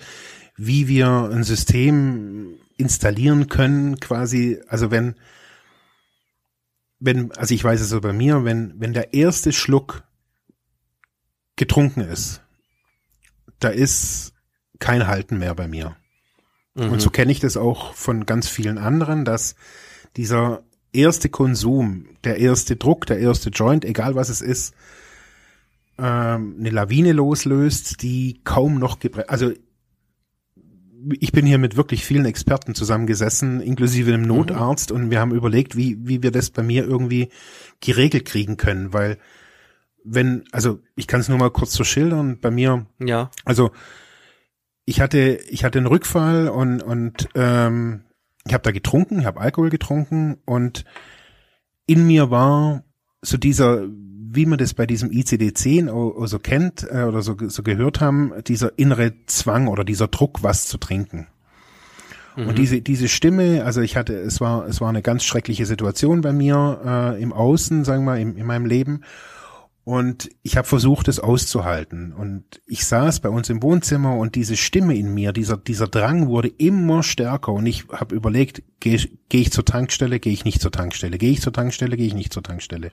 wie 0.56 0.88
wir 0.88 1.30
ein 1.32 1.43
System 1.43 2.56
installieren 2.78 3.47
können, 3.47 4.00
quasi, 4.00 4.60
also 4.67 4.91
wenn 4.91 5.15
wenn, 7.00 7.32
also 7.34 7.54
ich 7.54 7.63
weiß 7.63 7.80
es 7.80 7.89
so 7.89 8.02
bei 8.02 8.13
mir, 8.13 8.43
wenn 8.43 8.73
wenn 8.80 8.93
der 8.93 9.13
erste 9.13 9.52
Schluck 9.52 10.04
getrunken 11.56 12.02
ist, 12.02 12.41
da 13.60 13.69
ist 13.69 14.34
kein 14.80 15.08
Halten 15.08 15.38
mehr 15.39 15.56
bei 15.56 15.67
mir. 15.67 15.95
Mhm. 16.76 16.91
Und 16.91 17.01
so 17.01 17.09
kenne 17.09 17.32
ich 17.32 17.39
das 17.39 17.57
auch 17.57 17.93
von 17.93 18.26
ganz 18.26 18.47
vielen 18.47 18.78
anderen, 18.78 19.26
dass 19.26 19.55
dieser 20.16 20.64
erste 20.93 21.30
Konsum, 21.30 22.07
der 22.24 22.38
erste 22.38 22.76
Druck, 22.76 23.05
der 23.05 23.20
erste 23.20 23.49
Joint, 23.49 23.86
egal 23.86 24.16
was 24.16 24.30
es 24.30 24.41
ist, 24.41 24.74
ähm, 25.98 26.56
eine 26.60 26.70
Lawine 26.70 27.12
loslöst, 27.14 28.02
die 28.02 28.41
kaum 28.43 28.80
noch 28.80 29.00
gebre 29.00 29.30
also 29.30 29.52
ich 31.20 31.32
bin 31.32 31.45
hier 31.45 31.58
mit 31.58 31.78
wirklich 31.78 32.04
vielen 32.04 32.26
Experten 32.26 32.74
zusammengesessen, 32.76 33.62
inklusive 33.62 34.14
einem 34.14 34.24
Notarzt, 34.24 34.91
und 34.91 35.12
wir 35.12 35.20
haben 35.20 35.34
überlegt, 35.34 35.78
wie, 35.78 35.98
wie 36.08 36.24
wir 36.24 36.32
das 36.32 36.50
bei 36.50 36.64
mir 36.64 36.86
irgendwie 36.86 37.30
geregelt 37.82 38.26
kriegen 38.26 38.58
können, 38.58 38.93
weil 38.93 39.18
wenn, 40.04 40.43
also 40.52 40.80
ich 40.95 41.08
kann 41.08 41.20
es 41.20 41.30
nur 41.30 41.38
mal 41.38 41.52
kurz 41.52 41.74
so 41.74 41.84
schildern, 41.84 42.39
bei 42.39 42.50
mir, 42.52 42.88
Ja. 43.00 43.30
also 43.45 43.72
ich 44.86 45.02
hatte, 45.02 45.39
ich 45.50 45.64
hatte 45.64 45.78
einen 45.80 45.88
Rückfall 45.88 46.48
und, 46.50 46.82
und 46.82 47.30
ähm, 47.36 48.02
ich 48.45 48.54
habe 48.54 48.64
da 48.64 48.72
getrunken, 48.72 49.20
ich 49.20 49.26
habe 49.26 49.41
Alkohol 49.41 49.70
getrunken 49.70 50.38
und 50.45 50.86
in 51.86 52.08
mir 52.08 52.32
war 52.32 52.84
so 53.22 53.38
dieser, 53.38 53.86
wie 54.32 54.45
man 54.45 54.57
das 54.57 54.73
bei 54.73 54.86
diesem 54.86 55.09
ICD-10 55.09 55.89
o- 55.91 56.13
o 56.17 56.25
so 56.28 56.39
kennt 56.39 56.88
äh, 56.89 57.03
oder 57.03 57.21
so, 57.21 57.36
so 57.47 57.63
gehört 57.63 58.01
haben, 58.01 58.32
dieser 58.47 58.71
innere 58.78 59.13
Zwang 59.25 59.67
oder 59.67 59.84
dieser 59.84 60.07
Druck, 60.07 60.43
was 60.43 60.67
zu 60.67 60.78
trinken. 60.78 61.28
Und 62.36 62.59
diese, 62.59 62.82
diese 62.82 63.07
Stimme, 63.07 63.63
also 63.65 63.82
ich 63.82 63.97
hatte, 63.97 64.13
es 64.13 64.39
war, 64.39 64.67
es 64.67 64.80
war 64.80 64.89
eine 64.89 65.01
ganz 65.01 65.23
schreckliche 65.23 65.65
Situation 65.65 66.21
bei 66.21 66.32
mir 66.34 67.15
äh, 67.17 67.21
im 67.21 67.34
Außen, 67.34 67.84
sagen 67.84 68.03
wir 68.03 68.11
mal, 68.11 68.19
im, 68.19 68.38
in 68.38 68.45
meinem 68.45 68.67
Leben. 68.67 69.01
Und 69.88 70.29
ich 70.43 70.57
habe 70.57 70.67
versucht, 70.67 71.07
es 71.07 71.21
auszuhalten. 71.21 72.11
Und 72.11 72.61
ich 72.65 72.85
saß 72.85 73.21
bei 73.21 73.29
uns 73.29 73.49
im 73.49 73.63
Wohnzimmer 73.63 74.17
und 74.17 74.35
diese 74.35 74.57
Stimme 74.57 74.97
in 74.97 75.13
mir, 75.13 75.31
dieser, 75.31 75.55
dieser 75.55 75.88
Drang 75.88 76.27
wurde 76.27 76.49
immer 76.49 77.03
stärker. 77.03 77.53
Und 77.53 77.65
ich 77.67 77.88
habe 77.88 78.13
überlegt, 78.13 78.63
gehe 78.81 78.99
geh 79.29 79.39
ich 79.39 79.53
zur 79.53 79.63
Tankstelle, 79.63 80.19
gehe 80.19 80.33
ich 80.33 80.43
nicht 80.43 80.61
zur 80.61 80.73
Tankstelle, 80.73 81.17
gehe 81.17 81.31
ich 81.31 81.41
zur 81.41 81.53
Tankstelle, 81.53 81.95
gehe 81.95 82.07
ich 82.07 82.15
nicht 82.15 82.33
zur 82.33 82.43
Tankstelle. 82.43 82.91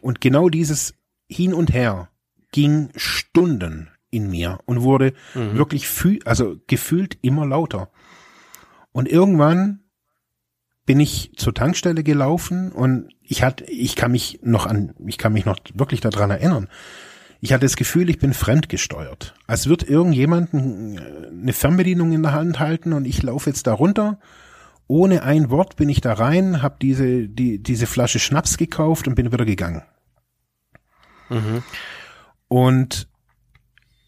Und 0.00 0.22
genau 0.22 0.48
dieses 0.48 0.94
Hin 1.28 1.52
und 1.52 1.74
Her 1.74 2.08
ging 2.52 2.88
Stunden 2.96 3.90
in 4.08 4.30
mir 4.30 4.60
und 4.64 4.80
wurde 4.80 5.12
wirklich 5.34 5.88
fü 5.88 6.20
also 6.24 6.56
gefühlt 6.68 7.18
immer 7.20 7.44
lauter. 7.44 7.90
Und 8.92 9.10
irgendwann 9.10 9.83
bin 10.86 11.00
ich 11.00 11.32
zur 11.36 11.54
Tankstelle 11.54 12.02
gelaufen 12.02 12.70
und 12.72 13.08
ich 13.22 13.42
hatte, 13.42 13.64
ich 13.64 13.96
kann 13.96 14.12
mich 14.12 14.40
noch 14.42 14.66
an, 14.66 14.94
ich 15.06 15.16
kann 15.18 15.32
mich 15.32 15.44
noch 15.46 15.58
wirklich 15.74 16.00
daran 16.00 16.30
erinnern. 16.30 16.68
Ich 17.40 17.52
hatte 17.52 17.66
das 17.66 17.76
Gefühl, 17.76 18.08
ich 18.10 18.18
bin 18.18 18.32
fremdgesteuert. 18.34 19.34
Als 19.46 19.68
wird 19.68 19.82
irgendjemand 19.82 20.52
ein- 20.54 20.98
eine 21.30 21.52
Fernbedienung 21.52 22.12
in 22.12 22.22
der 22.22 22.32
Hand 22.32 22.58
halten 22.58 22.92
und 22.92 23.06
ich 23.06 23.22
laufe 23.22 23.50
jetzt 23.50 23.66
da 23.66 23.72
runter. 23.74 24.18
Ohne 24.86 25.22
ein 25.22 25.50
Wort 25.50 25.76
bin 25.76 25.88
ich 25.88 26.00
da 26.02 26.12
rein, 26.12 26.60
habe 26.62 26.76
diese, 26.80 27.28
die, 27.28 27.62
diese 27.62 27.86
Flasche 27.86 28.18
Schnaps 28.18 28.56
gekauft 28.58 29.08
und 29.08 29.14
bin 29.14 29.32
wieder 29.32 29.44
gegangen. 29.46 29.82
Mhm. 31.30 31.62
Und 32.48 33.08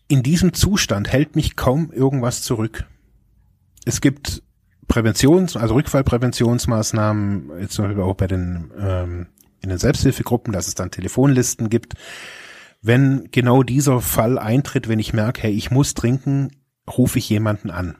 in 0.09 0.23
diesem 0.23 0.53
Zustand 0.53 1.13
hält 1.13 1.35
mich 1.37 1.57
kaum 1.57 1.91
irgendwas 1.93 2.43
zurück. 2.43 2.85
Es 3.85 4.01
gibt 4.01 4.43
Präventions-, 4.89 5.57
also 5.57 5.75
Rückfallpräventionsmaßnahmen, 5.75 7.61
jetzt 7.61 7.75
zum 7.75 7.87
Beispiel 7.87 8.03
auch 8.03 8.15
bei 8.15 8.27
den, 8.27 8.71
ähm, 8.79 9.27
in 9.61 9.69
den 9.69 9.79
Selbsthilfegruppen, 9.79 10.53
dass 10.53 10.69
es 10.69 10.75
dann 10.75 10.91
Telefonlisten 10.91 11.71
gibt. 11.71 11.95
Wenn 12.83 13.29
genau 13.33 13.63
dieser 13.63 14.01
Fall 14.01 14.39
eintritt, 14.39 14.89
wenn 14.89 14.99
ich 14.99 15.13
merke, 15.13 15.43
hey, 15.43 15.53
ich 15.53 15.71
muss 15.71 15.95
trinken, 15.95 16.51
rufe 16.89 17.19
ich 17.19 17.29
jemanden 17.29 17.71
an. 17.71 17.97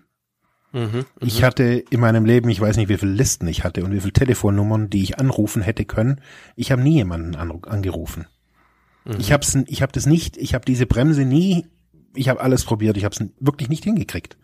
Mhm. 0.73 1.07
Ich 1.21 1.43
hatte 1.43 1.65
in 1.91 2.01
meinem 2.01 2.25
Leben, 2.25 2.51
ich 2.51 2.61
weiß 2.61 2.77
nicht, 2.77 2.89
wie 2.89 2.99
viele 2.99 3.13
Listen 3.13 3.49
ich 3.49 3.65
hatte 3.65 3.83
und 3.85 3.93
wie 3.93 4.01
viele 4.01 4.13
Telefonnummern, 4.13 4.91
die 4.91 5.03
ich 5.03 5.19
anrufen 5.19 5.63
hätte 5.63 5.85
können. 5.85 6.21
Ich 6.55 6.71
habe 6.71 6.83
nie 6.83 6.95
jemanden 6.95 7.35
an, 7.35 7.51
angerufen. 7.65 8.27
Ich 9.19 9.33
habe 9.33 9.47
ich 9.69 9.83
hab 9.83 9.93
das 9.93 10.07
nicht, 10.07 10.37
ich 10.37 10.55
habe 10.55 10.65
diese 10.65 10.87
Bremse 10.87 11.25
nie, 11.25 11.67
ich 12.15 12.29
habe 12.29 12.41
alles 12.41 12.65
probiert, 12.65 12.97
ich 12.97 13.05
habe 13.05 13.15
es 13.15 13.25
wirklich 13.39 13.69
nicht 13.69 13.85
hingekriegt. 13.85 14.37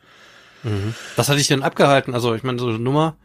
Was 1.17 1.29
hat 1.29 1.39
dich 1.39 1.49
denn 1.49 1.63
abgehalten? 1.63 2.15
Also, 2.15 2.35
ich 2.35 2.43
meine, 2.43 2.59
so 2.59 2.69
eine 2.69 2.79
Nummer 2.79 3.17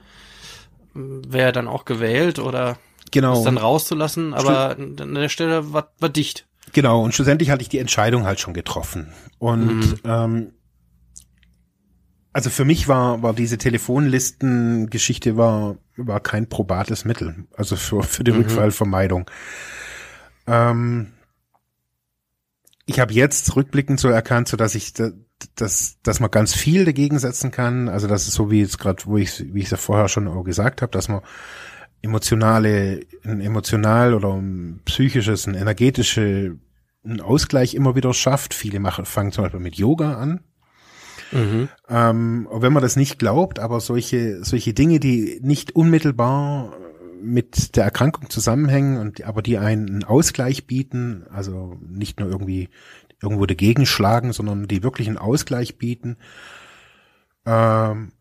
wäre 0.94 1.52
dann 1.52 1.68
auch 1.68 1.86
gewählt 1.86 2.40
oder 2.40 2.78
Genau. 3.12 3.44
dann 3.44 3.58
rauszulassen, 3.58 4.34
aber 4.34 4.76
an 4.78 5.16
der 5.16 5.30
Stelle 5.30 5.72
war, 5.72 5.94
war 6.00 6.10
dicht. 6.10 6.48
Genau, 6.74 7.02
und 7.04 7.14
schlussendlich 7.14 7.50
hatte 7.50 7.62
ich 7.62 7.70
die 7.70 7.80
Entscheidung 7.80 8.26
halt 8.26 8.40
schon 8.40 8.54
getroffen. 8.54 9.14
Und 9.40 10.02
ähm, 10.04 10.52
also 12.34 12.50
für 12.50 12.66
mich 12.66 12.88
war, 12.88 13.24
war 13.24 13.34
diese 13.34 13.58
Telefonlistengeschichte 13.58 15.38
war, 15.38 15.78
war 15.96 16.20
kein 16.20 16.50
probates 16.50 17.06
Mittel, 17.06 17.48
also 17.56 17.76
für, 17.76 18.04
für 18.04 18.24
die 18.24 18.32
Rückfallvermeidung. 18.32 19.30
Ähm, 20.46 21.14
ich 22.86 23.00
habe 23.00 23.14
jetzt 23.14 23.56
rückblickend 23.56 24.00
so 24.00 24.10
erkannt, 24.10 24.48
so 24.48 24.58
dass 24.58 24.76
ich 24.76 24.94
dass, 25.56 25.98
dass 26.04 26.20
man 26.20 26.32
ganz 26.32 26.54
viel 26.54 26.86
dagegen 26.86 27.20
setzen 27.20 27.52
kann. 27.52 27.90
Also 27.90 28.08
das 28.08 28.28
ist 28.28 28.34
so 28.34 28.52
wie 28.52 28.62
jetzt 28.62 28.80
gerade, 28.80 29.04
wo 29.06 29.18
ich, 29.18 29.54
wie 29.54 29.60
ich 29.60 29.66
es 29.66 29.72
ja 29.72 29.78
vorher 29.78 30.08
schon 30.08 30.28
auch 30.28 30.44
gesagt 30.44 30.82
habe, 30.82 30.92
dass 30.92 31.08
man 31.08 31.22
emotionale, 32.02 33.02
ein 33.24 33.42
emotional 33.42 34.14
oder 34.14 34.34
ein 34.34 34.82
psychisches, 34.86 35.48
ein 35.48 35.56
energetische 35.56 36.58
einen 37.04 37.22
Ausgleich 37.22 37.74
immer 37.74 37.96
wieder 37.96 38.14
schafft. 38.14 38.54
Viele 38.54 38.80
machen, 38.80 39.06
fangen 39.06 39.32
zum 39.32 39.44
Beispiel 39.44 39.60
mit 39.60 39.76
Yoga 39.76 40.16
an. 40.16 40.42
Mhm. 41.32 41.70
Ähm, 41.90 42.48
wenn 42.52 42.74
man 42.74 42.84
das 42.84 42.96
nicht 42.96 43.20
glaubt, 43.20 43.60
aber 43.60 43.80
solche, 43.80 44.44
solche 44.44 44.74
Dinge, 44.74 45.00
die 45.00 45.40
nicht 45.42 45.76
unmittelbar 45.76 46.74
mit 47.22 47.76
der 47.76 47.84
Erkrankung 47.84 48.30
zusammenhängen 48.30 48.98
und 48.98 49.24
aber 49.24 49.42
die 49.42 49.58
einen 49.58 50.04
Ausgleich 50.04 50.68
bieten, 50.68 51.26
also 51.32 51.76
nicht 51.82 52.20
nur 52.20 52.30
irgendwie 52.30 52.70
irgendwo 53.22 53.46
dagegen 53.46 53.86
schlagen, 53.86 54.34
sondern 54.34 54.68
die 54.68 54.84
wirklich 54.84 55.08
einen 55.08 55.18
Ausgleich 55.18 55.78
bieten, 55.78 56.18
ähm, 57.46 58.12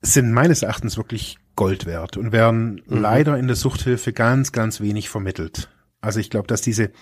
sind 0.00 0.32
meines 0.32 0.62
Erachtens 0.62 0.96
wirklich 0.96 1.38
Gold 1.56 1.86
wert 1.86 2.16
und 2.16 2.30
werden 2.30 2.82
leider 2.86 3.36
in 3.36 3.48
der 3.48 3.56
Suchthilfe 3.56 4.12
ganz, 4.12 4.52
ganz 4.52 4.80
wenig 4.80 5.08
vermittelt. 5.08 5.70
Also 6.00 6.20
ich 6.20 6.30
glaube, 6.30 6.46
dass 6.46 6.62
diese 6.62 6.92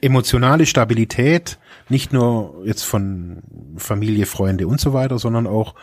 emotionale 0.00 0.66
Stabilität 0.66 1.58
nicht 1.88 2.12
nur 2.12 2.62
jetzt 2.64 2.82
von 2.82 3.42
Familie, 3.76 4.26
Freunde 4.26 4.66
und 4.66 4.80
so 4.80 4.92
weiter, 4.92 5.18
sondern 5.18 5.46
auch 5.46 5.74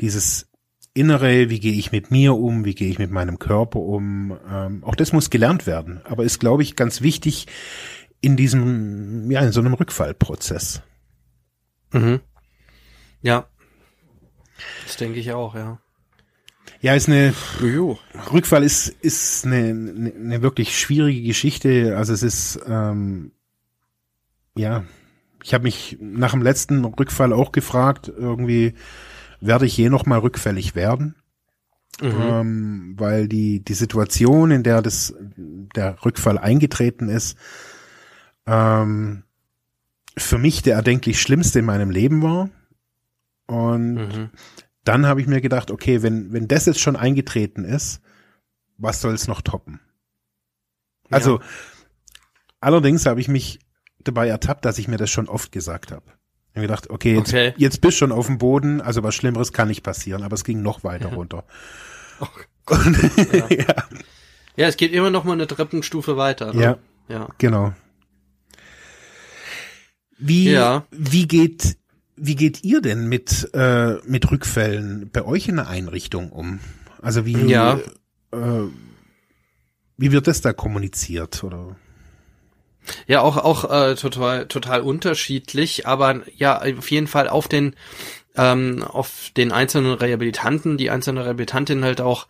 dieses 0.00 0.48
Innere, 0.92 1.50
wie 1.50 1.58
gehe 1.58 1.72
ich 1.72 1.90
mit 1.90 2.12
mir 2.12 2.34
um, 2.34 2.64
wie 2.64 2.74
gehe 2.76 2.88
ich 2.88 3.00
mit 3.00 3.10
meinem 3.10 3.40
Körper 3.40 3.80
um, 3.80 4.38
ähm, 4.48 4.84
auch 4.84 4.94
das 4.94 5.12
muss 5.12 5.28
gelernt 5.28 5.66
werden. 5.66 6.00
Aber 6.04 6.22
ist, 6.22 6.38
glaube 6.38 6.62
ich, 6.62 6.76
ganz 6.76 7.00
wichtig 7.00 7.48
in 8.24 8.36
diesem, 8.36 9.30
ja, 9.30 9.40
in 9.40 9.52
so 9.52 9.60
einem 9.60 9.74
Rückfallprozess. 9.74 10.82
Mhm. 11.92 12.20
Ja. 13.22 13.46
Das 14.86 14.96
denke 14.96 15.18
ich 15.18 15.32
auch, 15.32 15.54
ja. 15.54 15.78
Ja, 16.80 16.94
ist 16.94 17.08
eine, 17.08 17.32
Jo. 17.62 17.98
Rückfall 18.32 18.62
ist, 18.62 18.88
ist 18.88 19.46
eine, 19.46 20.12
eine, 20.16 20.42
wirklich 20.42 20.78
schwierige 20.78 21.22
Geschichte. 21.22 21.96
Also 21.96 22.12
es 22.12 22.22
ist, 22.22 22.60
ähm, 22.66 23.32
ja, 24.56 24.84
ich 25.42 25.54
habe 25.54 25.64
mich 25.64 25.96
nach 26.00 26.32
dem 26.32 26.42
letzten 26.42 26.84
Rückfall 26.84 27.32
auch 27.32 27.52
gefragt, 27.52 28.12
irgendwie 28.14 28.74
werde 29.40 29.66
ich 29.66 29.76
je 29.76 29.88
noch 29.88 30.06
mal 30.06 30.18
rückfällig 30.18 30.74
werden, 30.74 31.14
Mhm. 32.02 32.20
ähm, 32.20 32.94
weil 32.96 33.28
die 33.28 33.64
die 33.64 33.74
Situation, 33.74 34.50
in 34.50 34.62
der 34.62 34.82
das 34.82 35.14
der 35.76 36.04
Rückfall 36.04 36.38
eingetreten 36.38 37.08
ist, 37.08 37.38
ähm, 38.46 39.24
für 40.16 40.38
mich 40.38 40.62
der 40.62 40.76
erdenklich 40.76 41.20
schlimmste 41.20 41.58
in 41.60 41.64
meinem 41.64 41.90
Leben 41.90 42.22
war. 42.22 42.50
Und 43.46 43.94
Mhm. 43.94 44.30
dann 44.84 45.06
habe 45.06 45.20
ich 45.20 45.26
mir 45.26 45.40
gedacht, 45.40 45.70
okay, 45.70 46.02
wenn, 46.02 46.32
wenn 46.32 46.48
das 46.48 46.66
jetzt 46.66 46.80
schon 46.80 46.96
eingetreten 46.96 47.64
ist, 47.64 48.00
was 48.78 49.00
soll's 49.00 49.28
noch 49.28 49.40
toppen? 49.40 49.80
Also, 51.10 51.40
allerdings 52.60 53.06
habe 53.06 53.20
ich 53.20 53.28
mich 53.28 53.60
dabei 54.02 54.28
ertappt, 54.28 54.64
dass 54.64 54.78
ich 54.78 54.88
mir 54.88 54.96
das 54.96 55.10
schon 55.10 55.28
oft 55.28 55.52
gesagt 55.52 55.92
habe. 55.92 56.04
Ich 56.52 56.56
habe 56.56 56.62
gedacht, 56.66 56.90
okay, 56.90 57.16
jetzt, 57.16 57.28
Okay. 57.30 57.54
jetzt 57.56 57.80
bist 57.80 57.98
schon 57.98 58.12
auf 58.12 58.26
dem 58.26 58.38
Boden, 58.38 58.80
also 58.80 59.02
was 59.02 59.14
Schlimmeres 59.14 59.52
kann 59.52 59.68
nicht 59.68 59.82
passieren, 59.82 60.22
aber 60.22 60.34
es 60.34 60.44
ging 60.44 60.62
noch 60.62 60.84
weiter 60.84 61.08
runter. 61.08 61.44
Oh 62.20 62.26
Und, 62.70 62.96
ja. 63.50 63.74
Ja, 64.56 64.68
es 64.68 64.76
geht 64.76 64.92
immer 64.92 65.10
noch 65.10 65.24
mal 65.24 65.32
eine 65.32 65.46
Treppenstufe 65.46 66.16
weiter. 66.16 66.52
Ne? 66.54 66.62
Ja. 66.62 66.78
Ja. 67.08 67.28
genau. 67.38 67.74
Wie, 70.18 70.50
Ja. 70.50 70.84
wie 70.90 71.26
geht, 71.26 71.76
wie 72.16 72.36
geht 72.36 72.62
ihr 72.64 72.80
denn 72.80 73.08
mit, 73.08 73.50
äh, 73.54 73.94
mit 74.06 74.30
Rückfällen 74.30 75.10
bei 75.12 75.24
euch 75.24 75.48
in 75.48 75.56
der 75.56 75.68
Einrichtung 75.68 76.30
um? 76.30 76.60
Also 77.02 77.26
wie, 77.26 77.36
Ja. 77.36 77.78
äh, 78.32 78.36
wie 79.96 80.12
wird 80.12 80.26
das 80.26 80.40
da 80.40 80.52
kommuniziert 80.52 81.42
oder? 81.44 81.76
Ja, 83.06 83.22
auch 83.22 83.38
auch 83.38 83.70
äh, 83.70 83.94
total 83.94 84.46
total 84.46 84.82
unterschiedlich, 84.82 85.86
aber 85.86 86.20
ja 86.36 86.60
auf 86.60 86.90
jeden 86.90 87.06
Fall 87.06 87.28
auf 87.28 87.48
den 87.48 87.74
ähm, 88.36 88.82
auf 88.82 89.30
den 89.36 89.52
einzelnen 89.52 89.94
Rehabilitanten, 89.94 90.76
die 90.76 90.90
einzelne 90.90 91.24
Rehabilitantin 91.24 91.82
halt 91.84 92.00
auch 92.02 92.26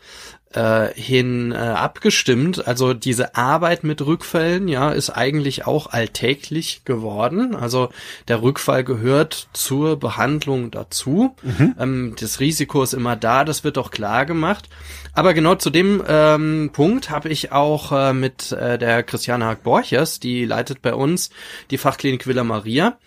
äh, 0.54 0.88
hin 0.94 1.52
äh, 1.52 1.56
abgestimmt. 1.56 2.66
Also 2.66 2.94
diese 2.94 3.34
Arbeit 3.34 3.84
mit 3.84 4.04
Rückfällen, 4.04 4.68
ja, 4.68 4.90
ist 4.90 5.10
eigentlich 5.10 5.66
auch 5.66 5.88
alltäglich 5.88 6.84
geworden. 6.84 7.54
Also 7.54 7.90
der 8.28 8.42
Rückfall 8.42 8.84
gehört 8.84 9.48
zur 9.52 9.98
Behandlung 9.98 10.70
dazu. 10.70 11.34
Mhm. 11.42 11.74
Ähm, 11.78 12.16
das 12.20 12.40
Risiko 12.40 12.82
ist 12.82 12.94
immer 12.94 13.16
da, 13.16 13.44
das 13.44 13.64
wird 13.64 13.78
auch 13.78 13.90
klar 13.90 14.26
gemacht. 14.26 14.68
Aber 15.12 15.34
genau 15.34 15.54
zu 15.54 15.70
dem 15.70 16.02
ähm, 16.08 16.70
Punkt 16.72 17.10
habe 17.10 17.28
ich 17.28 17.52
auch 17.52 17.92
äh, 17.92 18.12
mit 18.12 18.52
äh, 18.52 18.78
der 18.78 19.02
Christiane 19.02 19.44
Haag-Borchers, 19.44 20.18
die 20.18 20.44
leitet 20.44 20.82
bei 20.82 20.94
uns 20.94 21.30
die 21.70 21.78
Fachklinik 21.78 22.26
Villa 22.26 22.42
Maria, 22.42 22.98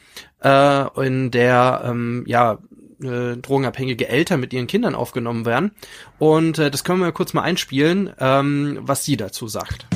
äh, 0.42 1.06
in 1.06 1.32
der 1.32 1.84
ähm, 1.86 2.24
ja 2.28 2.60
äh, 3.02 3.38
drogenabhängige 3.38 4.08
Eltern 4.08 4.40
mit 4.40 4.54
ihren 4.54 4.68
Kindern 4.68 4.96
aufgenommen 4.96 5.46
werden. 5.46 5.72
Und 6.20 6.60
äh, 6.60 6.72
das 6.72 6.84
können 6.84 7.02
wir 7.02 7.12
kurz 7.12 7.34
mal 7.34 7.44
einspielen, 7.44 8.14
ähm, 8.20 8.80
was 8.82 9.04
sie 9.04 9.18
dazu 9.18 9.48
sagt. 9.48 9.88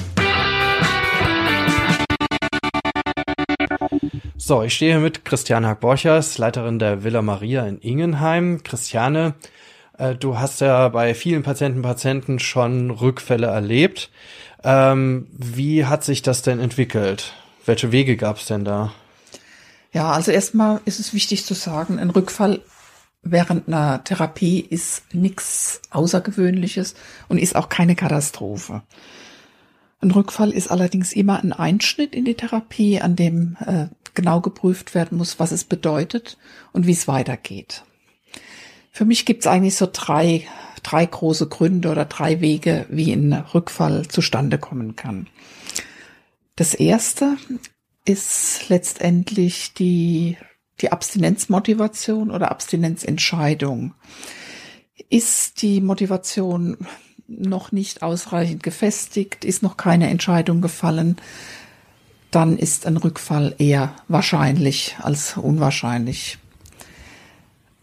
So, 4.37 4.63
ich 4.63 4.73
stehe 4.73 4.93
hier 4.93 5.01
mit 5.01 5.23
Christiane 5.23 5.67
Hack-Borchers, 5.67 6.37
Leiterin 6.37 6.79
der 6.79 7.03
Villa 7.03 7.21
Maria 7.21 7.65
in 7.67 7.79
Ingenheim. 7.79 8.63
Christiane, 8.63 9.35
äh, 9.97 10.15
du 10.15 10.39
hast 10.39 10.61
ja 10.61 10.89
bei 10.89 11.13
vielen 11.13 11.43
Patienten 11.43 11.81
Patienten 11.81 12.39
schon 12.39 12.91
Rückfälle 12.91 13.47
erlebt. 13.47 14.09
Ähm, 14.63 15.27
wie 15.31 15.85
hat 15.85 16.03
sich 16.03 16.21
das 16.21 16.41
denn 16.41 16.59
entwickelt? 16.59 17.33
Welche 17.65 17.91
Wege 17.91 18.17
gab 18.17 18.37
es 18.37 18.45
denn 18.45 18.65
da? 18.65 18.91
Ja, 19.93 20.11
also 20.11 20.31
erstmal 20.31 20.81
ist 20.85 20.99
es 20.99 21.13
wichtig 21.13 21.45
zu 21.45 21.53
sagen, 21.53 21.99
ein 21.99 22.09
Rückfall 22.09 22.61
während 23.23 23.67
einer 23.67 24.03
Therapie 24.03 24.59
ist 24.59 25.13
nichts 25.13 25.81
Außergewöhnliches 25.91 26.95
und 27.27 27.37
ist 27.37 27.55
auch 27.55 27.69
keine 27.69 27.95
Katastrophe. 27.95 28.83
Ein 30.01 30.11
Rückfall 30.11 30.51
ist 30.51 30.71
allerdings 30.71 31.13
immer 31.13 31.43
ein 31.43 31.53
Einschnitt 31.53 32.15
in 32.15 32.25
die 32.25 32.33
Therapie, 32.33 32.99
an 32.99 33.15
dem 33.15 33.57
äh, 33.65 33.87
genau 34.15 34.41
geprüft 34.41 34.95
werden 34.95 35.17
muss, 35.17 35.39
was 35.39 35.51
es 35.51 35.63
bedeutet 35.63 36.37
und 36.71 36.87
wie 36.87 36.93
es 36.93 37.07
weitergeht. 37.07 37.83
Für 38.91 39.05
mich 39.05 39.25
gibt 39.25 39.41
es 39.41 39.47
eigentlich 39.47 39.75
so 39.75 39.87
drei, 39.91 40.47
drei 40.83 41.05
große 41.05 41.47
Gründe 41.47 41.89
oder 41.89 42.05
drei 42.05 42.41
Wege, 42.41 42.87
wie 42.89 43.13
ein 43.13 43.31
Rückfall 43.31 44.07
zustande 44.07 44.57
kommen 44.57 44.95
kann. 44.95 45.27
Das 46.55 46.73
erste 46.73 47.37
ist 48.03 48.69
letztendlich 48.69 49.73
die 49.73 50.37
die 50.81 50.91
Abstinenzmotivation 50.91 52.31
oder 52.31 52.51
Abstinenzentscheidung. 52.51 53.93
Ist 55.09 55.61
die 55.61 55.81
Motivation 55.81 56.77
noch 57.27 57.71
nicht 57.71 58.03
ausreichend 58.03 58.63
gefestigt, 58.63 59.45
ist 59.45 59.63
noch 59.63 59.77
keine 59.77 60.09
Entscheidung 60.09 60.61
gefallen, 60.61 61.17
dann 62.29 62.57
ist 62.57 62.85
ein 62.87 62.97
Rückfall 62.97 63.55
eher 63.57 63.93
wahrscheinlich 64.07 64.95
als 65.01 65.37
unwahrscheinlich. 65.37 66.37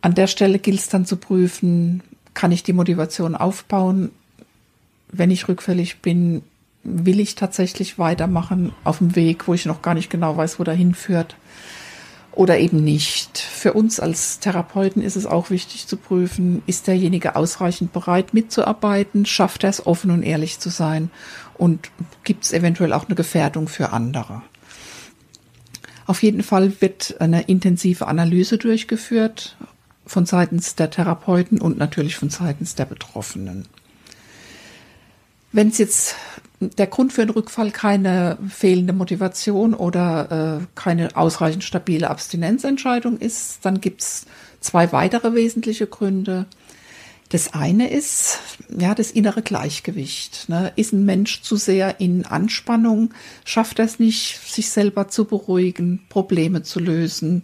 An 0.01 0.15
der 0.15 0.27
Stelle 0.27 0.59
gilt 0.59 0.81
es 0.81 0.89
dann 0.89 1.07
zu 1.07 1.17
prüfen, 1.17 2.03
kann 2.35 2.53
ich 2.53 2.63
die 2.63 2.73
Motivation 2.73 3.35
aufbauen? 3.35 4.11
Wenn 5.11 5.31
ich 5.31 5.49
rückfällig 5.49 6.01
bin, 6.01 6.43
will 6.85 7.21
ich 7.21 7.35
tatsächlich 7.35 7.99
weitermachen 7.99 8.73
auf 8.85 8.99
dem 8.99 9.17
Weg, 9.17 9.49
wo 9.49 9.55
ich 9.55 9.67
noch 9.67 9.83
gar 9.83 9.95
nicht 9.95 10.11
genau 10.11 10.37
weiß, 10.37 10.59
wo 10.59 10.65
dahin 10.65 10.95
führt? 10.95 11.37
Oder 12.39 12.61
eben 12.61 12.85
nicht. 12.85 13.37
Für 13.37 13.73
uns 13.73 13.99
als 13.99 14.39
Therapeuten 14.39 15.03
ist 15.03 15.17
es 15.17 15.27
auch 15.27 15.51
wichtig 15.51 15.89
zu 15.89 15.97
prüfen, 15.97 16.63
ist 16.67 16.87
derjenige 16.87 17.35
ausreichend 17.35 17.93
bereit 17.93 18.33
mitzuarbeiten, 18.33 19.27
schafft 19.27 19.65
er 19.65 19.71
es 19.71 19.85
offen 19.85 20.13
und 20.13 20.23
ehrlich 20.23 20.61
zu 20.61 20.69
sein 20.69 21.11
und 21.55 21.91
gibt 22.23 22.45
es 22.45 22.53
eventuell 22.53 22.93
auch 22.93 23.07
eine 23.07 23.17
Gefährdung 23.17 23.67
für 23.67 23.91
andere. 23.91 24.43
Auf 26.07 26.23
jeden 26.23 26.45
Fall 26.45 26.81
wird 26.81 27.17
eine 27.19 27.43
intensive 27.43 28.07
Analyse 28.07 28.57
durchgeführt 28.57 29.57
von 30.07 30.25
seitens 30.25 30.77
der 30.77 30.91
Therapeuten 30.91 31.61
und 31.61 31.77
natürlich 31.77 32.15
von 32.15 32.31
seitens 32.31 32.77
der 32.77 32.85
Betroffenen. 32.85 33.67
Wenn 35.51 35.71
es 35.71 35.79
jetzt 35.79 36.15
der 36.61 36.87
Grund 36.89 37.13
für 37.13 37.23
einen 37.23 37.31
Rückfall 37.31 37.71
keine 37.71 38.39
fehlende 38.49 38.93
Motivation 38.93 39.75
oder 39.75 40.61
äh, 40.61 40.67
keine 40.75 41.17
ausreichend 41.17 41.63
stabile 41.63 42.11
Abstinenzentscheidung 42.11 43.19
ist, 43.19 43.65
dann 43.65 43.81
gibt's 43.81 44.27
zwei 44.61 44.91
weitere 44.93 45.35
wesentliche 45.35 45.87
Gründe. 45.87 46.47
Das 47.29 47.53
eine 47.53 47.91
ist 47.91 48.41
ja 48.77 48.95
das 48.95 49.11
innere 49.11 49.43
Gleichgewicht. 49.43 50.49
Ne? 50.49 50.73
Ist 50.77 50.93
ein 50.93 51.05
Mensch 51.05 51.43
zu 51.43 51.57
sehr 51.57 52.01
in 52.01 52.25
Anspannung, 52.25 53.13
schafft 53.45 53.79
er 53.79 53.85
es 53.85 53.99
nicht, 53.99 54.41
sich 54.51 54.71
selber 54.71 55.09
zu 55.09 55.27
beruhigen, 55.27 56.01
Probleme 56.09 56.63
zu 56.63 56.81
lösen, 56.81 57.43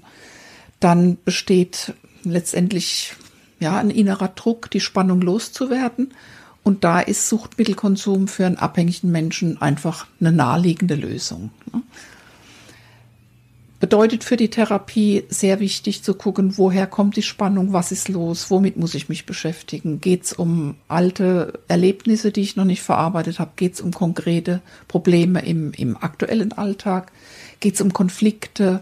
dann 0.80 1.18
besteht 1.24 1.94
letztendlich 2.24 3.14
ja 3.60 3.78
ein 3.78 3.90
innerer 3.90 4.28
Druck, 4.28 4.70
die 4.70 4.80
Spannung 4.80 5.20
loszuwerden. 5.20 6.14
Und 6.64 6.82
da 6.82 7.00
ist 7.00 7.28
Suchtmittelkonsum 7.28 8.26
für 8.26 8.46
einen 8.46 8.56
abhängigen 8.56 9.12
Menschen 9.12 9.60
einfach 9.60 10.06
eine 10.18 10.32
naheliegende 10.32 10.94
Lösung. 10.94 11.50
Ne? 11.72 11.82
Bedeutet 13.80 14.24
für 14.24 14.38
die 14.38 14.48
Therapie 14.48 15.24
sehr 15.28 15.60
wichtig 15.60 16.02
zu 16.02 16.14
gucken, 16.14 16.56
woher 16.56 16.86
kommt 16.86 17.16
die 17.16 17.22
Spannung, 17.22 17.74
was 17.74 17.92
ist 17.92 18.08
los, 18.08 18.50
womit 18.50 18.78
muss 18.78 18.94
ich 18.94 19.10
mich 19.10 19.26
beschäftigen. 19.26 20.00
Geht 20.00 20.24
es 20.24 20.32
um 20.32 20.76
alte 20.88 21.60
Erlebnisse, 21.68 22.32
die 22.32 22.40
ich 22.40 22.56
noch 22.56 22.64
nicht 22.64 22.80
verarbeitet 22.80 23.40
habe? 23.40 23.50
Geht 23.56 23.74
es 23.74 23.82
um 23.82 23.92
konkrete 23.92 24.62
Probleme 24.88 25.44
im, 25.44 25.72
im 25.72 25.98
aktuellen 25.98 26.52
Alltag? 26.52 27.12
Geht 27.60 27.74
es 27.74 27.82
um 27.82 27.92
Konflikte? 27.92 28.80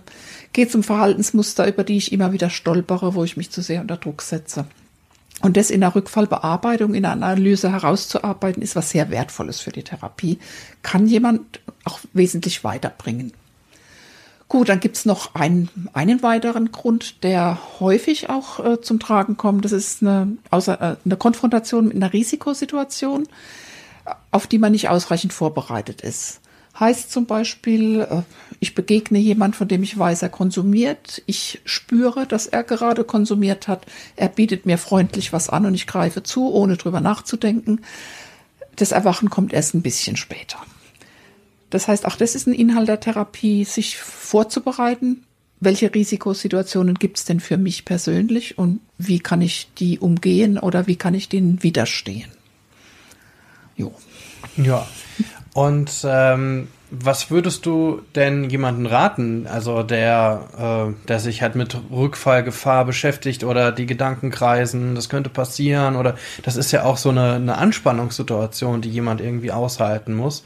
Geht 0.53 0.68
es 0.68 0.76
um 0.76 0.85
Verhaltensmuster, 0.85 1.66
über 1.66 1.83
die 1.83 1.97
ich 1.97 2.12
immer 2.12 2.30
wieder 2.30 2.49
stolpere, 2.49 3.16
wo 3.16 3.24
ich 3.24 3.37
mich 3.37 3.51
zu 3.51 3.61
sehr 3.61 3.80
unter 3.80 3.97
Druck 3.97 4.22
setze? 4.22 4.66
Und 5.43 5.57
das 5.57 5.70
in 5.70 5.80
der 5.80 5.95
Rückfallbearbeitung, 5.95 6.95
in 6.95 7.03
der 7.03 7.12
Analyse 7.12 7.72
herauszuarbeiten, 7.72 8.62
ist 8.62 8.76
was 8.76 8.90
sehr 8.90 9.11
Wertvolles 9.11 9.61
für 9.61 9.72
die 9.72 9.82
Therapie, 9.82 10.38
kann 10.82 11.07
jemand 11.07 11.61
auch 11.84 11.99
wesentlich 12.12 12.62
weiterbringen. 12.62 13.32
Gut, 14.49 14.68
dann 14.68 14.80
gibt's 14.80 15.05
noch 15.05 15.34
einen, 15.34 15.68
einen 15.95 16.22
weiteren 16.22 16.70
Grund, 16.70 17.24
der 17.24 17.59
häufig 17.80 18.30
auch 18.30 18.64
äh, 18.64 18.80
zum 18.80 19.01
Tragen 19.01 19.36
kommt. 19.36 19.64
Das 19.64 19.72
ist 19.72 20.03
eine, 20.03 20.36
außer, 20.51 20.80
äh, 20.80 20.97
eine 21.05 21.16
Konfrontation 21.16 21.88
mit 21.88 21.97
einer 21.97 22.12
Risikosituation, 22.12 23.26
auf 24.30 24.47
die 24.47 24.59
man 24.59 24.72
nicht 24.72 24.90
ausreichend 24.90 25.32
vorbereitet 25.32 26.03
ist. 26.03 26.41
Heißt 26.79 27.11
zum 27.11 27.27
Beispiel, 27.27 28.01
äh, 28.01 28.23
ich 28.61 28.75
begegne 28.75 29.18
jemand, 29.18 29.57
von 29.57 29.68
dem 29.68 29.83
ich 29.83 29.99
weiß, 29.99 30.23
er 30.23 30.29
konsumiert. 30.31 31.23
Ich 31.27 31.61
spüre, 31.64 32.27
dass 32.27 32.47
er 32.47 32.64
gerade 32.64 33.05
konsumiert 33.05 33.68
hat. 33.68 33.85
Er 34.16 34.29
bietet 34.29 34.64
mir 34.66 34.79
freundlich 34.79 35.33
was 35.33 35.49
an 35.49 35.66
und 35.66 35.75
ich 35.75 35.87
greife 35.87 36.23
zu, 36.23 36.53
ohne 36.53 36.77
drüber 36.77 37.01
nachzudenken. 37.01 37.83
Das 38.77 38.93
Erwachen 38.93 39.29
kommt 39.29 39.53
erst 39.53 39.75
ein 39.75 39.83
bisschen 39.83 40.16
später. 40.16 40.59
Das 41.68 41.89
heißt, 41.89 42.07
auch 42.07 42.16
das 42.16 42.35
ist 42.35 42.47
ein 42.47 42.55
Inhalt 42.55 42.89
der 42.89 43.01
Therapie, 43.01 43.64
sich 43.64 43.99
vorzubereiten. 43.99 45.25
Welche 45.61 45.95
Risikosituationen 45.95 46.95
gibt 46.97 47.18
es 47.18 47.25
denn 47.25 47.41
für 47.41 47.57
mich 47.57 47.85
persönlich 47.85 48.59
und 48.59 48.81
wie 48.99 49.20
kann 49.20 49.43
ich 49.43 49.68
die 49.79 49.99
umgehen 49.99 50.59
oder 50.59 50.87
wie 50.87 50.97
kann 50.97 51.14
ich 51.14 51.29
denen 51.29 51.62
widerstehen? 51.62 52.31
Jo. 53.77 53.95
Ja, 54.57 54.87
und 55.55 55.91
ähm, 56.05 56.69
was 56.91 57.31
würdest 57.31 57.65
du 57.65 58.03
denn 58.15 58.51
jemanden 58.51 58.85
raten, 58.85 59.47
also 59.47 59.83
der, 59.83 60.93
äh, 60.93 61.09
der 61.09 61.21
sich 61.21 61.41
halt 61.41 61.55
mit 61.55 61.77
Rückfallgefahr 61.91 62.85
beschäftigt 62.85 63.45
oder 63.45 63.73
die 63.73 63.87
Gedanken 63.87 64.31
kreisen, 64.31 64.95
das 64.95 65.09
könnte 65.09 65.31
passieren 65.31 65.97
oder 65.97 66.17
das 66.43 66.57
ist 66.57 66.71
ja 66.71 66.85
auch 66.85 66.99
so 66.99 67.09
eine, 67.09 67.35
eine 67.35 67.57
Anspannungssituation, 67.57 68.83
die 68.83 68.91
jemand 68.91 69.21
irgendwie 69.21 69.53
aushalten 69.53 70.15
muss. 70.15 70.45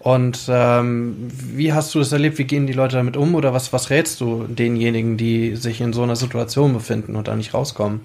Und 0.00 0.48
ähm, 0.48 1.28
wie 1.30 1.72
hast 1.72 1.94
du 1.94 2.00
das 2.00 2.12
erlebt? 2.12 2.38
Wie 2.38 2.44
gehen 2.44 2.66
die 2.66 2.74
Leute 2.74 2.96
damit 2.96 3.16
um? 3.16 3.34
Oder 3.34 3.54
was, 3.54 3.72
was 3.72 3.88
rätst 3.88 4.20
du 4.20 4.44
denjenigen, 4.48 5.16
die 5.16 5.56
sich 5.56 5.80
in 5.80 5.92
so 5.94 6.02
einer 6.02 6.16
Situation 6.16 6.74
befinden 6.74 7.16
und 7.16 7.26
da 7.28 7.34
nicht 7.34 7.54
rauskommen? 7.54 8.02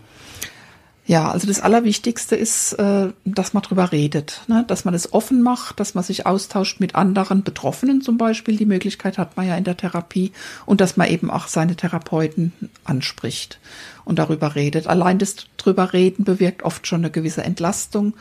Ja, 1.10 1.32
also 1.32 1.48
das 1.48 1.60
Allerwichtigste 1.60 2.36
ist, 2.36 2.74
äh, 2.74 3.08
dass 3.26 3.54
man 3.54 3.64
drüber 3.64 3.92
redet, 3.92 4.42
ne? 4.46 4.64
dass 4.68 4.86
man 4.86 4.94
es 4.94 5.12
offen 5.12 5.42
macht, 5.42 5.80
dass 5.80 5.96
man 5.96 6.04
sich 6.04 6.28
austauscht 6.28 6.80
mit 6.80 6.94
anderen 6.94 7.42
Betroffenen 7.42 8.04
zum 8.04 8.20
Beispiel. 8.20 8.58
Die 8.58 8.68
Möglichkeit 8.68 9.18
hat 9.18 9.36
man 9.36 9.48
ja 9.48 9.56
in 9.56 9.64
der 9.64 9.76
Therapie 9.76 10.34
und 10.68 10.82
dass 10.82 10.98
man 10.98 11.08
eben 11.08 11.32
auch 11.32 11.48
seine 11.48 11.76
Therapeuten 11.76 12.54
anspricht 12.84 13.60
und 14.06 14.20
darüber 14.20 14.54
redet. 14.54 14.86
Allein 14.86 15.18
das 15.18 15.36
drüber 15.58 15.94
reden 15.94 16.26
bewirkt 16.26 16.62
oft 16.62 16.86
schon 16.86 17.00
eine 17.00 17.10
gewisse 17.10 17.44
Entlastung. 17.44 18.14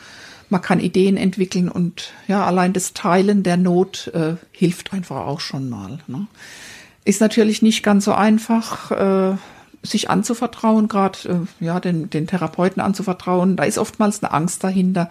man 0.49 0.63
kann 0.63 0.81
Ideen 0.81 1.19
entwickeln 1.19 1.69
und 1.69 2.15
ja, 2.27 2.47
allein 2.47 2.73
das 2.73 2.95
Teilen 2.95 3.43
der 3.43 3.59
Not 3.59 4.11
äh, 4.15 4.37
hilft 4.51 4.95
einfach 4.95 5.27
auch 5.27 5.41
schon 5.41 5.69
mal. 5.69 5.99
Ne? 6.07 6.27
Ist 7.05 7.21
natürlich 7.21 7.61
nicht 7.61 7.83
ganz 7.83 8.07
so 8.07 8.15
einfach, 8.15 8.91
äh, 8.93 9.37
sich 9.89 10.11
anzuvertrauen, 10.11 10.89
gerade 10.89 11.47
äh, 11.61 11.65
ja, 11.65 11.81
den, 11.81 12.11
den 12.11 12.27
Therapeuten 12.27 12.81
anzuvertrauen. 12.81 13.57
Da 13.57 13.65
ist 13.65 13.79
oftmals 13.79 14.23
eine 14.23 14.33
Angst 14.33 14.65
dahinter 14.65 15.09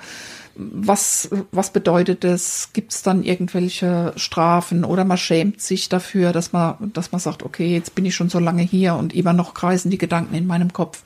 was, 0.58 1.30
was 1.52 1.72
bedeutet 1.72 2.24
das? 2.24 2.72
Gibt 2.74 2.92
es 2.92 3.04
dann 3.04 3.24
irgendwelche 3.24 4.14
Strafen 4.16 4.84
oder 4.84 5.06
man 5.06 5.18
schämt 5.18 5.62
sich 5.62 5.88
dafür, 5.88 6.32
dass 6.32 6.52
man, 6.52 6.76
dass 6.94 7.12
man 7.12 7.20
sagt, 7.20 7.44
okay, 7.44 7.74
jetzt 7.74 7.94
bin 7.94 8.06
ich 8.06 8.16
schon 8.16 8.30
so 8.30 8.40
lange 8.40 8.64
hier 8.64 8.96
und 8.96 9.14
immer 9.14 9.34
noch 9.34 9.54
kreisen 9.54 9.92
die 9.92 10.00
Gedanken 10.00 10.34
in 10.34 10.48
meinem 10.48 10.74
Kopf. 10.74 11.04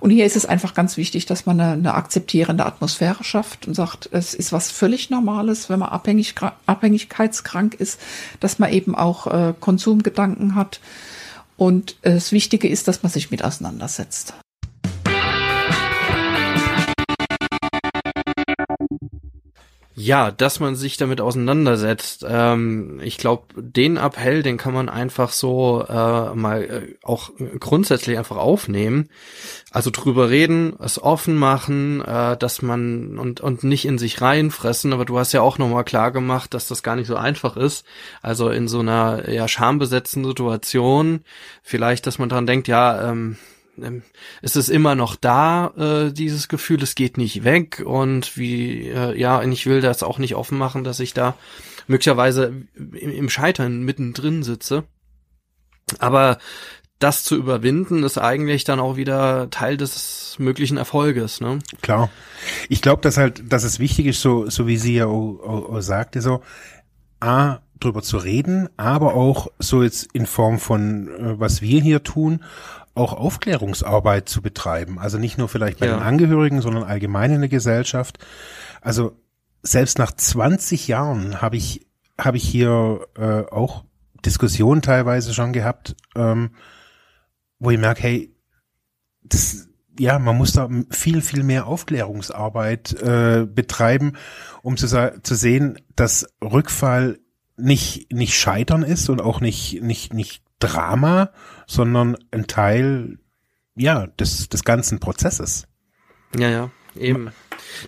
Und 0.00 0.10
hier 0.10 0.24
ist 0.24 0.36
es 0.36 0.46
einfach 0.46 0.72
ganz 0.72 0.96
wichtig, 0.96 1.26
dass 1.26 1.46
man 1.46 1.60
eine, 1.60 1.72
eine 1.72 1.94
akzeptierende 1.94 2.64
Atmosphäre 2.64 3.22
schafft 3.22 3.66
und 3.68 3.74
sagt, 3.74 4.08
es 4.12 4.34
ist 4.34 4.52
was 4.52 4.70
völlig 4.70 5.10
Normales, 5.10 5.68
wenn 5.68 5.78
man 5.78 5.90
abhängig, 5.90 6.34
abhängigkeitskrank 6.66 7.74
ist, 7.74 8.00
dass 8.40 8.58
man 8.58 8.72
eben 8.72 8.94
auch 8.94 9.26
äh, 9.26 9.54
Konsumgedanken 9.58 10.54
hat. 10.54 10.80
Und 11.56 11.96
äh, 12.02 12.14
das 12.14 12.32
Wichtige 12.32 12.68
ist, 12.68 12.88
dass 12.88 13.02
man 13.02 13.10
sich 13.10 13.30
mit 13.30 13.42
auseinandersetzt. 13.42 14.34
Ja, 19.98 20.30
dass 20.30 20.60
man 20.60 20.76
sich 20.76 20.98
damit 20.98 21.22
auseinandersetzt. 21.22 22.22
Ähm, 22.28 23.00
ich 23.02 23.16
glaube, 23.16 23.46
den 23.56 23.96
Appell, 23.96 24.42
den 24.42 24.58
kann 24.58 24.74
man 24.74 24.90
einfach 24.90 25.32
so 25.32 25.86
äh, 25.88 26.34
mal 26.34 26.64
äh, 26.64 26.94
auch 27.02 27.30
grundsätzlich 27.58 28.18
einfach 28.18 28.36
aufnehmen. 28.36 29.08
Also 29.70 29.88
drüber 29.90 30.28
reden, 30.28 30.76
es 30.80 31.02
offen 31.02 31.36
machen, 31.36 32.02
äh, 32.02 32.36
dass 32.36 32.60
man 32.60 33.16
und 33.16 33.40
und 33.40 33.64
nicht 33.64 33.86
in 33.86 33.96
sich 33.96 34.20
reinfressen. 34.20 34.92
Aber 34.92 35.06
du 35.06 35.18
hast 35.18 35.32
ja 35.32 35.40
auch 35.40 35.56
nochmal 35.56 35.84
klar 35.84 36.12
gemacht, 36.12 36.52
dass 36.52 36.68
das 36.68 36.82
gar 36.82 36.96
nicht 36.96 37.06
so 37.06 37.16
einfach 37.16 37.56
ist. 37.56 37.86
Also 38.20 38.50
in 38.50 38.68
so 38.68 38.80
einer 38.80 39.30
ja 39.30 39.48
schambesetzten 39.48 40.26
Situation, 40.26 41.20
vielleicht, 41.62 42.06
dass 42.06 42.18
man 42.18 42.28
dran 42.28 42.46
denkt, 42.46 42.68
ja. 42.68 43.10
Ähm, 43.10 43.38
es 44.42 44.56
ist 44.56 44.68
immer 44.68 44.94
noch 44.94 45.16
da, 45.16 45.72
äh, 45.76 46.12
dieses 46.12 46.48
Gefühl, 46.48 46.82
es 46.82 46.94
geht 46.94 47.18
nicht 47.18 47.44
weg 47.44 47.82
und 47.84 48.36
wie, 48.36 48.88
äh, 48.88 49.18
ja, 49.18 49.42
ich 49.42 49.66
will 49.66 49.80
das 49.80 50.02
auch 50.02 50.18
nicht 50.18 50.34
offen 50.34 50.58
machen, 50.58 50.84
dass 50.84 51.00
ich 51.00 51.14
da 51.14 51.36
möglicherweise 51.86 52.52
im, 52.74 52.94
im 52.94 53.28
Scheitern 53.30 53.82
mittendrin 53.82 54.42
sitze. 54.42 54.84
Aber 55.98 56.38
das 56.98 57.24
zu 57.24 57.36
überwinden, 57.36 58.02
ist 58.04 58.18
eigentlich 58.18 58.64
dann 58.64 58.80
auch 58.80 58.96
wieder 58.96 59.50
Teil 59.50 59.76
des 59.76 60.36
möglichen 60.38 60.78
Erfolges, 60.78 61.40
ne? 61.40 61.58
Klar. 61.82 62.10
Ich 62.68 62.80
glaube, 62.80 63.02
dass 63.02 63.18
halt, 63.18 63.52
dass 63.52 63.64
es 63.64 63.78
wichtig 63.78 64.06
ist, 64.06 64.22
so, 64.22 64.48
so 64.48 64.66
wie 64.66 64.78
sie 64.78 64.94
ja 64.94 65.06
auch, 65.06 65.38
auch, 65.40 65.68
auch 65.70 65.80
sagte, 65.80 66.22
so, 66.22 66.42
A, 67.20 67.58
drüber 67.80 68.02
zu 68.02 68.16
reden, 68.16 68.68
aber 68.76 69.14
auch 69.14 69.48
so 69.58 69.82
jetzt 69.82 70.08
in 70.12 70.26
Form 70.26 70.58
von, 70.58 71.08
äh, 71.08 71.38
was 71.40 71.60
wir 71.60 71.80
hier 71.80 72.02
tun, 72.02 72.42
auch 72.96 73.12
Aufklärungsarbeit 73.12 74.28
zu 74.28 74.42
betreiben. 74.42 74.98
Also 74.98 75.18
nicht 75.18 75.38
nur 75.38 75.48
vielleicht 75.48 75.80
bei 75.80 75.86
ja. 75.86 75.96
den 75.96 76.02
Angehörigen, 76.02 76.60
sondern 76.62 76.84
allgemein 76.84 77.32
in 77.32 77.40
der 77.40 77.48
Gesellschaft. 77.48 78.18
Also 78.80 79.16
selbst 79.62 79.98
nach 79.98 80.12
20 80.12 80.88
Jahren 80.88 81.42
habe 81.42 81.56
ich, 81.56 81.86
habe 82.18 82.36
ich 82.36 82.48
hier 82.48 83.06
äh, 83.16 83.42
auch 83.52 83.84
Diskussionen 84.24 84.82
teilweise 84.82 85.34
schon 85.34 85.52
gehabt, 85.52 85.94
ähm, 86.14 86.50
wo 87.58 87.70
ich 87.70 87.78
merke, 87.78 88.02
hey, 88.02 88.34
das, 89.22 89.68
ja, 89.98 90.18
man 90.18 90.36
muss 90.36 90.52
da 90.52 90.68
viel, 90.90 91.20
viel 91.20 91.42
mehr 91.42 91.66
Aufklärungsarbeit 91.66 92.94
äh, 93.02 93.46
betreiben, 93.46 94.14
um 94.62 94.76
zu, 94.76 94.86
zu 94.86 95.34
sehen, 95.34 95.78
dass 95.94 96.26
Rückfall 96.42 97.18
nicht, 97.56 98.12
nicht 98.12 98.34
Scheitern 98.34 98.82
ist 98.82 99.08
und 99.08 99.20
auch 99.20 99.40
nicht, 99.40 99.82
nicht, 99.82 100.12
nicht 100.12 100.42
Drama, 100.58 101.30
sondern 101.66 102.16
ein 102.30 102.46
Teil, 102.46 103.18
ja, 103.74 104.06
des, 104.06 104.48
des 104.48 104.64
ganzen 104.64 105.00
Prozesses. 105.00 105.66
Ja, 106.36 106.48
ja, 106.48 106.70
eben. 106.98 107.30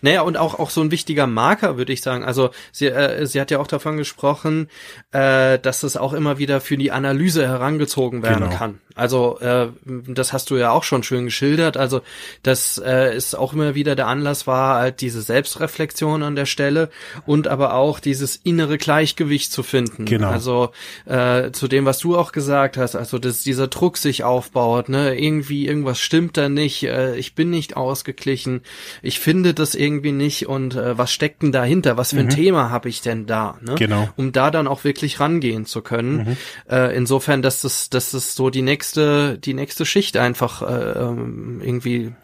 Naja, 0.02 0.22
und 0.22 0.36
auch, 0.36 0.58
auch 0.58 0.70
so 0.70 0.80
ein 0.80 0.90
wichtiger 0.90 1.26
Marker, 1.26 1.76
würde 1.76 1.92
ich 1.92 2.02
sagen. 2.02 2.24
Also 2.24 2.50
sie, 2.72 2.86
äh, 2.86 3.26
sie 3.26 3.40
hat 3.40 3.50
ja 3.50 3.58
auch 3.58 3.66
davon 3.66 3.96
gesprochen, 3.96 4.68
äh, 5.12 5.58
dass 5.58 5.82
es 5.82 5.96
auch 5.96 6.12
immer 6.12 6.38
wieder 6.38 6.60
für 6.60 6.76
die 6.76 6.92
Analyse 6.92 7.46
herangezogen 7.46 8.22
werden 8.22 8.44
genau. 8.44 8.56
kann. 8.56 8.80
Also 8.98 9.38
äh, 9.40 9.68
das 9.84 10.32
hast 10.32 10.50
du 10.50 10.56
ja 10.56 10.72
auch 10.72 10.82
schon 10.82 11.02
schön 11.02 11.26
geschildert. 11.26 11.76
Also 11.76 12.00
das 12.42 12.82
äh, 12.84 13.16
ist 13.16 13.34
auch 13.36 13.52
immer 13.52 13.74
wieder 13.74 13.94
der 13.94 14.08
Anlass 14.08 14.46
war, 14.46 14.80
halt 14.80 15.00
diese 15.00 15.22
Selbstreflexion 15.22 16.22
an 16.22 16.34
der 16.34 16.46
Stelle 16.46 16.90
und 17.24 17.46
aber 17.46 17.74
auch 17.74 18.00
dieses 18.00 18.36
innere 18.36 18.76
Gleichgewicht 18.76 19.52
zu 19.52 19.62
finden. 19.62 20.04
Genau. 20.04 20.28
Also 20.28 20.70
äh, 21.06 21.52
zu 21.52 21.68
dem, 21.68 21.84
was 21.84 21.98
du 21.98 22.16
auch 22.16 22.32
gesagt 22.32 22.76
hast, 22.76 22.96
also 22.96 23.18
dass 23.18 23.42
dieser 23.42 23.68
Druck 23.68 23.98
sich 23.98 24.24
aufbaut, 24.24 24.88
ne, 24.88 25.18
irgendwie 25.18 25.66
irgendwas 25.66 26.00
stimmt 26.00 26.36
da 26.36 26.48
nicht, 26.48 26.82
äh, 26.82 27.16
ich 27.16 27.34
bin 27.34 27.50
nicht 27.50 27.76
ausgeglichen, 27.76 28.62
ich 29.02 29.20
finde 29.20 29.54
das 29.54 29.74
irgendwie 29.74 30.12
nicht 30.12 30.48
und 30.48 30.74
äh, 30.74 30.98
was 30.98 31.12
steckt 31.12 31.42
denn 31.42 31.52
dahinter? 31.52 31.96
Was 31.96 32.10
für 32.10 32.18
ein 32.18 32.26
mhm. 32.26 32.30
Thema 32.30 32.70
habe 32.70 32.88
ich 32.88 33.00
denn 33.00 33.26
da? 33.26 33.58
Ne? 33.60 33.76
Genau. 33.76 34.08
Um 34.16 34.32
da 34.32 34.50
dann 34.50 34.66
auch 34.66 34.84
wirklich 34.84 35.20
rangehen 35.20 35.66
zu 35.66 35.82
können. 35.82 36.16
Mhm. 36.16 36.36
Äh, 36.68 36.96
insofern, 36.96 37.42
dass 37.42 37.60
das, 37.60 37.90
dass 37.90 38.10
das 38.10 38.34
so 38.34 38.50
die 38.50 38.62
nächste, 38.62 38.87
die 38.96 39.54
nächste 39.54 39.86
Schicht 39.86 40.16
einfach 40.16 40.62
äh, 40.62 40.92
ähm, 40.92 41.60
irgendwie 41.62 42.14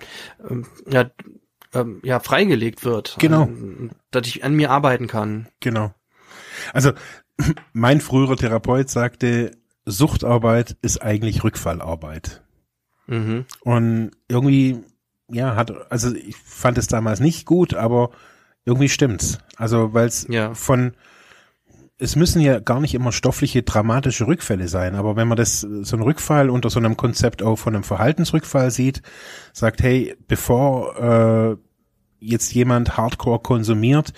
ähm, 0.49 0.67
ja, 0.89 1.11
ähm, 1.73 2.01
ja 2.05 2.21
freigelegt 2.21 2.85
wird. 2.85 3.17
Genau. 3.19 3.43
Ähm, 3.43 3.91
dass 4.11 4.27
ich 4.27 4.45
an 4.45 4.55
mir 4.55 4.71
arbeiten 4.71 5.07
kann. 5.07 5.49
Genau. 5.61 5.95
Also 6.73 6.93
mein 7.73 8.01
früherer 8.01 8.37
Therapeut 8.37 8.89
sagte, 8.89 9.53
Suchtarbeit 9.87 10.77
ist 10.83 11.03
eigentlich 11.03 11.45
Rückfallarbeit. 11.45 12.43
Mhm. 13.07 13.45
Und 13.61 14.13
irgendwie 14.29 14.83
ja, 15.29 15.57
hat, 15.57 15.73
also 15.91 16.15
ich 16.15 16.37
fand 16.37 16.79
es 16.79 16.87
damals 16.87 17.21
nicht 17.21 17.47
gut, 17.47 17.75
aber 17.75 18.11
irgendwie 18.65 18.89
stimmt's. 18.89 19.39
Also, 19.57 19.95
weil 19.95 20.07
es 20.07 20.27
ja. 20.29 20.55
von, 20.55 20.95
es 21.99 22.17
müssen 22.17 22.41
ja 22.41 22.59
gar 22.59 22.81
nicht 22.81 22.95
immer 22.95 23.13
stoffliche, 23.13 23.63
dramatische 23.63 24.27
Rückfälle 24.27 24.69
sein, 24.69 24.95
aber 24.97 25.17
wenn 25.17 25.29
man 25.29 25.37
das, 25.37 25.61
so 25.61 25.97
einen 25.97 26.03
Rückfall 26.03 26.51
unter 26.51 26.71
so 26.71 26.81
einem 26.81 26.97
Konzept 26.97 27.43
auch 27.43 27.57
von 27.57 27.75
einem 27.75 27.85
Verhaltensrückfall 27.85 28.71
sieht, 28.71 29.03
sagt, 29.53 29.83
hey, 29.83 30.17
bevor 30.27 30.97
äh, 30.99 31.57
jetzt 32.19 32.53
jemand 32.53 32.97
Hardcore 32.97 33.41
konsumiert, 33.41 34.13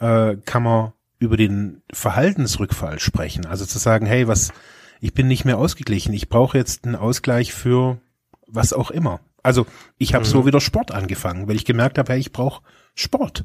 äh, 0.00 0.36
kann 0.44 0.64
man 0.64 0.92
über 1.18 1.36
den 1.36 1.82
Verhaltensrückfall 1.92 2.98
sprechen. 2.98 3.46
Also 3.46 3.64
zu 3.64 3.78
sagen, 3.78 4.06
hey, 4.06 4.26
was, 4.26 4.52
ich 5.00 5.14
bin 5.14 5.28
nicht 5.28 5.44
mehr 5.44 5.58
ausgeglichen, 5.58 6.12
ich 6.12 6.28
brauche 6.28 6.58
jetzt 6.58 6.84
einen 6.84 6.96
Ausgleich 6.96 7.52
für 7.54 8.00
was 8.46 8.72
auch 8.72 8.90
immer. 8.90 9.20
Also 9.42 9.66
ich 9.96 10.14
habe 10.14 10.24
mhm. 10.24 10.28
so 10.28 10.46
wieder 10.46 10.60
Sport 10.60 10.90
angefangen, 10.90 11.46
weil 11.46 11.56
ich 11.56 11.64
gemerkt 11.64 11.98
habe, 11.98 12.12
hey, 12.12 12.18
ich 12.18 12.32
brauche 12.32 12.62
Sport. 12.94 13.44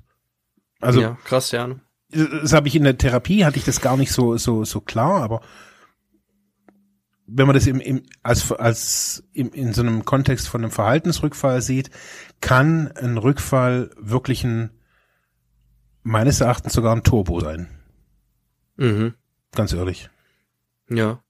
Also 0.79 1.01
ja, 1.01 1.17
krass, 1.23 1.51
ja. 1.51 1.69
Das 2.11 2.53
habe 2.53 2.67
ich 2.67 2.75
in 2.75 2.83
der 2.83 2.97
Therapie, 2.97 3.45
hatte 3.45 3.57
ich 3.57 3.65
das 3.65 3.81
gar 3.81 3.97
nicht 3.97 4.11
so 4.11 4.37
so 4.37 4.65
so 4.65 4.81
klar, 4.81 5.21
aber 5.21 5.41
wenn 7.25 7.47
man 7.47 7.55
das 7.55 7.67
im, 7.67 7.79
im 7.79 8.03
als 8.23 8.51
als 8.51 9.23
im, 9.33 9.51
in 9.53 9.73
so 9.73 9.81
einem 9.81 10.05
Kontext 10.05 10.49
von 10.49 10.61
einem 10.61 10.71
Verhaltensrückfall 10.71 11.61
sieht, 11.61 11.89
kann 12.41 12.91
ein 12.91 13.17
Rückfall 13.17 13.91
wirklich 13.97 14.43
ein 14.43 14.71
meines 16.03 16.41
Erachtens 16.41 16.73
sogar 16.73 16.95
ein 16.95 17.03
Turbo 17.03 17.39
sein. 17.39 17.69
Mhm. 18.75 19.13
Ganz 19.53 19.73
ehrlich. 19.73 20.09
Ja. 20.89 21.21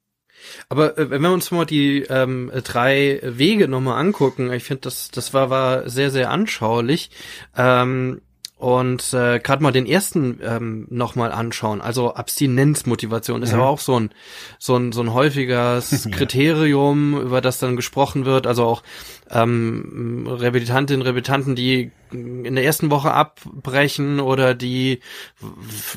Aber 0.69 0.97
äh, 0.97 1.09
wenn 1.09 1.21
wir 1.21 1.31
uns 1.31 1.51
mal 1.51 1.65
die 1.65 2.03
ähm, 2.03 2.51
drei 2.63 3.19
Wege 3.23 3.67
nochmal 3.67 3.99
angucken, 3.99 4.51
ich 4.51 4.63
finde, 4.63 4.81
das, 4.81 5.11
das 5.11 5.33
war, 5.33 5.49
war 5.49 5.89
sehr, 5.89 6.09
sehr 6.11 6.31
anschaulich. 6.31 7.11
Ähm, 7.55 8.21
und 8.61 9.11
äh, 9.15 9.39
gerade 9.39 9.63
mal 9.63 9.71
den 9.71 9.87
ersten 9.87 10.39
ähm, 10.43 10.85
nochmal 10.91 11.31
anschauen. 11.31 11.81
Also 11.81 12.13
Abstinenzmotivation 12.13 13.41
ist 13.41 13.53
mhm. 13.53 13.59
aber 13.59 13.69
auch 13.69 13.79
so 13.79 13.99
ein 13.99 14.11
so 14.59 14.75
ein 14.75 14.91
so 14.91 15.01
ein 15.01 15.13
häufiges 15.13 16.07
Kriterium, 16.11 17.19
über 17.19 17.41
das 17.41 17.57
dann 17.57 17.75
gesprochen 17.75 18.25
wird. 18.25 18.45
Also 18.45 18.65
auch 18.65 18.83
ähm, 19.31 20.27
Rehabilitantinnen, 20.27 21.01
Rehabilitanten, 21.01 21.55
die 21.55 21.91
in 22.13 22.55
der 22.55 22.63
ersten 22.65 22.91
Woche 22.91 23.13
abbrechen 23.13 24.19
oder 24.19 24.53
die 24.53 24.99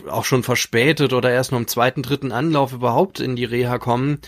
auch 0.09 0.25
schon 0.25 0.43
verspätet 0.43 1.13
oder 1.13 1.31
erst 1.31 1.51
nur 1.51 1.61
im 1.61 1.67
zweiten, 1.67 2.03
dritten 2.03 2.33
Anlauf 2.33 2.73
überhaupt 2.73 3.21
in 3.21 3.37
die 3.37 3.45
Reha 3.45 3.79
kommen, 3.79 4.19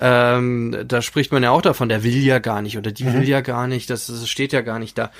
ähm, 0.00 0.76
da 0.86 1.02
spricht 1.02 1.32
man 1.32 1.42
ja 1.42 1.50
auch 1.50 1.62
davon, 1.62 1.88
der 1.88 2.02
will 2.02 2.16
ja 2.16 2.38
gar 2.38 2.62
nicht 2.62 2.78
oder 2.78 2.92
die 2.92 3.04
mhm. 3.04 3.14
will 3.14 3.28
ja 3.28 3.40
gar 3.40 3.66
nicht, 3.66 3.90
das, 3.90 4.06
das 4.06 4.28
steht 4.28 4.52
ja 4.52 4.62
gar 4.62 4.78
nicht 4.78 4.96
da. 4.96 5.10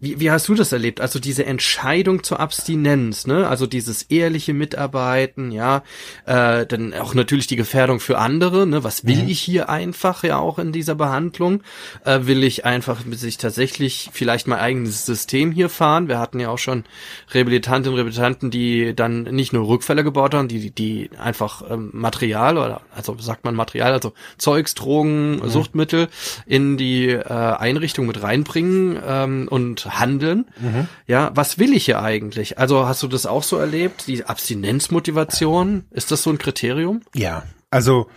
Wie, 0.00 0.20
wie 0.20 0.30
hast 0.30 0.48
du 0.48 0.54
das 0.54 0.72
erlebt? 0.72 1.00
Also 1.00 1.18
diese 1.18 1.44
Entscheidung 1.46 2.22
zur 2.22 2.40
Abstinenz, 2.40 3.26
ne? 3.26 3.48
Also 3.48 3.66
dieses 3.66 4.02
ehrliche 4.04 4.54
Mitarbeiten, 4.54 5.52
ja, 5.52 5.82
äh, 6.26 6.66
dann 6.66 6.94
auch 6.94 7.14
natürlich 7.14 7.46
die 7.46 7.56
Gefährdung 7.56 8.00
für 8.00 8.18
andere, 8.18 8.66
ne? 8.66 8.84
Was 8.84 9.06
will 9.06 9.22
mhm. 9.22 9.28
ich 9.28 9.40
hier 9.40 9.68
einfach 9.68 10.22
ja 10.24 10.38
auch 10.38 10.58
in 10.58 10.72
dieser 10.72 10.94
Behandlung? 10.94 11.62
Äh, 12.04 12.20
will 12.22 12.44
ich 12.44 12.64
einfach 12.64 12.91
sich 13.12 13.38
tatsächlich 13.38 14.10
vielleicht 14.12 14.46
mein 14.46 14.58
eigenes 14.58 15.06
System 15.06 15.52
hier 15.52 15.66
gefahren. 15.66 16.08
Wir 16.08 16.18
hatten 16.18 16.38
ja 16.40 16.48
auch 16.50 16.58
schon 16.58 16.84
Rehabilitantinnen 17.32 17.94
und 17.94 17.98
Rehabilitanten, 17.98 18.50
die 18.50 18.94
dann 18.94 19.22
nicht 19.22 19.52
nur 19.52 19.66
Rückfälle 19.66 20.04
gebaut 20.04 20.34
haben, 20.34 20.48
die, 20.48 20.70
die 20.70 21.10
einfach 21.18 21.62
ähm, 21.70 21.90
Material 21.92 22.58
oder, 22.58 22.82
also 22.94 23.16
sagt 23.18 23.44
man 23.44 23.54
Material, 23.54 23.92
also 23.92 24.12
Zeugs, 24.38 24.74
Drogen, 24.74 25.36
mhm. 25.36 25.48
Suchtmittel 25.48 26.08
in 26.46 26.76
die 26.76 27.08
äh, 27.08 27.22
Einrichtung 27.22 28.06
mit 28.06 28.22
reinbringen 28.22 28.98
ähm, 29.04 29.48
und 29.50 29.86
handeln. 29.98 30.46
Mhm. 30.60 30.88
Ja, 31.06 31.30
was 31.34 31.58
will 31.58 31.72
ich 31.72 31.86
hier 31.86 32.02
eigentlich? 32.02 32.58
Also 32.58 32.86
hast 32.86 33.02
du 33.02 33.08
das 33.08 33.26
auch 33.26 33.42
so 33.42 33.56
erlebt? 33.56 34.06
Die 34.06 34.24
Abstinenzmotivation, 34.24 35.84
ist 35.90 36.10
das 36.10 36.22
so 36.22 36.30
ein 36.30 36.38
Kriterium? 36.38 37.02
Ja, 37.14 37.44
also 37.70 38.08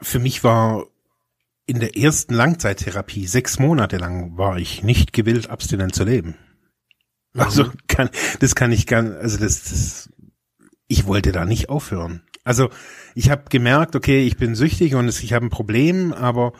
für 0.00 0.18
mich 0.18 0.44
war 0.44 0.86
in 1.68 1.80
der 1.80 1.98
ersten 1.98 2.32
Langzeittherapie, 2.32 3.26
sechs 3.26 3.58
Monate 3.58 3.98
lang, 3.98 4.38
war 4.38 4.56
ich 4.56 4.82
nicht 4.82 5.12
gewillt, 5.12 5.50
abstinent 5.50 5.94
zu 5.94 6.02
leben. 6.02 6.34
Also 7.36 7.64
mhm. 7.64 7.72
kann, 7.86 8.10
das 8.40 8.54
kann 8.54 8.72
ich 8.72 8.86
gar, 8.86 9.04
also 9.04 9.38
das, 9.38 9.64
das, 9.64 10.08
ich 10.88 11.06
wollte 11.06 11.30
da 11.30 11.44
nicht 11.44 11.68
aufhören. 11.68 12.22
Also 12.42 12.70
ich 13.14 13.28
habe 13.28 13.44
gemerkt, 13.50 13.94
okay, 13.94 14.26
ich 14.26 14.38
bin 14.38 14.54
süchtig 14.54 14.94
und 14.94 15.08
ich 15.08 15.34
habe 15.34 15.44
ein 15.44 15.50
Problem, 15.50 16.14
aber 16.14 16.54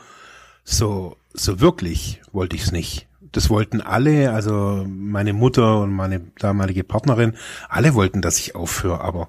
so, 0.63 1.17
so 1.33 1.59
wirklich 1.59 2.21
wollte 2.31 2.55
ich 2.55 2.63
es 2.63 2.71
nicht. 2.71 3.07
Das 3.31 3.49
wollten 3.49 3.81
alle, 3.81 4.31
also 4.31 4.85
meine 4.87 5.33
Mutter 5.33 5.79
und 5.81 5.91
meine 5.91 6.19
damalige 6.37 6.83
Partnerin, 6.83 7.33
alle 7.67 7.95
wollten, 7.95 8.21
dass 8.21 8.37
ich 8.37 8.53
aufhöre, 8.53 9.01
aber 9.01 9.27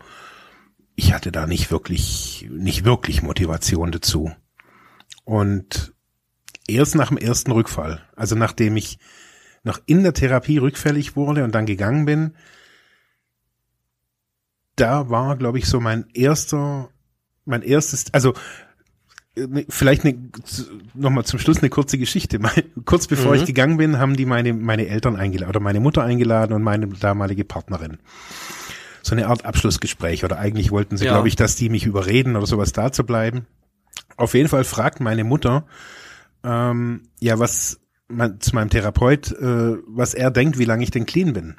ich 0.94 1.14
hatte 1.14 1.32
da 1.32 1.46
nicht 1.46 1.70
wirklich, 1.70 2.46
nicht 2.50 2.84
wirklich 2.84 3.22
Motivation 3.22 3.92
dazu. 3.92 4.30
Und 5.30 5.94
erst 6.66 6.96
nach 6.96 7.10
dem 7.10 7.16
ersten 7.16 7.52
Rückfall, 7.52 8.02
also 8.16 8.34
nachdem 8.34 8.76
ich 8.76 8.98
noch 9.62 9.80
in 9.86 10.02
der 10.02 10.12
Therapie 10.12 10.58
rückfällig 10.58 11.14
wurde 11.14 11.44
und 11.44 11.54
dann 11.54 11.66
gegangen 11.66 12.04
bin, 12.04 12.34
da 14.74 15.08
war, 15.08 15.36
glaube 15.36 15.58
ich, 15.58 15.66
so 15.66 15.78
mein 15.78 16.06
erster, 16.14 16.88
mein 17.44 17.62
erstes, 17.62 18.12
also 18.12 18.34
ne, 19.36 19.66
vielleicht 19.68 20.04
eine, 20.04 20.18
nochmal 20.94 21.24
zum 21.24 21.38
Schluss 21.38 21.58
eine 21.58 21.70
kurze 21.70 21.96
Geschichte. 21.96 22.40
Kurz 22.84 23.06
bevor 23.06 23.32
mhm. 23.32 23.38
ich 23.38 23.46
gegangen 23.46 23.76
bin, 23.76 24.00
haben 24.00 24.16
die 24.16 24.26
meine, 24.26 24.52
meine 24.52 24.88
Eltern 24.88 25.14
eingeladen 25.14 25.50
oder 25.50 25.60
meine 25.60 25.78
Mutter 25.78 26.02
eingeladen 26.02 26.54
und 26.54 26.64
meine 26.64 26.88
damalige 26.88 27.44
Partnerin. 27.44 27.98
So 29.02 29.14
eine 29.14 29.28
Art 29.28 29.44
Abschlussgespräch 29.44 30.24
oder 30.24 30.40
eigentlich 30.40 30.72
wollten 30.72 30.96
sie, 30.96 31.04
ja. 31.04 31.12
glaube 31.12 31.28
ich, 31.28 31.36
dass 31.36 31.54
die 31.54 31.68
mich 31.68 31.86
überreden 31.86 32.34
oder 32.34 32.48
sowas 32.48 32.72
da 32.72 32.90
zu 32.90 33.04
bleiben. 33.04 33.46
Auf 34.16 34.34
jeden 34.34 34.48
Fall 34.48 34.64
fragt 34.64 35.00
meine 35.00 35.24
Mutter, 35.24 35.66
ähm, 36.44 37.08
ja, 37.20 37.38
was 37.38 37.80
mein, 38.08 38.40
zu 38.40 38.54
meinem 38.54 38.70
Therapeut, 38.70 39.32
äh, 39.32 39.76
was 39.86 40.14
er 40.14 40.30
denkt, 40.30 40.58
wie 40.58 40.64
lange 40.64 40.82
ich 40.82 40.90
denn 40.90 41.06
clean 41.06 41.32
bin. 41.32 41.56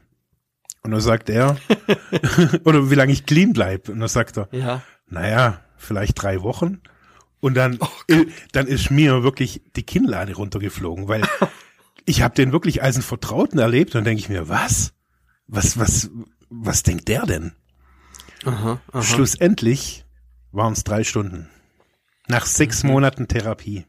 Und 0.84 0.92
dann 0.92 1.02
sagt 1.02 1.30
er, 1.30 1.58
oder 2.64 2.90
wie 2.90 2.96
lange 2.96 3.14
ich 3.14 3.26
clean 3.26 3.54
bleib. 3.54 3.90
Und 3.90 4.00
dann 4.00 4.10
sagt 4.10 4.38
er, 4.38 4.50
ja. 4.52 4.82
naja, 5.08 5.62
vielleicht 5.78 6.22
drei 6.22 6.42
Wochen. 6.42 6.82
Und 7.40 7.56
dann, 7.56 7.80
oh 7.80 8.16
dann 8.52 8.68
ist 8.68 8.92
mir 8.92 9.24
wirklich 9.24 9.62
die 9.76 9.84
Kinnlade 9.84 10.36
runtergeflogen, 10.36 11.08
weil 11.08 11.24
ich 12.06 12.22
habe 12.22 12.36
den 12.36 12.52
wirklich 12.52 12.84
als 12.84 12.96
einen 12.96 13.04
Vertrauten 13.04 13.60
erlebt 13.60 13.96
und 13.96 14.04
denke 14.04 14.20
ich 14.20 14.30
mir, 14.30 14.48
was? 14.48 14.94
Was, 15.48 15.78
was, 15.78 16.10
was 16.50 16.84
denkt 16.84 17.08
der 17.08 17.26
denn? 17.26 17.54
Aha, 18.46 18.80
aha. 18.92 19.02
Schlussendlich 19.02 20.06
waren 20.52 20.74
es 20.74 20.84
drei 20.84 21.04
Stunden. 21.04 21.50
Nach 22.28 22.46
sechs 22.46 22.84
mhm. 22.84 22.92
Monaten 22.92 23.28
Therapie. 23.28 23.86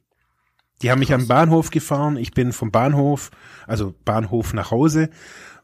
Die 0.82 0.90
haben 0.90 0.98
mich 0.98 1.14
am 1.14 1.28
Bahnhof 1.28 1.70
gefahren. 1.70 2.16
Ich 2.16 2.32
bin 2.32 2.52
vom 2.52 2.72
Bahnhof, 2.72 3.30
also 3.66 3.94
Bahnhof 4.04 4.52
nach 4.52 4.70
Hause. 4.70 5.10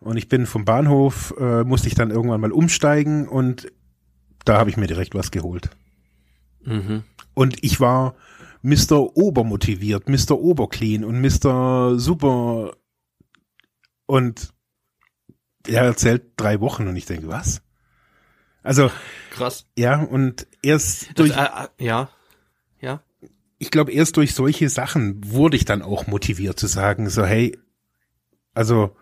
Und 0.01 0.17
ich 0.17 0.29
bin 0.29 0.47
vom 0.47 0.65
Bahnhof, 0.65 1.35
äh, 1.39 1.65
musste 1.65 1.89
ich 1.89 1.95
dann 1.95 2.11
irgendwann 2.11 2.41
mal 2.41 2.53
umsteigen 2.53 3.27
und 3.29 3.73
da 4.45 4.59
habe 4.59 4.71
ich 4.71 4.77
mir 4.77 4.87
direkt 4.87 5.15
was 5.15 5.33
geholt. 5.33 5.71
Mhm. 6.65 7.03
Und 7.35 7.63
ich 7.65 7.81
war 7.81 8.15
Mr. 8.63 9.17
Obermotiviert, 9.17 10.09
Mr. 10.09 10.39
Oberclean 10.39 11.05
und 11.05 11.21
Mr. 11.21 11.99
Super. 11.99 12.77
Und 14.07 14.55
er 15.67 15.83
erzählt 15.83 16.33
drei 16.37 16.61
Wochen 16.61 16.87
und 16.87 16.97
ich 16.97 17.07
denke, 17.07 17.29
was? 17.29 17.63
Also 18.63 18.91
krass. 19.31 19.67
Ja, 19.77 20.03
und 20.03 20.47
erst 20.63 21.19
durch 21.19 21.33
das, 21.33 21.69
äh, 21.79 21.83
äh, 21.83 21.87
ja. 21.87 22.11
Ich 23.59 23.71
glaube, 23.71 23.93
erst 23.93 24.17
durch 24.17 24.35
solche 24.35 24.69
Sachen 24.69 25.21
wurde 25.25 25.57
ich 25.57 25.65
dann 25.65 25.83
auch 25.83 26.07
motiviert 26.07 26.59
zu 26.59 26.67
sagen, 26.67 27.11
so, 27.11 27.25
hey, 27.25 27.59
also, 28.55 28.97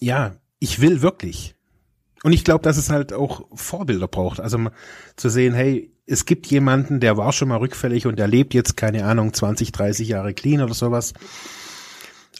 ja, 0.00 0.36
ich 0.58 0.80
will 0.80 1.02
wirklich. 1.02 1.54
Und 2.22 2.32
ich 2.32 2.44
glaube, 2.44 2.62
dass 2.62 2.78
es 2.78 2.88
halt 2.88 3.12
auch 3.12 3.46
Vorbilder 3.54 4.08
braucht. 4.08 4.40
Also 4.40 4.70
zu 5.16 5.28
sehen, 5.28 5.52
hey, 5.52 5.94
es 6.06 6.24
gibt 6.24 6.46
jemanden, 6.46 7.00
der 7.00 7.16
war 7.16 7.32
schon 7.32 7.48
mal 7.48 7.58
rückfällig 7.58 8.06
und 8.06 8.18
der 8.18 8.28
lebt 8.28 8.54
jetzt, 8.54 8.76
keine 8.76 9.04
Ahnung, 9.04 9.32
20, 9.32 9.72
30 9.72 10.08
Jahre 10.08 10.34
clean 10.34 10.62
oder 10.62 10.74
sowas. 10.74 11.12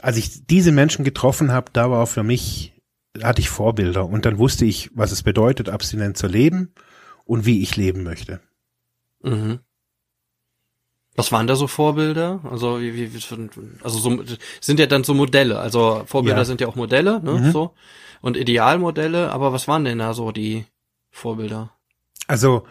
Als 0.00 0.16
ich 0.16 0.46
diese 0.46 0.72
Menschen 0.72 1.04
getroffen 1.04 1.52
habe, 1.52 1.70
da 1.72 1.90
war 1.90 2.06
für 2.06 2.22
mich, 2.22 2.74
hatte 3.22 3.40
ich 3.40 3.48
Vorbilder 3.48 4.06
und 4.06 4.24
dann 4.26 4.38
wusste 4.38 4.64
ich, 4.64 4.90
was 4.94 5.12
es 5.12 5.22
bedeutet, 5.22 5.68
abstinent 5.68 6.16
zu 6.16 6.26
leben 6.26 6.72
und 7.24 7.46
wie 7.46 7.62
ich 7.62 7.76
leben 7.76 8.02
möchte. 8.02 8.40
Mhm. 9.22 9.60
Was 11.16 11.30
waren 11.30 11.46
da 11.46 11.54
so 11.54 11.66
Vorbilder? 11.66 12.40
Also 12.50 12.80
wie, 12.80 13.14
wie, 13.14 13.20
also 13.82 13.98
so 13.98 14.22
sind 14.60 14.80
ja 14.80 14.86
dann 14.86 15.04
so 15.04 15.14
Modelle. 15.14 15.58
Also 15.60 16.02
Vorbilder 16.06 16.38
ja. 16.38 16.44
sind 16.44 16.60
ja 16.60 16.66
auch 16.66 16.74
Modelle, 16.74 17.20
ne? 17.22 17.32
Mhm. 17.32 17.52
So 17.52 17.74
und 18.20 18.36
Idealmodelle. 18.36 19.30
Aber 19.30 19.52
was 19.52 19.68
waren 19.68 19.84
denn 19.84 19.98
da 19.98 20.14
so 20.14 20.32
die 20.32 20.64
Vorbilder? 21.10 21.70
Also 22.26 22.64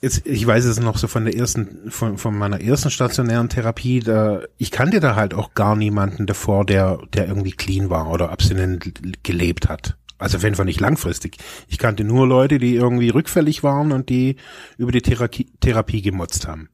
jetzt, 0.00 0.26
ich 0.26 0.46
weiß 0.46 0.64
es 0.64 0.78
noch 0.78 0.96
so 0.96 1.08
von 1.08 1.24
der 1.24 1.36
ersten, 1.36 1.90
von, 1.90 2.16
von 2.16 2.38
meiner 2.38 2.60
ersten 2.60 2.90
stationären 2.90 3.48
Therapie. 3.48 4.00
Da, 4.00 4.42
ich 4.56 4.70
kannte 4.70 5.00
da 5.00 5.16
halt 5.16 5.34
auch 5.34 5.54
gar 5.54 5.76
niemanden 5.76 6.26
davor, 6.26 6.64
der 6.64 7.00
der 7.12 7.26
irgendwie 7.26 7.52
clean 7.52 7.90
war 7.90 8.10
oder 8.10 8.30
abstinent 8.30 9.22
gelebt 9.22 9.68
hat. 9.68 9.96
Also 10.18 10.38
auf 10.38 10.44
jeden 10.44 10.54
Fall 10.54 10.64
nicht 10.64 10.80
langfristig. 10.80 11.36
Ich 11.68 11.78
kannte 11.78 12.04
nur 12.04 12.26
Leute, 12.26 12.58
die 12.58 12.74
irgendwie 12.74 13.10
rückfällig 13.10 13.62
waren 13.62 13.92
und 13.92 14.08
die 14.08 14.36
über 14.78 14.92
die 14.92 15.02
Therapie, 15.02 15.50
Therapie 15.60 16.00
gemotzt 16.00 16.46
haben. 16.46 16.70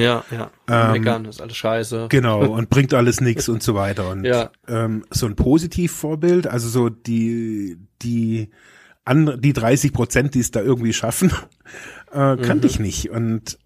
Ja, 0.00 0.24
ja. 0.30 0.50
Ähm, 0.68 0.92
Meckern 0.92 1.24
ist 1.26 1.40
alles 1.40 1.56
scheiße. 1.56 2.06
Genau, 2.08 2.44
und 2.52 2.70
bringt 2.70 2.94
alles 2.94 3.20
nix 3.20 3.48
und 3.48 3.62
so 3.62 3.74
weiter. 3.74 4.10
Und 4.10 4.24
ja. 4.24 4.50
ähm, 4.68 5.04
so 5.10 5.26
ein 5.26 5.36
Positivvorbild, 5.36 6.46
also 6.46 6.68
so 6.68 6.88
die, 6.88 7.78
die 8.02 8.50
andere, 9.04 9.38
die 9.38 9.52
30 9.52 9.92
Prozent, 9.92 10.34
die 10.34 10.40
es 10.40 10.50
da 10.50 10.60
irgendwie 10.60 10.92
schaffen, 10.92 11.32
äh, 12.12 12.36
kannte 12.36 12.58
mhm. 12.58 12.64
ich 12.64 12.80
nicht. 12.80 13.10
Und 13.10 13.58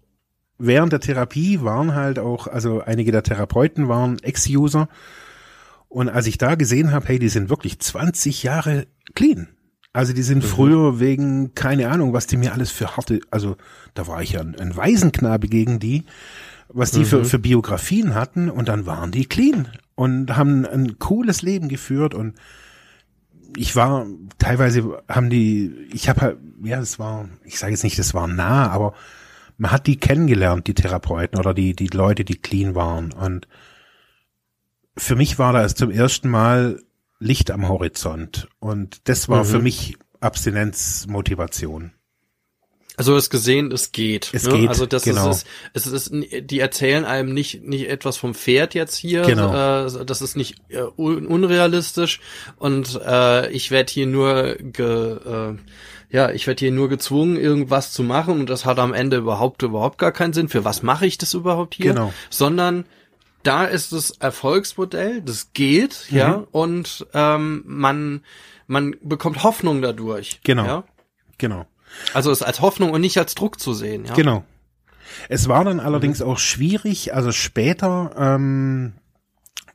während 0.57 0.93
der 0.93 0.99
Therapie 0.99 1.61
waren 1.61 1.95
halt 1.95 2.19
auch, 2.19 2.47
also 2.47 2.81
einige 2.81 3.11
der 3.11 3.23
Therapeuten 3.23 3.87
waren 3.87 4.19
Ex-User. 4.19 4.89
Und 5.87 6.09
als 6.09 6.27
ich 6.27 6.37
da 6.37 6.55
gesehen 6.55 6.91
habe, 6.91 7.07
hey, 7.07 7.19
die 7.19 7.29
sind 7.29 7.49
wirklich 7.49 7.79
20 7.79 8.43
Jahre 8.43 8.87
clean. 9.13 9.54
Also 9.95 10.11
die 10.11 10.23
sind 10.23 10.43
mhm. 10.43 10.47
früher 10.47 10.99
wegen, 10.99 11.55
keine 11.55 11.87
Ahnung, 11.87 12.11
was 12.11 12.27
die 12.27 12.35
mir 12.35 12.51
alles 12.51 12.69
für 12.69 12.97
harte, 12.97 13.21
also 13.31 13.55
da 13.93 14.07
war 14.07 14.21
ich 14.21 14.33
ja 14.33 14.41
ein, 14.41 14.53
ein 14.59 14.75
Waisenknabe 14.75 15.47
gegen 15.47 15.79
die, 15.79 16.03
was 16.67 16.91
die 16.91 16.99
mhm. 16.99 17.05
für, 17.05 17.23
für 17.23 17.39
Biografien 17.39 18.13
hatten 18.13 18.49
und 18.49 18.67
dann 18.67 18.85
waren 18.85 19.13
die 19.13 19.25
clean 19.25 19.69
und 19.95 20.35
haben 20.35 20.65
ein 20.65 20.99
cooles 20.99 21.43
Leben 21.43 21.69
geführt 21.69 22.13
und 22.13 22.35
ich 23.55 23.77
war, 23.77 24.05
teilweise 24.37 25.01
haben 25.07 25.29
die, 25.29 25.73
ich 25.93 26.09
habe 26.09 26.19
halt, 26.19 26.37
ja, 26.61 26.81
es 26.81 26.99
war, 26.99 27.29
ich 27.45 27.57
sage 27.57 27.71
jetzt 27.71 27.85
nicht, 27.85 27.97
das 27.97 28.13
war 28.13 28.27
nah, 28.27 28.69
aber 28.69 28.95
man 29.57 29.71
hat 29.71 29.87
die 29.87 29.95
kennengelernt, 29.95 30.67
die 30.67 30.73
Therapeuten 30.73 31.39
oder 31.39 31.53
die, 31.53 31.73
die 31.73 31.87
Leute, 31.87 32.25
die 32.25 32.35
clean 32.35 32.75
waren 32.75 33.13
und 33.13 33.47
für 34.97 35.15
mich 35.15 35.39
war 35.39 35.53
das 35.53 35.73
zum 35.73 35.89
ersten 35.89 36.27
Mal 36.27 36.81
Licht 37.19 37.51
am 37.51 37.67
Horizont. 37.67 38.47
Und 38.59 39.07
das 39.07 39.29
war 39.29 39.43
mhm. 39.43 39.47
für 39.47 39.59
mich 39.59 39.97
Abstinenzmotivation. 40.19 41.91
Also 42.97 43.11
du 43.11 43.17
hast 43.17 43.29
gesehen, 43.29 43.71
es 43.71 43.91
geht. 43.91 44.29
Es 44.33 44.45
ne? 44.45 44.57
geht. 44.57 44.69
Also 44.69 44.85
das 44.85 45.03
genau. 45.03 45.29
ist 45.29 45.45
es, 45.73 45.85
ist 45.85 46.11
die 46.13 46.59
erzählen 46.59 47.03
einem 47.03 47.33
nicht 47.33 47.63
nicht 47.63 47.89
etwas 47.89 48.17
vom 48.17 48.33
Pferd 48.33 48.73
jetzt 48.73 48.95
hier. 48.95 49.23
Genau. 49.23 49.85
Äh, 49.85 50.05
das 50.05 50.21
ist 50.21 50.37
nicht 50.37 50.57
äh, 50.69 50.83
un 50.95 51.25
unrealistisch 51.27 52.21
und 52.57 52.99
äh, 53.05 53.51
ich 53.51 53.71
werde 53.71 53.91
hier 53.91 54.07
nur 54.07 54.55
ge, 54.55 55.17
äh, 55.17 55.55
ja, 56.09 56.31
ich 56.31 56.47
werde 56.47 56.59
hier 56.59 56.71
nur 56.71 56.87
gezwungen, 56.87 57.35
irgendwas 57.35 57.91
zu 57.91 58.03
machen 58.03 58.39
und 58.39 58.49
das 58.49 58.63
hat 58.63 58.79
am 58.79 58.93
Ende 58.93 59.17
überhaupt 59.17 59.61
überhaupt 59.63 59.97
gar 59.97 60.13
keinen 60.13 60.31
Sinn. 60.31 60.47
Für 60.47 60.63
was 60.63 60.81
mache 60.81 61.05
ich 61.05 61.17
das 61.17 61.33
überhaupt 61.33 61.75
hier? 61.75 61.93
Genau. 61.93 62.13
Sondern 62.29 62.85
da 63.45 63.65
ist 63.65 63.91
das 63.91 64.11
Erfolgsmodell, 64.11 65.21
das 65.21 65.53
geht, 65.53 66.07
mhm. 66.09 66.17
ja, 66.17 66.43
und 66.51 67.05
ähm, 67.13 67.63
man 67.65 68.21
man 68.67 68.95
bekommt 69.01 69.43
Hoffnung 69.43 69.81
dadurch. 69.81 70.41
Genau. 70.43 70.65
Ja? 70.65 70.83
Genau. 71.37 71.65
Also 72.13 72.31
es 72.31 72.41
als 72.41 72.61
Hoffnung 72.61 72.91
und 72.91 73.01
nicht 73.01 73.17
als 73.17 73.35
Druck 73.35 73.59
zu 73.59 73.73
sehen, 73.73 74.05
ja. 74.05 74.13
Genau. 74.13 74.43
Es 75.29 75.47
war 75.47 75.63
dann 75.63 75.79
allerdings 75.79 76.19
mhm. 76.19 76.27
auch 76.27 76.39
schwierig, 76.39 77.13
also 77.13 77.31
später, 77.31 78.11
ähm, 78.17 78.93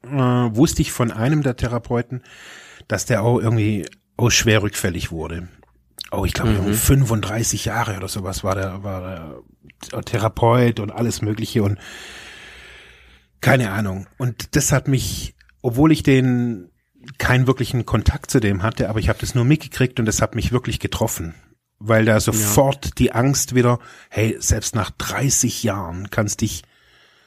äh, 0.02 0.08
wusste 0.08 0.82
ich 0.82 0.92
von 0.92 1.12
einem 1.12 1.42
der 1.42 1.56
Therapeuten, 1.56 2.22
dass 2.88 3.06
der 3.06 3.22
auch 3.22 3.38
irgendwie 3.38 3.86
auch 4.16 4.30
schwer 4.30 4.62
rückfällig 4.62 5.12
wurde. 5.12 5.48
Oh, 6.10 6.24
ich 6.24 6.32
glaube, 6.32 6.50
mhm. 6.50 6.74
35 6.74 7.66
Jahre 7.66 7.96
oder 7.96 8.08
sowas 8.08 8.42
war 8.42 8.56
der, 8.56 8.82
war 8.82 9.42
der 9.92 10.02
Therapeut 10.02 10.80
und 10.80 10.90
alles 10.90 11.22
Mögliche 11.22 11.62
und 11.62 11.78
keine 13.40 13.72
Ahnung. 13.72 14.06
Und 14.18 14.54
das 14.56 14.72
hat 14.72 14.88
mich, 14.88 15.34
obwohl 15.62 15.92
ich 15.92 16.02
den 16.02 16.70
keinen 17.18 17.46
wirklichen 17.46 17.86
Kontakt 17.86 18.30
zu 18.30 18.40
dem 18.40 18.62
hatte, 18.62 18.88
aber 18.88 18.98
ich 18.98 19.08
habe 19.08 19.18
das 19.18 19.34
nur 19.34 19.44
mitgekriegt 19.44 19.98
und 19.98 20.06
das 20.06 20.20
hat 20.20 20.34
mich 20.34 20.52
wirklich 20.52 20.80
getroffen, 20.80 21.34
weil 21.78 22.04
da 22.04 22.20
sofort 22.20 22.86
ja. 22.86 22.90
die 22.98 23.12
Angst 23.12 23.54
wieder, 23.54 23.78
hey, 24.10 24.36
selbst 24.38 24.74
nach 24.74 24.90
30 24.90 25.62
Jahren 25.62 26.10
kannst 26.10 26.42
dich, 26.42 26.62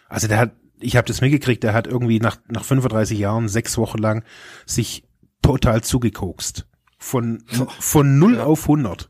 also 0.09 0.28
der 0.28 0.38
hat, 0.38 0.51
ich 0.80 0.95
habe 0.95 1.07
das 1.07 1.22
mitgekriegt, 1.22 1.64
der 1.64 1.74
hat 1.74 1.88
irgendwie 1.88 2.20
nach 2.20 2.38
nach 2.47 2.64
35 2.64 3.18
Jahren 3.18 3.47
sechs 3.47 3.78
Wochen 3.78 3.97
lang 3.97 4.24
sich 4.66 5.03
total 5.41 5.82
zugekokst 5.82 6.68
von 6.99 7.43
von 7.80 8.20
null 8.20 8.36
ja. 8.36 8.43
auf 8.43 8.64
100, 8.64 9.09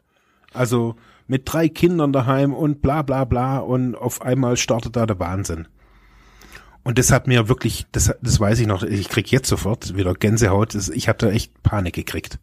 also 0.54 0.96
mit 1.28 1.44
drei 1.46 1.68
Kindern 1.68 2.14
daheim 2.14 2.54
und 2.54 2.82
bla 2.82 3.02
bla 3.02 3.26
bla 3.26 3.58
und 3.58 3.96
auf 3.96 4.22
einmal 4.22 4.56
startet 4.56 4.96
da 4.96 5.06
der 5.06 5.20
Wahnsinn. 5.20 5.68
Und 6.84 7.00
das 7.00 7.12
hat 7.12 7.28
mir 7.28 7.48
wirklich, 7.48 7.86
das, 7.92 8.14
das 8.22 8.40
weiß 8.40 8.60
ich 8.60 8.68
noch, 8.68 8.84
ich 8.84 9.10
krieg 9.10 9.32
jetzt 9.32 9.48
sofort 9.48 9.96
wieder 9.96 10.14
Gänsehaut. 10.14 10.76
Ich 10.76 11.08
habe 11.08 11.18
da 11.18 11.30
echt 11.30 11.64
Panik 11.64 11.96
gekriegt. 11.96 12.40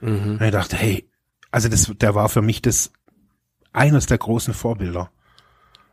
Mhm. 0.00 0.38
Und 0.38 0.42
ich 0.42 0.50
dachte, 0.50 0.76
hey, 0.76 1.08
also 1.50 1.68
das, 1.68 1.90
der 2.00 2.14
war 2.14 2.28
für 2.28 2.42
mich 2.42 2.60
das 2.60 2.92
eines 3.72 4.06
der 4.06 4.18
großen 4.18 4.54
Vorbilder. 4.54 5.10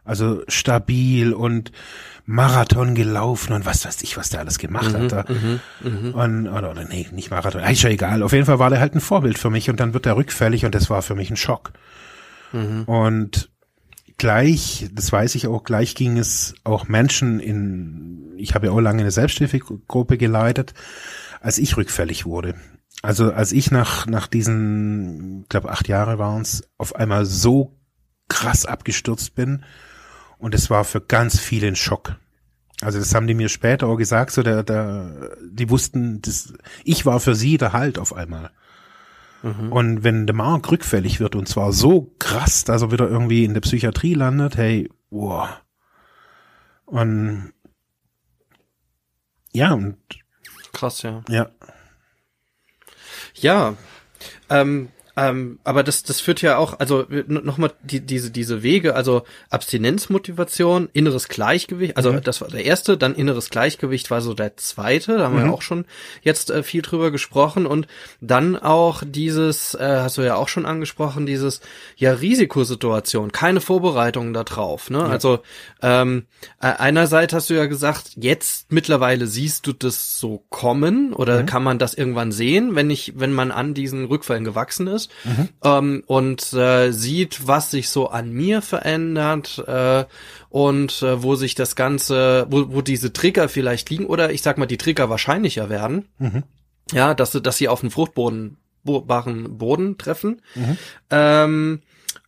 Also 0.03 0.43
stabil 0.47 1.33
und 1.33 1.71
Marathon 2.25 2.95
gelaufen 2.95 3.53
und 3.53 3.65
was 3.65 3.86
weiß 3.86 4.01
ich, 4.01 4.17
was 4.17 4.29
der 4.29 4.39
alles 4.39 4.57
gemacht 4.57 4.93
mhm, 4.93 4.95
hat. 4.95 5.11
Da. 5.11 5.25
Mhm, 5.27 5.59
mhm. 5.81 6.13
und, 6.13 6.47
oder, 6.47 6.71
oder 6.71 6.86
nee, 6.86 7.07
nicht 7.11 7.29
Marathon, 7.29 7.61
ist 7.63 7.81
ja 7.83 7.89
egal. 7.89 8.23
Auf 8.23 8.33
jeden 8.33 8.45
Fall 8.45 8.59
war 8.59 8.69
der 8.69 8.79
halt 8.79 8.95
ein 8.95 9.01
Vorbild 9.01 9.38
für 9.38 9.49
mich 9.49 9.69
und 9.69 9.79
dann 9.79 9.93
wird 9.93 10.05
er 10.05 10.15
rückfällig 10.15 10.65
und 10.65 10.73
das 10.73 10.89
war 10.89 11.01
für 11.01 11.15
mich 11.15 11.29
ein 11.29 11.38
Schock. 11.38 11.71
Mhm. 12.51 12.83
Und 12.83 13.49
gleich, 14.18 14.89
das 14.93 15.11
weiß 15.11 15.36
ich 15.36 15.47
auch, 15.47 15.63
gleich 15.63 15.95
ging 15.95 16.18
es 16.18 16.55
auch 16.63 16.88
Menschen 16.88 17.39
in, 17.39 18.34
ich 18.38 18.55
habe 18.55 18.68
ja 18.68 18.72
auch 18.72 18.80
lange 18.80 19.01
eine 19.01 19.11
Selbsthilfegruppe 19.11 20.18
geleitet, 20.18 20.74
als 21.41 21.57
ich 21.57 21.78
rückfällig 21.78 22.26
wurde. 22.26 22.55
Also 23.01 23.32
als 23.32 23.51
ich 23.51 23.72
nach, 23.72 24.07
nach 24.07 24.28
diesen, 24.28 25.41
ich 25.43 25.49
glaube 25.49 25.70
acht 25.72 25.88
Jahre 25.88 26.18
waren 26.18 26.41
es, 26.41 26.63
auf 26.78 26.95
einmal 26.95 27.26
so 27.26 27.78
krass 28.28 28.66
abgestürzt 28.66 29.36
bin 29.36 29.63
und 30.38 30.55
es 30.55 30.70
war 30.70 30.84
für 30.84 31.01
ganz 31.01 31.39
viele 31.39 31.68
ein 31.68 31.76
Schock. 31.76 32.16
Also 32.82 32.99
das 32.99 33.13
haben 33.16 33.28
die 33.28 33.36
mir 33.36 33.49
später 33.49 33.88
auch 33.88 33.95
gesagt, 33.95 34.32
so 34.32 34.43
der, 34.43 34.63
der, 34.63 35.38
die 35.49 35.70
wussten, 35.70 36.22
das, 36.22 36.53
ich 36.84 37.05
war 37.05 37.20
für 37.20 37.36
sie 37.36 37.57
der 37.57 37.74
Halt 37.74 37.99
auf 37.99 38.13
einmal. 38.13 38.51
Mhm. 39.46 39.72
Und 39.72 40.04
wenn 40.04 40.26
der 40.26 40.36
Mark 40.36 40.72
rückfällig 40.72 41.20
wird 41.20 41.36
und 41.36 41.48
zwar 41.48 41.72
so 41.72 42.12
krass, 42.18 42.64
dass 42.64 42.82
er 42.82 42.91
wieder 42.91 43.08
irgendwie 43.08 43.46
in 43.46 43.54
der 43.54 43.62
Psychiatrie 43.62 44.16
landet, 44.16 44.58
hey, 44.58 44.89
wow. 45.12 45.50
Und 46.86 47.54
ja, 49.52 49.74
und 49.74 49.98
krass, 50.74 51.04
ja. 51.04 51.22
Ja. 51.30 51.52
Ja, 53.36 53.76
ähm, 54.50 54.89
ähm, 55.18 55.59
aber 55.63 55.84
das, 55.84 56.03
das 56.03 56.20
führt 56.20 56.41
ja 56.41 56.57
auch, 56.57 56.80
also 56.80 57.05
nochmal 57.28 57.72
die, 57.84 58.01
diese, 58.01 58.32
diese 58.32 58.63
Wege, 58.63 58.95
also 58.95 59.24
Abstinenzmotivation, 59.49 60.89
inneres 60.91 61.30
Gleichgewicht, 61.30 61.95
also 61.95 62.11
mhm. 62.11 62.22
das 62.22 62.41
war 62.41 62.49
der 62.49 62.66
erste, 62.66 62.97
dann 62.97 63.16
inneres 63.16 63.49
Gleichgewicht 63.49 64.11
war 64.11 64.22
so 64.22 64.34
der 64.34 64.57
zweite, 64.57 65.18
da 65.18 65.26
haben 65.26 65.36
mhm. 65.36 65.39
wir 65.39 65.45
ja 65.45 65.51
auch 65.51 65.61
schon 65.61 65.86
jetzt 66.22 66.51
äh, 66.51 66.63
viel 66.63 66.82
drüber 66.82 67.11
gesprochen 67.11 67.66
und 67.66 67.88
dann 68.20 68.57
auch 68.57 69.03
dieses, 69.05 69.74
äh, 69.76 69.99
hast 70.01 70.18
du 70.18 70.22
ja 70.22 70.36
auch 70.36 70.49
schon 70.49 70.66
angesprochen, 70.66 71.26
dieses, 71.26 71.61
ja, 71.95 72.11
Risikosituation, 72.11 73.32
keine 73.32 73.61
Vorbereitungen 73.61 74.34
da 74.34 74.43
drauf, 74.43 74.89
ne? 74.89 74.99
Ja. 74.99 75.05
Also 75.05 75.39
ähm, 75.82 76.26
äh, 76.59 76.68
einerseits 76.68 77.34
hast 77.34 77.49
du 77.49 77.53
ja 77.53 77.68
gesagt, 77.68 78.11
jetzt 78.16 78.72
mittlerweile 78.72 79.28
siehst 79.28 79.66
du 79.68 79.74
das 79.74 80.20
so 80.20 80.43
kommen 80.49 81.13
oder 81.13 81.41
mhm. 81.41 81.45
kann 81.45 81.63
man 81.63 81.80
das 81.80 81.93
irgendwann 81.93 82.32
sehen, 82.34 82.76
wenn 82.76 82.89
ich, 82.89 83.13
wenn 83.16 83.32
man 83.32 83.51
an 83.51 83.74
diesen 83.74 84.05
Rückfällen 84.05 84.43
gewachsen 84.43 84.88
ist 84.88 85.05
mhm. 85.24 85.49
ähm, 85.64 86.03
und 86.08 86.53
äh, 86.53 86.91
sieht, 86.91 87.47
was 87.47 87.72
sich 87.72 87.89
so 87.89 88.10
an 88.10 88.32
mir 88.32 88.62
verändert 88.62 89.64
äh, 89.68 90.06
und 90.49 91.01
äh, 91.01 91.22
wo 91.22 91.36
sich 91.36 91.56
das 91.56 91.76
Ganze, 91.76 92.47
wo, 92.49 92.74
wo 92.74 92.82
diese 92.82 93.14
Trigger 93.14 93.49
vielleicht 93.49 93.89
liegen 93.89 94.06
oder 94.06 94.32
ich 94.32 94.41
sag 94.41 94.58
mal, 94.58 94.66
die 94.66 94.78
Trigger 94.78 95.10
wahrscheinlicher 95.10 95.70
werden. 95.70 96.08
Mhm. 96.18 96.43
Ja, 96.91 97.14
dass, 97.14 97.32
dass 97.32 97.58
sie 97.58 97.68
auf 97.68 97.82
den 97.82 97.89
fruchtbaren 97.89 98.58
Boden 98.84 99.97
treffen. 99.97 100.41
Mhm. 100.53 100.78
Ähm, 101.10 101.82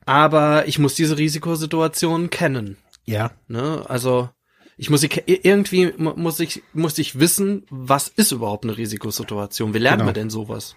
aber 0.05 0.67
ich 0.67 0.79
muss 0.79 0.95
diese 0.95 1.17
Risikosituation 1.17 2.29
kennen. 2.29 2.77
Ja. 3.05 3.31
Ne? 3.47 3.83
Also 3.87 4.29
ich 4.77 4.89
muss 4.89 5.03
irgendwie 5.25 5.93
muss 5.97 6.39
ich 6.39 6.61
muss 6.73 6.97
ich 6.97 7.19
wissen, 7.19 7.65
was 7.69 8.07
ist 8.07 8.31
überhaupt 8.31 8.63
eine 8.63 8.77
Risikosituation? 8.77 9.73
Wie 9.73 9.79
lernt 9.79 9.97
genau. 9.97 10.05
man 10.05 10.13
denn 10.13 10.29
sowas? 10.29 10.75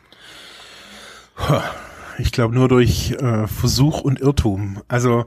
Ich 2.21 2.33
glaube 2.33 2.55
nur 2.55 2.69
durch 2.69 3.13
äh, 3.13 3.47
Versuch 3.47 4.03
und 4.03 4.21
Irrtum. 4.21 4.83
Also, 4.89 5.25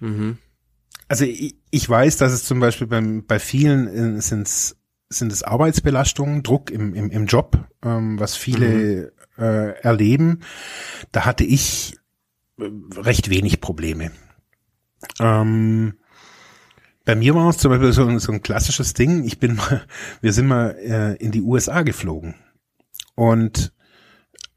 mhm. 0.00 0.38
also 1.08 1.24
ich, 1.24 1.56
ich, 1.70 1.88
weiß, 1.88 2.16
dass 2.16 2.32
es 2.32 2.44
zum 2.44 2.60
Beispiel 2.60 2.86
beim, 2.86 3.24
bei 3.26 3.38
vielen 3.38 4.16
äh, 4.16 4.20
sind's, 4.20 4.76
sind 5.08 5.32
es 5.32 5.42
Arbeitsbelastungen, 5.42 6.42
Druck 6.42 6.70
im, 6.70 6.94
im, 6.94 7.10
im 7.10 7.26
Job, 7.26 7.58
ähm, 7.84 8.18
was 8.18 8.36
viele 8.36 9.12
mhm. 9.36 9.44
äh, 9.44 9.70
erleben. 9.80 10.40
Da 11.12 11.24
hatte 11.24 11.44
ich 11.44 11.96
äh, 12.58 12.64
recht 12.96 13.30
wenig 13.30 13.60
Probleme. 13.60 14.10
Ähm, 15.18 15.94
bei 17.04 17.14
mir 17.14 17.34
war 17.34 17.48
es 17.48 17.58
zum 17.58 17.70
Beispiel 17.70 17.92
so, 17.92 18.18
so 18.18 18.32
ein 18.32 18.42
klassisches 18.42 18.94
Ding. 18.94 19.24
Ich 19.24 19.38
bin 19.38 19.56
mal, 19.56 19.86
wir 20.20 20.32
sind 20.32 20.46
mal 20.46 20.76
äh, 20.78 21.16
in 21.16 21.30
die 21.30 21.42
USA 21.42 21.82
geflogen 21.82 22.34
und 23.14 23.72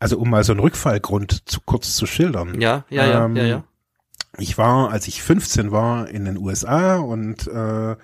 also 0.04 0.20
um 0.20 0.30
mal 0.30 0.44
so 0.44 0.52
einen 0.52 0.60
Rückfallgrund 0.60 1.50
zu 1.50 1.62
kurz 1.62 1.96
zu 1.96 2.06
schildern. 2.06 2.60
Ja, 2.60 2.84
ja, 2.90 3.06
ja, 3.06 3.26
ähm, 3.26 3.36
ja, 3.38 3.44
ja. 3.46 3.64
Ich 4.38 4.58
war, 4.58 4.92
als 4.92 5.08
ich 5.08 5.24
15 5.24 5.72
war, 5.72 6.10
in 6.10 6.26
den 6.26 6.38
USA 6.38 6.98
und 6.98 7.48
äh, 7.48 7.96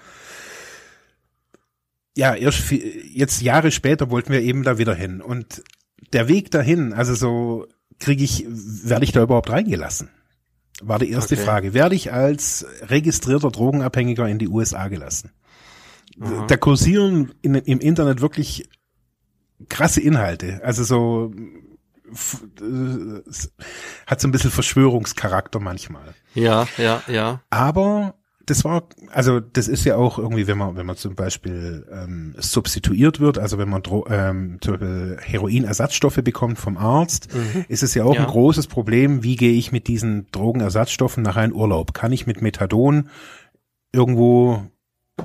ja, 2.16 2.36
erst 2.36 2.72
jetzt 2.72 3.41
Jahre 3.41 3.72
später 3.72 4.10
wollten 4.12 4.32
wir 4.32 4.41
eben 4.41 4.64
da 4.64 4.78
wieder 4.78 4.95
hin. 4.95 5.22
Und 5.22 5.62
der 6.14 6.30
Weg 6.30 6.52
dahin, 6.52 6.93
also 6.93 7.16
so 7.16 7.68
kriege 8.00 8.24
ich, 8.24 8.45
werde 8.47 9.04
ich 9.04 9.12
da 9.12 9.22
überhaupt 9.22 9.50
reingelassen? 9.50 10.08
War 10.82 11.00
die 11.00 11.12
erste 11.12 11.36
okay. 11.36 11.43
Frage. 11.43 11.74
Werde 11.74 11.95
ich 11.95 12.14
als 12.14 12.66
registrierter 12.84 13.52
Drogenabhängiger 13.52 14.26
in 14.26 14.39
die 14.39 14.47
USA 14.47 14.88
gelassen? 14.88 15.32
Aha. 16.22 16.45
Da 16.47 16.56
kursieren 16.56 17.34
in, 17.41 17.56
im 17.56 17.80
Internet 17.80 18.22
wirklich 18.22 18.70
krasse 19.68 20.00
Inhalte. 20.00 20.62
Also 20.64 20.86
so 20.86 21.34
hat 24.07 24.22
so 24.22 24.28
ein 24.28 24.32
bisschen 24.32 24.51
Verschwörungscharakter 24.51 25.60
manchmal. 25.60 26.14
Ja, 26.34 26.68
ja, 26.78 27.01
ja. 27.07 27.41
Aber 27.49 28.16
das 28.49 28.64
war, 28.64 28.88
also 29.12 29.39
das 29.39 29.68
ist 29.68 29.86
ja 29.86 29.95
auch 29.95 30.18
irgendwie, 30.18 30.47
wenn 30.47 30.57
man, 30.57 30.76
wenn 30.76 30.86
man 30.86 30.95
zum 30.95 31.16
Beispiel 31.16 31.86
ähm, 31.91 32.34
substituiert 32.38 33.20
wird, 33.20 33.38
also 33.38 33.57
wenn 33.57 33.70
man 33.70 33.84
ähm, 34.10 34.57
zum 34.62 34.74
Beispiel 34.74 35.18
Heroinersatzstoffe 35.22 36.22
bekommt 36.24 36.57
vom 36.57 36.78
Arzt, 36.78 37.34
mhm. 37.34 37.66
ist 37.68 37.84
es 37.84 37.93
ja 37.93 38.03
auch 38.03 38.16
ja. 38.16 38.22
ein 38.22 38.28
großes 38.28 38.68
Problem, 38.68 39.24
wie 39.24 39.36
gehe 39.36 39.53
ich 39.53 39.72
mit 39.72 39.88
diesen 39.88 40.28
Drogenersatzstoffen 40.32 41.22
nach 41.24 41.36
einem 41.36 41.53
Urlaub? 41.53 41.93
Kann 41.93 42.12
ich 42.12 42.26
mit 42.26 42.41
Methadon 42.41 43.10
irgendwo, 43.91 44.64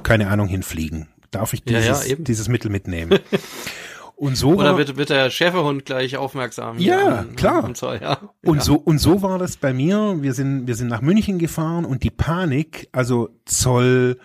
keine 0.03 0.29
Ahnung, 0.29 0.49
hinfliegen? 0.49 1.09
Darf 1.31 1.53
ich 1.53 1.65
dieses, 1.65 2.07
ja, 2.07 2.15
ja, 2.15 2.17
dieses 2.19 2.49
Mittel 2.49 2.71
mitnehmen? 2.71 3.19
Und 4.17 4.37
so 4.37 4.55
Oder 4.55 4.79
wird, 4.79 4.97
wird 4.97 5.11
der 5.11 5.29
Schäferhund 5.31 5.85
gleich 5.85 6.17
aufmerksam? 6.17 6.79
Ja, 6.79 7.19
an, 7.19 7.37
klar. 7.37 7.65
Und, 7.65 7.77
so, 7.77 7.93
ja. 7.93 8.19
und 8.45 8.63
so, 8.63 8.77
und 8.77 8.99
so 8.99 9.23
war 9.23 9.39
das 9.39 9.57
bei 9.57 9.73
mir. 9.73 10.17
Wir 10.21 10.35
sind, 10.35 10.67
wir 10.67 10.77
sind 10.77 10.89
nach 10.89 11.03
München 11.03 11.39
gefahren 11.39 11.85
und 11.85 12.05
die 12.05 12.11
Panik, 12.11 12.89
also 12.93 13.31
Zoll, 13.45 14.19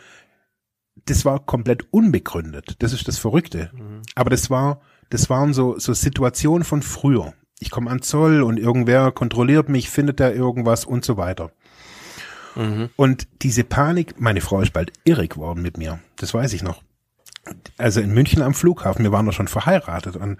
das 1.06 1.26
war 1.26 1.40
komplett 1.40 1.92
unbegründet. 1.92 2.76
Das 2.80 2.94
ist 2.94 3.08
das 3.08 3.18
Verrückte. 3.18 3.72
Mhm. 3.74 4.02
Aber 4.14 4.30
das 4.30 4.52
war, 4.52 4.82
das 5.10 5.30
waren 5.30 5.54
so, 5.54 5.80
so 5.80 5.94
Situationen 5.94 6.64
von 6.64 6.84
früher. 6.84 7.34
Ich 7.60 7.72
komme 7.72 7.90
an 7.90 8.04
Zoll 8.04 8.44
und 8.44 8.58
irgendwer 8.58 9.12
kontrolliert 9.12 9.70
mich, 9.70 9.90
findet 9.90 10.20
da 10.20 10.30
irgendwas 10.30 10.86
und 10.86 11.04
so 11.04 11.18
weiter. 11.18 11.52
Mhm. 12.56 12.90
Und 12.96 13.28
diese 13.42 13.64
Panik, 13.64 14.22
meine 14.22 14.42
Frau 14.42 14.62
ist 14.62 14.72
bald 14.72 14.94
irre 15.04 15.28
geworden 15.28 15.64
mit 15.64 15.78
mir. 15.78 16.00
Das 16.16 16.34
weiß 16.34 16.54
ich 16.54 16.62
noch 16.62 16.84
also 17.78 18.02
in 18.02 18.14
München 18.14 18.42
am 18.42 18.54
Flughafen, 18.54 19.04
wir 19.04 19.12
waren 19.12 19.26
doch 19.26 19.34
schon 19.34 19.48
verheiratet 19.48 20.16
und 20.16 20.38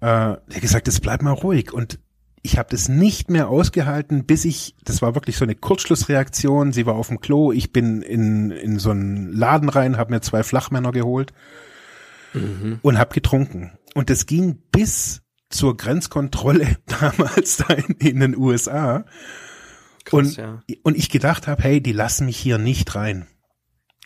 äh, 0.00 0.06
er 0.06 0.36
hat 0.36 0.60
gesagt, 0.60 0.86
jetzt 0.86 1.00
bleib 1.00 1.22
mal 1.22 1.32
ruhig 1.32 1.72
und 1.72 1.98
ich 2.42 2.58
habe 2.58 2.68
das 2.70 2.90
nicht 2.90 3.30
mehr 3.30 3.48
ausgehalten, 3.48 4.26
bis 4.26 4.44
ich, 4.44 4.76
das 4.84 5.00
war 5.00 5.14
wirklich 5.14 5.38
so 5.38 5.44
eine 5.44 5.54
Kurzschlussreaktion, 5.54 6.72
sie 6.72 6.84
war 6.84 6.94
auf 6.94 7.08
dem 7.08 7.20
Klo, 7.20 7.52
ich 7.52 7.72
bin 7.72 8.02
in, 8.02 8.50
in 8.50 8.78
so 8.78 8.90
einen 8.90 9.32
Laden 9.32 9.70
rein, 9.70 9.96
habe 9.96 10.12
mir 10.12 10.20
zwei 10.20 10.42
Flachmänner 10.42 10.92
geholt 10.92 11.32
mhm. 12.34 12.80
und 12.82 12.98
habe 12.98 13.14
getrunken. 13.14 13.72
Und 13.94 14.10
das 14.10 14.26
ging 14.26 14.58
bis 14.70 15.22
zur 15.48 15.76
Grenzkontrolle 15.78 16.76
damals 17.00 17.56
da 17.56 17.72
in, 17.72 17.94
in 17.94 18.20
den 18.20 18.36
USA. 18.36 19.06
Krass, 20.04 20.12
und, 20.12 20.36
ja. 20.36 20.62
und 20.82 20.98
ich 20.98 21.08
gedacht 21.08 21.46
habe, 21.46 21.62
hey, 21.62 21.80
die 21.80 21.92
lassen 21.92 22.26
mich 22.26 22.36
hier 22.36 22.58
nicht 22.58 22.94
rein. 22.94 23.26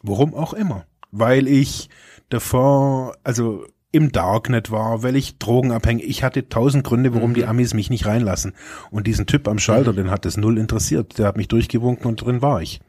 Warum 0.02 0.32
auch 0.32 0.52
immer. 0.52 0.86
Weil 1.10 1.48
ich 1.48 1.88
davor, 2.28 3.16
also 3.24 3.64
im 3.90 4.12
Darknet 4.12 4.70
war, 4.70 5.02
weil 5.02 5.16
ich 5.16 5.38
drogenabhängig, 5.38 6.06
ich 6.06 6.22
hatte 6.22 6.48
tausend 6.48 6.84
Gründe, 6.84 7.14
warum 7.14 7.30
mhm. 7.30 7.34
die 7.34 7.46
Amis 7.46 7.72
mich 7.72 7.88
nicht 7.88 8.06
reinlassen. 8.06 8.54
Und 8.90 9.06
diesen 9.06 9.26
Typ 9.26 9.48
am 9.48 9.58
Schalter, 9.58 9.92
mhm. 9.92 9.96
den 9.96 10.10
hat 10.10 10.24
das 10.24 10.36
null 10.36 10.58
interessiert. 10.58 11.18
Der 11.18 11.26
hat 11.26 11.36
mich 11.36 11.48
durchgewunken 11.48 12.06
und 12.06 12.16
drin 12.16 12.42
war 12.42 12.60
ich. 12.60 12.80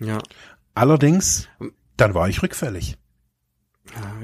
Ja. 0.00 0.18
Allerdings, 0.74 1.48
dann 1.96 2.14
war 2.14 2.28
ich 2.28 2.42
rückfällig. 2.42 2.96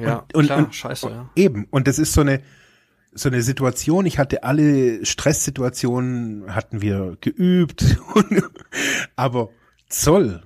Ja, 0.00 0.18
und, 0.18 0.34
und, 0.34 0.46
klar, 0.46 0.58
und, 0.58 0.74
scheiße, 0.74 1.08
ja. 1.08 1.30
Eben. 1.34 1.66
Und 1.70 1.88
das 1.88 1.98
ist 1.98 2.12
so 2.12 2.20
eine, 2.20 2.40
so 3.12 3.28
eine 3.28 3.42
Situation, 3.42 4.06
ich 4.06 4.18
hatte 4.18 4.44
alle 4.44 5.04
Stresssituationen, 5.04 6.54
hatten 6.54 6.82
wir 6.82 7.16
geübt, 7.20 7.98
aber 9.16 9.50
Zoll, 9.88 10.42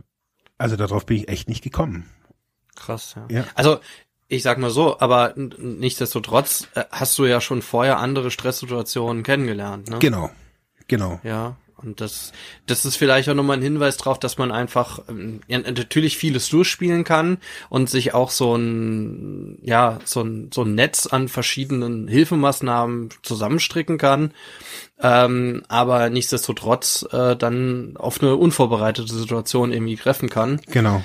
also 0.59 0.77
darauf 0.77 1.07
bin 1.07 1.19
ich 1.19 1.29
echt 1.29 1.49
nicht 1.49 1.63
gekommen. 1.63 2.07
Krass, 2.81 3.15
ja. 3.17 3.27
ja. 3.31 3.45
Also 3.55 3.79
ich 4.29 4.43
sag 4.43 4.59
mal 4.59 4.71
so, 4.71 4.99
aber 5.01 5.35
nichtsdestotrotz 5.37 6.69
äh, 6.75 6.85
hast 6.91 7.19
du 7.19 7.27
ja 7.27 7.41
schon 7.41 7.63
vorher 7.63 7.99
andere 7.99 8.31
Stresssituationen 8.31 9.23
kennengelernt, 9.23 9.91
ne? 9.91 9.99
Genau, 9.99 10.31
genau. 10.87 11.21
Ja, 11.25 11.57
und 11.83 12.01
das, 12.01 12.33
das 12.67 12.85
ist 12.85 12.97
vielleicht 12.97 13.29
auch 13.29 13.35
nochmal 13.35 13.57
ein 13.57 13.63
Hinweis 13.63 13.97
darauf, 13.97 14.19
dass 14.19 14.39
man 14.39 14.53
einfach 14.53 15.01
ähm, 15.09 15.41
ja, 15.49 15.59
natürlich 15.59 16.17
vieles 16.17 16.49
durchspielen 16.49 17.05
kann 17.05 17.39
und 17.71 17.89
sich 17.89 18.15
auch 18.15 18.31
so 18.31 18.55
ein, 18.55 19.59
ja, 19.63 19.99
so 20.05 20.23
ein, 20.23 20.51
so 20.53 20.63
ein 20.63 20.75
Netz 20.75 21.07
an 21.07 21.29
verschiedenen 21.29 22.07
Hilfemaßnahmen 22.07 23.09
zusammenstricken 23.23 23.99
kann. 23.99 24.33
Ähm, 25.01 25.63
aber 25.69 26.11
nichtsdestotrotz 26.11 27.07
äh, 27.13 27.35
dann 27.37 27.97
auf 27.97 28.23
eine 28.23 28.37
unvorbereitete 28.37 29.13
Situation 29.13 29.73
irgendwie 29.73 29.97
treffen 29.97 30.29
kann. 30.29 30.61
Genau. 30.67 31.03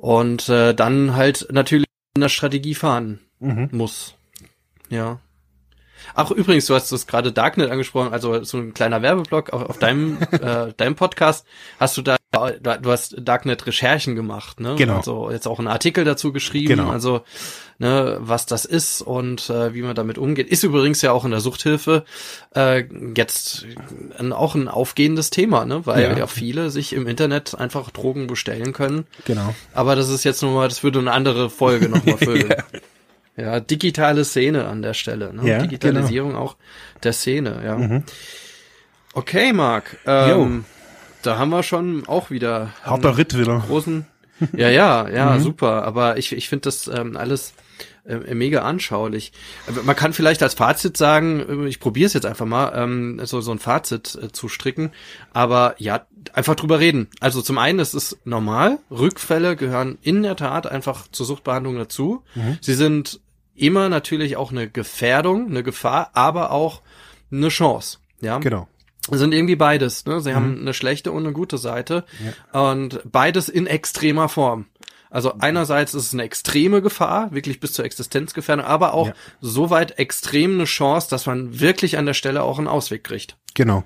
Und 0.00 0.48
äh, 0.48 0.74
dann 0.74 1.16
halt 1.16 1.48
natürlich 1.50 1.86
in 2.14 2.20
der 2.20 2.28
Strategie 2.28 2.74
fahren 2.74 3.20
mhm. 3.40 3.68
muss. 3.72 4.14
Ja. 4.88 5.18
Ach, 6.14 6.30
übrigens, 6.30 6.66
du 6.66 6.74
hast 6.74 6.92
das 6.92 7.06
gerade 7.06 7.32
Darknet 7.32 7.70
angesprochen, 7.70 8.12
also 8.12 8.42
so 8.44 8.58
ein 8.58 8.74
kleiner 8.74 9.02
Werbeblock 9.02 9.50
auf, 9.50 9.70
auf 9.70 9.78
deinem, 9.78 10.18
äh, 10.30 10.72
deinem 10.76 10.94
Podcast. 10.94 11.46
Hast 11.80 11.96
du 11.96 12.02
da, 12.02 12.16
du 12.30 12.90
hast 12.90 13.16
Darknet-Recherchen 13.18 14.14
gemacht, 14.14 14.60
ne? 14.60 14.74
Genau. 14.76 14.98
Also 14.98 15.30
jetzt 15.30 15.46
auch 15.46 15.58
einen 15.58 15.68
Artikel 15.68 16.04
dazu 16.04 16.32
geschrieben, 16.32 16.68
genau. 16.68 16.90
also 16.90 17.22
ne, 17.78 18.18
was 18.20 18.44
das 18.44 18.64
ist 18.66 19.00
und 19.00 19.48
äh, 19.48 19.72
wie 19.74 19.82
man 19.82 19.94
damit 19.94 20.18
umgeht. 20.18 20.48
Ist 20.48 20.62
übrigens 20.62 21.00
ja 21.00 21.12
auch 21.12 21.24
in 21.24 21.30
der 21.30 21.40
Suchthilfe 21.40 22.04
äh, 22.54 22.84
jetzt 23.16 23.66
ein, 24.18 24.32
auch 24.32 24.54
ein 24.54 24.68
aufgehendes 24.68 25.30
Thema, 25.30 25.64
ne? 25.64 25.86
Weil 25.86 26.02
ja. 26.02 26.18
ja 26.18 26.26
viele 26.26 26.70
sich 26.70 26.92
im 26.92 27.06
Internet 27.06 27.58
einfach 27.58 27.90
Drogen 27.90 28.26
bestellen 28.26 28.72
können. 28.74 29.06
Genau. 29.24 29.54
Aber 29.72 29.96
das 29.96 30.10
ist 30.10 30.24
jetzt 30.24 30.42
nochmal, 30.42 30.68
das 30.68 30.82
würde 30.82 30.98
eine 30.98 31.12
andere 31.12 31.48
Folge 31.48 31.88
nochmal 31.88 32.18
füllen. 32.18 32.50
ja. 32.50 32.80
Ja, 33.38 33.60
digitale 33.60 34.24
Szene 34.24 34.66
an 34.66 34.82
der 34.82 34.94
Stelle. 34.94 35.32
Ne? 35.32 35.48
Ja, 35.48 35.58
Digitalisierung 35.58 36.30
genau. 36.30 36.42
auch 36.42 36.56
der 37.04 37.12
Szene, 37.12 37.62
ja. 37.64 37.76
Mhm. 37.76 38.02
Okay, 39.12 39.52
Marc. 39.52 39.96
Ähm, 40.06 40.64
da 41.28 41.36
haben 41.36 41.50
wir 41.50 41.62
schon 41.62 42.06
auch 42.06 42.30
wieder 42.30 42.70
harter 42.82 43.18
Ritt 43.18 43.36
wieder. 43.38 43.62
Großen. 43.66 44.06
Ja, 44.56 44.70
ja, 44.70 45.08
ja, 45.10 45.32
mhm. 45.34 45.42
super. 45.42 45.84
Aber 45.84 46.16
ich, 46.16 46.32
ich 46.32 46.48
finde 46.48 46.62
das 46.62 46.88
ähm, 46.88 47.18
alles 47.18 47.52
äh, 48.06 48.34
mega 48.34 48.62
anschaulich. 48.62 49.32
Man 49.84 49.94
kann 49.94 50.14
vielleicht 50.14 50.42
als 50.42 50.54
Fazit 50.54 50.96
sagen, 50.96 51.64
äh, 51.64 51.68
ich 51.68 51.80
probiere 51.80 52.06
es 52.06 52.14
jetzt 52.14 52.24
einfach 52.24 52.46
mal, 52.46 52.72
ähm, 52.74 53.20
so, 53.24 53.42
so 53.42 53.52
ein 53.52 53.58
Fazit 53.58 54.18
äh, 54.22 54.32
zu 54.32 54.48
stricken. 54.48 54.92
Aber 55.34 55.74
ja, 55.76 56.06
einfach 56.32 56.54
drüber 56.54 56.80
reden. 56.80 57.08
Also 57.20 57.42
zum 57.42 57.58
einen 57.58 57.78
ist 57.78 57.92
es 57.92 58.16
normal. 58.24 58.78
Rückfälle 58.90 59.54
gehören 59.54 59.98
in 60.00 60.22
der 60.22 60.36
Tat 60.36 60.66
einfach 60.66 61.08
zur 61.12 61.26
Suchtbehandlung 61.26 61.76
dazu. 61.76 62.22
Mhm. 62.34 62.56
Sie 62.62 62.74
sind 62.74 63.20
immer 63.54 63.90
natürlich 63.90 64.38
auch 64.38 64.50
eine 64.50 64.70
Gefährdung, 64.70 65.48
eine 65.48 65.62
Gefahr, 65.62 66.08
aber 66.14 66.52
auch 66.52 66.80
eine 67.30 67.48
Chance. 67.48 67.98
Ja, 68.22 68.38
genau. 68.38 68.66
Sind 69.10 69.32
irgendwie 69.32 69.56
beides. 69.56 70.04
Ne? 70.06 70.20
Sie 70.20 70.30
mhm. 70.30 70.34
haben 70.34 70.60
eine 70.60 70.74
schlechte 70.74 71.12
und 71.12 71.24
eine 71.24 71.32
gute 71.32 71.58
Seite 71.58 72.04
ja. 72.52 72.70
und 72.70 73.00
beides 73.10 73.48
in 73.48 73.66
extremer 73.66 74.28
Form. 74.28 74.66
Also 75.10 75.34
einerseits 75.38 75.94
ist 75.94 76.06
es 76.06 76.12
eine 76.12 76.24
extreme 76.24 76.82
Gefahr, 76.82 77.32
wirklich 77.32 77.60
bis 77.60 77.72
zur 77.72 77.84
Existenzgefährdung, 77.84 78.66
aber 78.66 78.92
auch 78.92 79.08
ja. 79.08 79.14
so 79.40 79.70
weit 79.70 79.98
extrem 79.98 80.54
eine 80.54 80.64
Chance, 80.64 81.08
dass 81.08 81.26
man 81.26 81.60
wirklich 81.60 81.96
an 81.96 82.04
der 82.04 82.14
Stelle 82.14 82.42
auch 82.42 82.58
einen 82.58 82.68
Ausweg 82.68 83.04
kriegt. 83.04 83.38
Genau. 83.54 83.84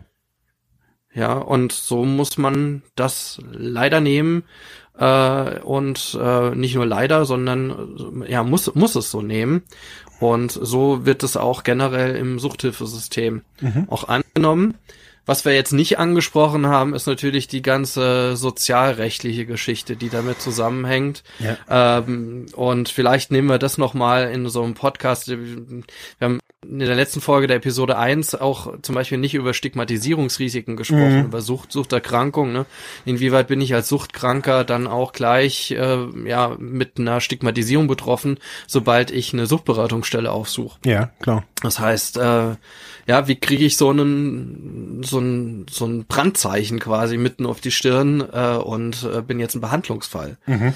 Ja, 1.14 1.34
und 1.34 1.72
so 1.72 2.04
muss 2.04 2.38
man 2.38 2.82
das 2.96 3.40
leider 3.52 4.00
nehmen 4.00 4.44
äh, 4.98 5.60
und 5.60 6.18
äh, 6.20 6.54
nicht 6.54 6.74
nur 6.74 6.86
leider, 6.86 7.26
sondern 7.26 8.24
ja 8.26 8.42
muss 8.42 8.74
muss 8.74 8.94
es 8.96 9.10
so 9.10 9.22
nehmen. 9.22 9.62
Und 10.20 10.52
so 10.52 11.04
wird 11.04 11.22
es 11.22 11.36
auch 11.36 11.64
generell 11.64 12.16
im 12.16 12.38
Suchthilfesystem 12.38 13.42
mhm. 13.60 13.86
auch 13.90 14.08
angenommen. 14.08 14.74
Was 15.24 15.44
wir 15.44 15.54
jetzt 15.54 15.72
nicht 15.72 15.98
angesprochen 15.98 16.66
haben, 16.66 16.94
ist 16.94 17.06
natürlich 17.06 17.46
die 17.46 17.62
ganze 17.62 18.36
sozialrechtliche 18.36 19.46
Geschichte, 19.46 19.96
die 19.96 20.08
damit 20.08 20.40
zusammenhängt. 20.40 21.22
Ja. 21.38 21.98
Ähm, 21.98 22.46
und 22.54 22.88
vielleicht 22.88 23.30
nehmen 23.30 23.48
wir 23.48 23.58
das 23.58 23.78
nochmal 23.78 24.30
in 24.30 24.48
so 24.48 24.62
einem 24.62 24.74
Podcast. 24.74 25.28
Wir 25.28 25.84
haben 26.20 26.40
in 26.64 26.78
der 26.78 26.94
letzten 26.94 27.20
Folge 27.20 27.48
der 27.48 27.56
Episode 27.56 27.98
1 27.98 28.36
auch 28.36 28.80
zum 28.82 28.94
Beispiel 28.94 29.18
nicht 29.18 29.34
über 29.34 29.52
Stigmatisierungsrisiken 29.52 30.76
gesprochen, 30.76 31.18
mhm. 31.18 31.24
über 31.26 31.40
Sucht, 31.40 31.72
Suchterkrankung. 31.72 32.52
Ne? 32.52 32.66
Inwieweit 33.04 33.48
bin 33.48 33.60
ich 33.60 33.74
als 33.74 33.88
Suchtkranker 33.88 34.64
dann 34.64 34.86
auch 34.86 35.12
gleich 35.12 35.72
äh, 35.72 36.06
ja 36.24 36.56
mit 36.58 36.98
einer 36.98 37.20
Stigmatisierung 37.20 37.88
betroffen, 37.88 38.38
sobald 38.66 39.10
ich 39.10 39.32
eine 39.32 39.46
Suchtberatungsstelle 39.46 40.30
aufsuche? 40.30 40.78
Ja, 40.84 41.10
klar. 41.20 41.44
Das 41.62 41.80
heißt, 41.80 42.18
äh, 42.18 42.56
ja, 43.06 43.28
wie 43.28 43.36
kriege 43.36 43.64
ich 43.64 43.76
so 43.76 43.90
einen 43.90 45.02
so 45.02 45.18
ein 45.18 45.66
so 45.68 45.84
ein 45.86 46.06
Brandzeichen 46.06 46.78
quasi 46.78 47.16
mitten 47.16 47.44
auf 47.46 47.60
die 47.60 47.72
Stirn 47.72 48.20
äh, 48.32 48.56
und 48.56 49.02
äh, 49.02 49.20
bin 49.22 49.40
jetzt 49.40 49.56
ein 49.56 49.60
Behandlungsfall. 49.60 50.38
Mhm. 50.46 50.74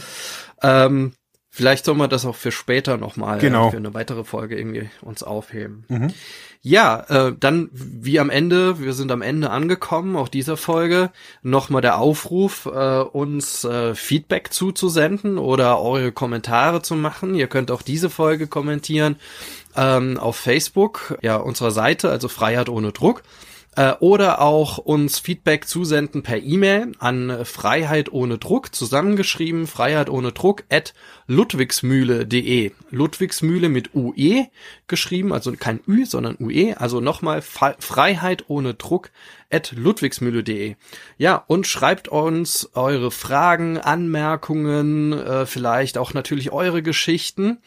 Ähm, 0.62 1.12
vielleicht 1.56 1.86
soll 1.86 1.94
man 1.94 2.10
das 2.10 2.26
auch 2.26 2.36
für 2.36 2.52
später 2.52 2.98
nochmal 2.98 3.38
genau. 3.38 3.70
für 3.70 3.78
eine 3.78 3.94
weitere 3.94 4.24
Folge 4.24 4.58
irgendwie 4.58 4.90
uns 5.00 5.22
aufheben. 5.22 5.84
Mhm. 5.88 6.12
Ja, 6.60 7.06
äh, 7.08 7.32
dann 7.38 7.70
wie 7.72 8.20
am 8.20 8.28
Ende, 8.28 8.78
wir 8.78 8.92
sind 8.92 9.10
am 9.10 9.22
Ende 9.22 9.48
angekommen, 9.48 10.16
auch 10.16 10.28
dieser 10.28 10.58
Folge, 10.58 11.10
nochmal 11.42 11.80
der 11.80 11.98
Aufruf, 11.98 12.66
äh, 12.66 13.00
uns 13.00 13.64
äh, 13.64 13.94
Feedback 13.94 14.52
zuzusenden 14.52 15.38
oder 15.38 15.80
eure 15.80 16.12
Kommentare 16.12 16.82
zu 16.82 16.94
machen. 16.94 17.34
Ihr 17.34 17.46
könnt 17.46 17.70
auch 17.70 17.80
diese 17.80 18.10
Folge 18.10 18.48
kommentieren 18.48 19.16
ähm, 19.76 20.18
auf 20.18 20.36
Facebook, 20.36 21.16
ja, 21.22 21.36
unserer 21.36 21.70
Seite, 21.70 22.10
also 22.10 22.28
Freiheit 22.28 22.68
ohne 22.68 22.92
Druck 22.92 23.22
äh, 23.76 23.92
oder 24.00 24.40
auch 24.40 24.78
uns 24.78 25.18
Feedback 25.18 25.68
zusenden 25.68 26.22
per 26.22 26.38
E-Mail 26.38 26.92
an 26.98 27.44
Freiheit 27.44 28.10
ohne 28.10 28.38
Druck, 28.38 28.74
zusammengeschrieben, 28.74 29.66
Freiheit 29.66 30.10
ohne 30.10 30.32
Druck 30.32 30.64
at 30.70 30.94
ludwigsmühle.de. 31.26 32.72
Ludwigsmühle 32.90 33.68
mit 33.68 33.94
UE 33.94 34.46
geschrieben, 34.88 35.32
also 35.32 35.52
kein 35.52 35.80
Ü, 35.86 36.06
sondern 36.06 36.36
UE, 36.40 36.74
also 36.80 37.00
nochmal 37.00 37.42
Freiheit 37.42 38.44
ohne 38.48 38.74
Druck 38.74 39.10
at 39.50 39.72
ludwigsmühle.de. 39.72 40.76
Ja, 41.18 41.44
und 41.46 41.66
schreibt 41.66 42.08
uns 42.08 42.70
eure 42.74 43.10
Fragen, 43.10 43.78
Anmerkungen, 43.78 45.12
äh, 45.12 45.46
vielleicht 45.46 45.98
auch 45.98 46.14
natürlich 46.14 46.50
eure 46.50 46.82
Geschichten. 46.82 47.58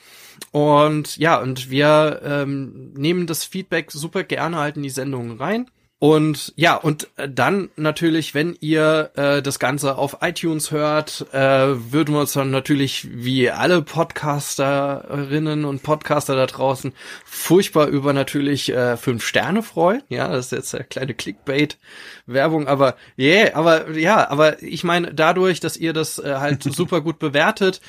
Und 0.51 1.17
ja, 1.17 1.39
und 1.39 1.69
wir 1.69 2.21
ähm, 2.23 2.93
nehmen 2.93 3.27
das 3.27 3.43
Feedback 3.43 3.91
super 3.91 4.23
gerne 4.23 4.57
halt 4.57 4.77
in 4.77 4.83
die 4.83 4.89
Sendungen 4.89 5.37
rein. 5.37 5.69
Und 5.99 6.53
ja, 6.55 6.75
und 6.75 7.09
äh, 7.17 7.27
dann 7.27 7.69
natürlich, 7.75 8.33
wenn 8.33 8.55
ihr 8.61 9.11
äh, 9.15 9.41
das 9.41 9.59
Ganze 9.59 9.97
auf 9.97 10.19
iTunes 10.21 10.71
hört, 10.71 11.27
äh, 11.33 11.91
würden 11.91 12.15
wir 12.15 12.21
uns 12.21 12.31
dann 12.31 12.51
natürlich 12.51 13.05
wie 13.11 13.51
alle 13.51 13.81
Podcasterinnen 13.81 15.65
und 15.65 15.83
Podcaster 15.83 16.37
da 16.37 16.45
draußen 16.45 16.93
furchtbar 17.25 17.87
über 17.87 18.13
natürlich 18.13 18.69
äh, 18.69 18.95
fünf 18.95 19.25
Sterne 19.25 19.61
freuen. 19.61 20.01
Ja, 20.07 20.29
das 20.29 20.45
ist 20.45 20.51
jetzt 20.53 20.75
eine 20.75 20.85
kleine 20.85 21.13
Clickbait-Werbung, 21.13 22.69
aber 22.69 22.95
yeah, 23.17 23.53
aber 23.55 23.91
ja, 23.91 24.29
aber 24.29 24.63
ich 24.63 24.85
meine, 24.85 25.13
dadurch, 25.13 25.59
dass 25.59 25.75
ihr 25.75 25.91
das 25.91 26.17
äh, 26.17 26.35
halt 26.35 26.63
super 26.73 27.01
gut 27.01 27.19
bewertet 27.19 27.81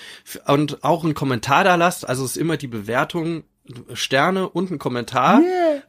und 0.47 0.83
auch 0.83 1.05
einen 1.05 1.15
Kommentar 1.15 1.63
da 1.63 1.77
lasst, 1.77 2.09
also 2.09 2.25
ist 2.25 2.37
immer 2.37 2.57
die 2.57 2.67
Bewertung 2.67 3.45
Sterne 3.95 4.49
und 4.49 4.71
ein 4.71 4.79
Kommentar. 4.79 5.41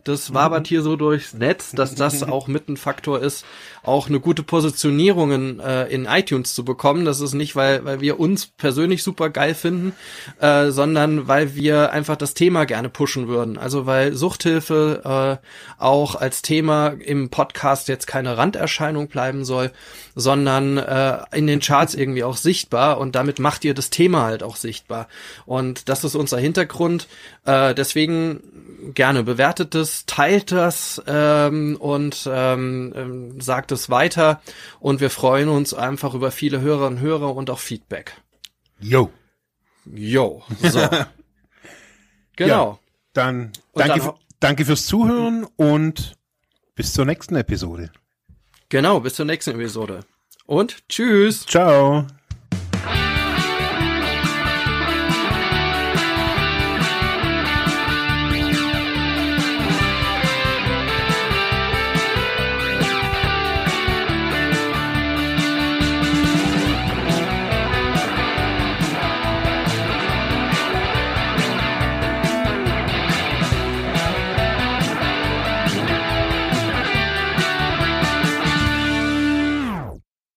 Das 0.04 0.34
wabert 0.34 0.68
hier 0.68 0.82
so 0.82 0.96
durchs 0.96 1.34
Netz, 1.34 1.72
dass 1.72 1.96
das 1.96 2.24
auch 2.30 2.48
mit 2.48 2.70
ein 2.70 2.78
Faktor 2.78 3.22
ist, 3.22 3.46
auch 3.84 4.08
eine 4.08 4.20
gute 4.20 4.44
Positionierung 4.44 5.32
in, 5.32 5.60
äh, 5.60 5.88
in 5.88 6.06
iTunes 6.06 6.54
zu 6.54 6.64
bekommen. 6.64 7.06
Das 7.06 7.20
ist 7.20 7.34
nicht, 7.34 7.56
weil, 7.56 7.84
weil 7.86 8.02
wir 8.02 8.20
uns 8.20 8.48
persönlich 8.48 9.04
super 9.04 9.30
geil 9.30 9.56
finden, 9.56 9.94
äh, 10.40 10.70
sondern 10.70 11.28
weil 11.28 11.56
wir 11.56 11.92
einfach 11.92 12.16
das 12.16 12.34
Thema 12.34 12.66
gerne 12.66 12.90
pushen 12.90 13.28
würden. 13.28 13.58
Also 13.58 13.86
weil 13.86 14.14
Suchthilfe 14.14 15.40
äh, 15.42 15.82
auch 15.82 16.16
als 16.16 16.42
Thema 16.42 16.90
im 16.90 17.30
Podcast 17.30 17.88
jetzt 17.88 18.08
keine 18.08 18.38
Randerscheinung 18.38 19.08
bleiben 19.08 19.46
soll, 19.46 19.72
sondern 20.16 20.78
äh, 20.78 21.20
in 21.34 21.48
den 21.48 21.60
Charts 21.60 21.96
irgendwie 21.96 22.24
auch 22.24 22.38
sichtbar 22.38 23.00
und 23.00 23.16
damit 23.16 23.40
macht 23.40 23.64
ihr 23.66 23.74
das 23.74 23.90
Thema 23.90 24.24
halt 24.24 24.44
auch 24.44 24.56
sichtbar. 24.56 25.08
Und 25.46 25.90
das 25.90 26.04
ist 26.04 26.16
unser 26.16 26.38
Hintergrund. 26.38 27.08
Äh, 27.46 27.71
deswegen 27.74 28.92
gerne 28.94 29.24
bewertet 29.24 29.76
es, 29.76 30.06
teilt 30.06 30.52
das 30.52 31.02
ähm, 31.08 31.78
und 31.80 32.28
ähm, 32.32 32.94
ähm, 32.96 33.42
sagt 33.42 33.72
es 33.72 33.90
weiter. 33.90 34.42
Und 34.80 35.00
wir 35.02 35.10
freuen 35.10 35.50
uns 35.50 35.74
einfach 35.74 36.14
über 36.14 36.32
viele 36.32 36.62
Hörerinnen 36.62 36.98
und 37.00 37.04
Hörer 37.04 37.36
und 37.36 37.50
auch 37.50 37.60
Feedback. 37.60 38.14
Yo. 38.80 39.12
Jo, 39.86 40.44
so. 40.62 40.80
genau. 42.36 42.72
Ja, 42.74 42.80
dann 43.14 43.52
danke, 43.74 44.00
dann- 44.00 44.14
danke 44.40 44.66
fürs 44.66 44.86
Zuhören 44.86 45.46
und 45.56 46.14
bis 46.76 46.94
zur 46.94 47.06
nächsten 47.06 47.36
Episode. 47.36 47.92
Genau, 48.70 49.00
bis 49.00 49.16
zur 49.16 49.26
nächsten 49.26 49.52
Episode. 49.52 50.02
Und 50.46 50.88
tschüss. 50.88 51.46
Ciao. 51.46 52.06